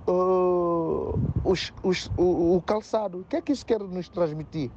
uh, 0.07 1.19
os, 1.43 1.73
os, 1.83 2.11
o, 2.17 2.55
o, 2.55 2.61
calçado. 2.61 3.19
O 3.19 3.23
que 3.23 3.35
é 3.35 3.41
que 3.41 3.51
isso 3.51 3.65
quer 3.65 3.79
nos 3.79 4.09
transmitir? 4.09 4.71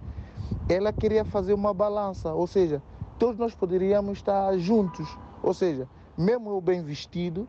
Ela 0.68 0.92
queria 0.92 1.24
fazer 1.24 1.54
uma 1.54 1.72
balança, 1.72 2.32
ou 2.34 2.46
seja, 2.46 2.82
todos 3.18 3.38
nós 3.38 3.54
poderíamos 3.54 4.18
estar 4.18 4.56
juntos. 4.58 5.08
Ou 5.42 5.54
seja, 5.54 5.88
mesmo 6.16 6.50
eu 6.50 6.60
bem 6.60 6.82
vestido, 6.82 7.48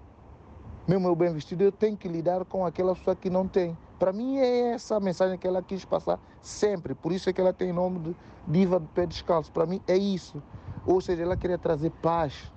mesmo 0.87 1.07
eu 1.07 1.15
bem 1.15 1.33
vestido, 1.33 1.63
eu 1.63 1.71
tenho 1.71 1.97
que 1.97 2.07
lidar 2.07 2.45
com 2.45 2.65
aquela 2.65 2.95
pessoa 2.95 3.15
que 3.15 3.29
não 3.29 3.47
tem. 3.47 3.77
Para 3.99 4.13
mim 4.13 4.37
é 4.37 4.71
essa 4.71 4.95
a 4.95 4.99
mensagem 4.99 5.37
que 5.37 5.45
ela 5.45 5.61
quis 5.61 5.83
passar 5.83 6.17
sempre. 6.41 6.95
Por 6.95 7.11
isso 7.11 7.29
é 7.29 7.33
que 7.33 7.41
ela 7.41 7.51
tem 7.51 7.73
nome 7.73 7.99
de 7.99 8.15
diva 8.47 8.79
de 8.79 8.87
pé 8.87 9.05
descalço. 9.05 9.51
Para 9.51 9.65
mim 9.65 9.81
é 9.85 9.97
isso. 9.97 10.41
Ou 10.85 11.01
seja, 11.01 11.23
ela 11.23 11.35
queria 11.35 11.57
trazer 11.57 11.91
paz 12.01 12.49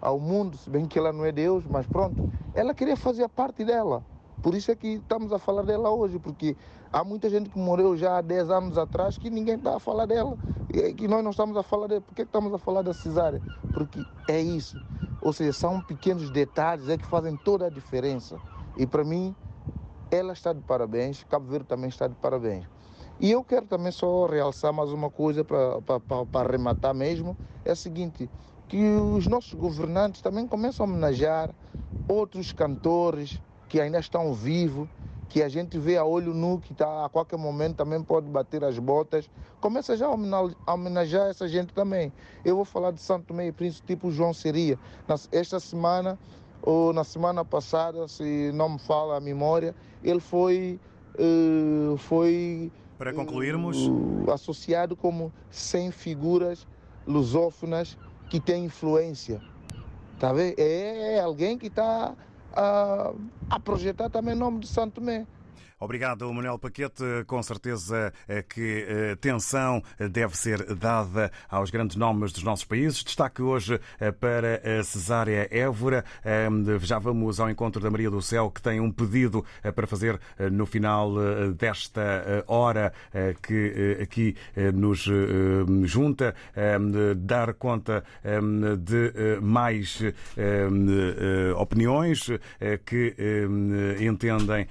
ao 0.00 0.18
mundo, 0.18 0.56
se 0.56 0.68
bem 0.68 0.86
que 0.86 0.98
ela 0.98 1.12
não 1.12 1.24
é 1.24 1.30
Deus, 1.30 1.64
mas 1.64 1.86
pronto. 1.86 2.28
Ela 2.52 2.74
queria 2.74 2.96
fazer 2.96 3.22
a 3.22 3.28
parte 3.28 3.64
dela. 3.64 4.04
Por 4.42 4.54
isso 4.54 4.70
é 4.70 4.76
que 4.76 4.88
estamos 4.88 5.32
a 5.32 5.38
falar 5.38 5.62
dela 5.62 5.90
hoje, 5.90 6.18
porque 6.18 6.56
há 6.92 7.04
muita 7.04 7.30
gente 7.30 7.48
que 7.48 7.58
morreu 7.58 7.96
já 7.96 8.18
há 8.18 8.20
10 8.20 8.50
anos 8.50 8.78
atrás 8.78 9.16
que 9.16 9.30
ninguém 9.30 9.54
está 9.54 9.76
a 9.76 9.80
falar 9.80 10.06
dela. 10.06 10.36
E 10.72 10.92
que 10.94 11.06
nós 11.08 11.22
não 11.22 11.30
estamos 11.30 11.56
a 11.56 11.62
falar 11.62 11.86
dela. 11.86 12.00
Por 12.00 12.14
que 12.14 12.22
estamos 12.22 12.52
a 12.52 12.58
falar 12.58 12.82
da 12.82 12.92
cesárea? 12.92 13.40
Porque 13.72 14.04
é 14.28 14.40
isso. 14.40 14.76
Ou 15.20 15.32
seja, 15.32 15.52
são 15.52 15.80
pequenos 15.80 16.30
detalhes 16.30 16.88
é 16.88 16.96
que 16.96 17.06
fazem 17.06 17.36
toda 17.36 17.66
a 17.66 17.70
diferença. 17.70 18.38
E 18.76 18.86
para 18.86 19.04
mim, 19.04 19.34
ela 20.10 20.32
está 20.32 20.52
de 20.52 20.60
parabéns, 20.62 21.24
Cabo 21.24 21.46
Verde 21.46 21.66
também 21.66 21.88
está 21.88 22.06
de 22.06 22.14
parabéns. 22.14 22.64
E 23.20 23.30
eu 23.30 23.42
quero 23.42 23.66
também 23.66 23.90
só 23.90 24.26
realçar 24.26 24.72
mais 24.72 24.92
uma 24.92 25.10
coisa 25.10 25.44
para 25.44 26.40
arrematar 26.40 26.94
mesmo, 26.94 27.36
é 27.64 27.72
o 27.72 27.76
seguinte, 27.76 28.30
que 28.68 28.82
os 28.96 29.26
nossos 29.26 29.54
governantes 29.54 30.20
também 30.20 30.46
começam 30.46 30.86
a 30.86 30.88
homenagear 30.88 31.50
outros 32.06 32.52
cantores 32.52 33.40
que 33.68 33.80
ainda 33.80 33.98
estão 33.98 34.32
vivos, 34.32 34.88
que 35.28 35.42
a 35.42 35.48
gente 35.48 35.78
vê 35.78 35.96
a 35.96 36.04
olho 36.04 36.32
nu, 36.32 36.58
que 36.58 36.72
tá, 36.72 37.04
a 37.04 37.08
qualquer 37.08 37.38
momento 37.38 37.76
também 37.76 38.02
pode 38.02 38.26
bater 38.28 38.64
as 38.64 38.78
botas. 38.78 39.28
Começa 39.60 39.96
já 39.96 40.06
a 40.06 40.72
homenagear 40.72 41.28
essa 41.28 41.46
gente 41.46 41.74
também. 41.74 42.12
Eu 42.44 42.56
vou 42.56 42.64
falar 42.64 42.92
de 42.92 43.00
Santo 43.00 43.34
Meio 43.34 43.52
Príncipe, 43.52 43.88
tipo 43.88 44.10
João 44.10 44.32
Seria. 44.32 44.78
Esta 45.30 45.60
semana 45.60 46.18
ou 46.62 46.92
na 46.92 47.04
semana 47.04 47.44
passada, 47.44 48.08
se 48.08 48.50
não 48.54 48.70
me 48.70 48.78
fala 48.78 49.16
a 49.16 49.20
memória, 49.20 49.74
ele 50.02 50.20
foi, 50.20 50.78
uh, 51.18 51.96
foi 51.98 52.70
Para 52.96 53.12
concluirmos. 53.12 53.76
uh, 53.86 54.30
associado 54.32 54.96
como 54.96 55.32
100 55.50 55.90
figuras 55.90 56.66
lusófonas 57.06 57.96
que 58.28 58.38
têm 58.40 58.64
influência. 58.66 59.40
Tá 60.18 60.32
vendo? 60.32 60.54
É 60.58 61.20
alguém 61.20 61.56
que 61.56 61.68
está 61.68 62.14
a, 62.52 63.12
a 63.48 63.60
projetar 63.60 64.10
também 64.10 64.34
o 64.34 64.38
nome 64.38 64.60
de 64.60 64.66
Santo 64.68 64.94
Tomé. 65.00 65.26
Obrigado, 65.80 66.32
Manuel 66.32 66.58
Paquete. 66.58 67.04
Com 67.26 67.40
certeza 67.40 68.12
eh, 68.26 68.42
que 68.42 68.84
eh, 68.88 69.12
atenção 69.12 69.80
deve 70.10 70.36
ser 70.36 70.74
dada 70.74 71.30
aos 71.48 71.70
grandes 71.70 71.94
nomes 71.94 72.32
dos 72.32 72.42
nossos 72.42 72.64
países. 72.64 73.04
Destaque 73.04 73.40
hoje 73.42 73.80
eh, 74.00 74.10
para 74.10 74.60
Cesária 74.82 75.48
Évora. 75.52 76.04
Já 76.80 76.98
vamos 76.98 77.38
ao 77.38 77.48
encontro 77.48 77.80
da 77.80 77.90
Maria 77.90 78.10
do 78.10 78.20
Céu, 78.20 78.50
que 78.50 78.60
tem 78.60 78.80
um 78.80 78.90
pedido 78.90 79.44
para 79.74 79.86
fazer 79.86 80.20
no 80.50 80.66
final 80.66 81.12
desta 81.54 82.44
hora 82.46 82.92
que 83.42 83.98
aqui 84.00 84.36
nos 84.74 85.08
junta, 85.84 86.34
dar 87.16 87.54
conta 87.54 88.04
de 88.78 89.40
mais 89.40 90.00
opiniões 91.56 92.30
que 92.84 93.14
entendem 94.00 94.66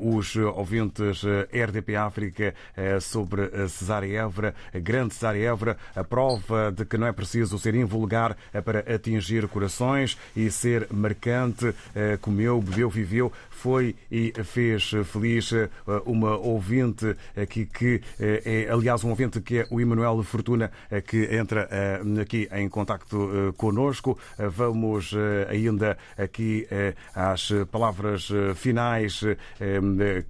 os 0.00 0.37
ouvintes 0.44 1.22
eh, 1.24 1.64
RDP 1.64 1.96
África 1.96 2.54
eh, 2.76 3.00
sobre 3.00 3.42
a 3.44 3.68
Cesária 3.68 4.20
Évora, 4.20 4.54
grande 4.74 5.14
Cesária 5.14 5.48
Évora, 5.48 5.76
a 5.94 6.04
prova 6.04 6.72
de 6.72 6.84
que 6.84 6.98
não 6.98 7.06
é 7.06 7.12
preciso 7.12 7.58
ser 7.58 7.74
invulgar 7.74 8.36
eh, 8.52 8.60
para 8.60 8.80
atingir 8.80 9.48
corações 9.48 10.18
e 10.36 10.50
ser 10.50 10.88
marcante, 10.90 11.74
comeu, 12.20 12.60
bebeu, 12.60 12.88
viveu, 12.88 13.32
foi 13.50 13.94
e 14.10 14.32
fez 14.44 14.92
feliz 15.04 15.50
uma 16.06 16.36
ouvinte 16.36 17.16
aqui 17.36 17.66
que 17.66 18.00
é, 18.18 18.68
aliás, 18.70 19.02
um 19.04 19.10
ouvinte 19.10 19.40
que 19.40 19.58
é 19.58 19.66
o 19.70 19.80
Emanuel 19.80 20.22
Fortuna, 20.22 20.70
que 21.06 21.34
entra 21.34 21.68
aqui 22.20 22.48
em 22.52 22.68
contacto 22.68 23.54
conosco. 23.56 24.18
Vamos 24.38 25.12
ainda 25.48 25.98
aqui 26.16 26.66
às 27.14 27.50
palavras 27.70 28.28
finais 28.54 29.24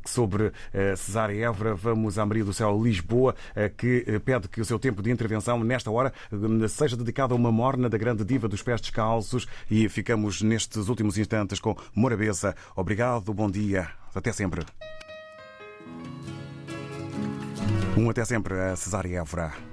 sobre 0.04 0.52
Cesária 0.96 1.46
Évora. 1.46 1.74
Vamos 1.74 2.18
à 2.18 2.26
Maria 2.26 2.44
do 2.44 2.52
Céu 2.52 2.80
Lisboa, 2.82 3.34
que 3.76 4.20
pede 4.24 4.48
que 4.48 4.60
o 4.60 4.64
seu 4.64 4.78
tempo 4.78 5.02
de 5.02 5.10
intervenção 5.10 5.62
nesta 5.62 5.90
hora 5.90 6.12
seja 6.68 6.96
dedicado 6.96 7.34
a 7.34 7.36
uma 7.36 7.52
morna 7.52 7.88
da 7.88 7.98
grande 7.98 8.24
diva 8.24 8.48
dos 8.48 8.62
pés 8.62 8.80
descalços 8.80 9.46
e 9.70 9.88
ficamos 9.88 10.42
nestes 10.42 10.88
últimos 10.88 11.18
instantes 11.18 11.60
com 11.60 11.76
Morabeza. 11.94 12.54
Obrigado 12.76 13.32
bom 13.32 13.50
dia. 13.50 13.88
Até 14.14 14.32
sempre. 14.32 14.64
Um 17.96 18.10
até 18.10 18.24
sempre 18.24 18.58
a 18.58 18.76
Cesária 18.76 19.18
Évora. 19.18 19.67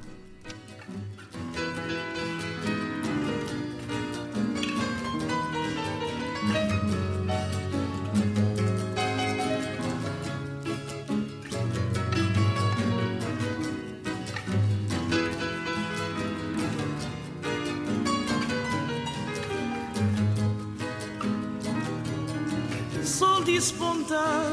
Despontar 23.45 24.51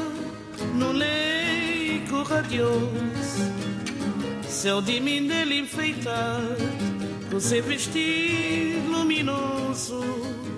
no 0.75 0.91
leico 0.91 2.21
radioso, 2.23 3.51
céu 4.47 4.81
de 4.81 4.99
mim 4.99 5.27
dele 5.27 5.59
enfeitar, 5.59 6.41
com 7.29 7.39
seu 7.39 7.63
vestido 7.63 8.87
luminoso 8.91 10.43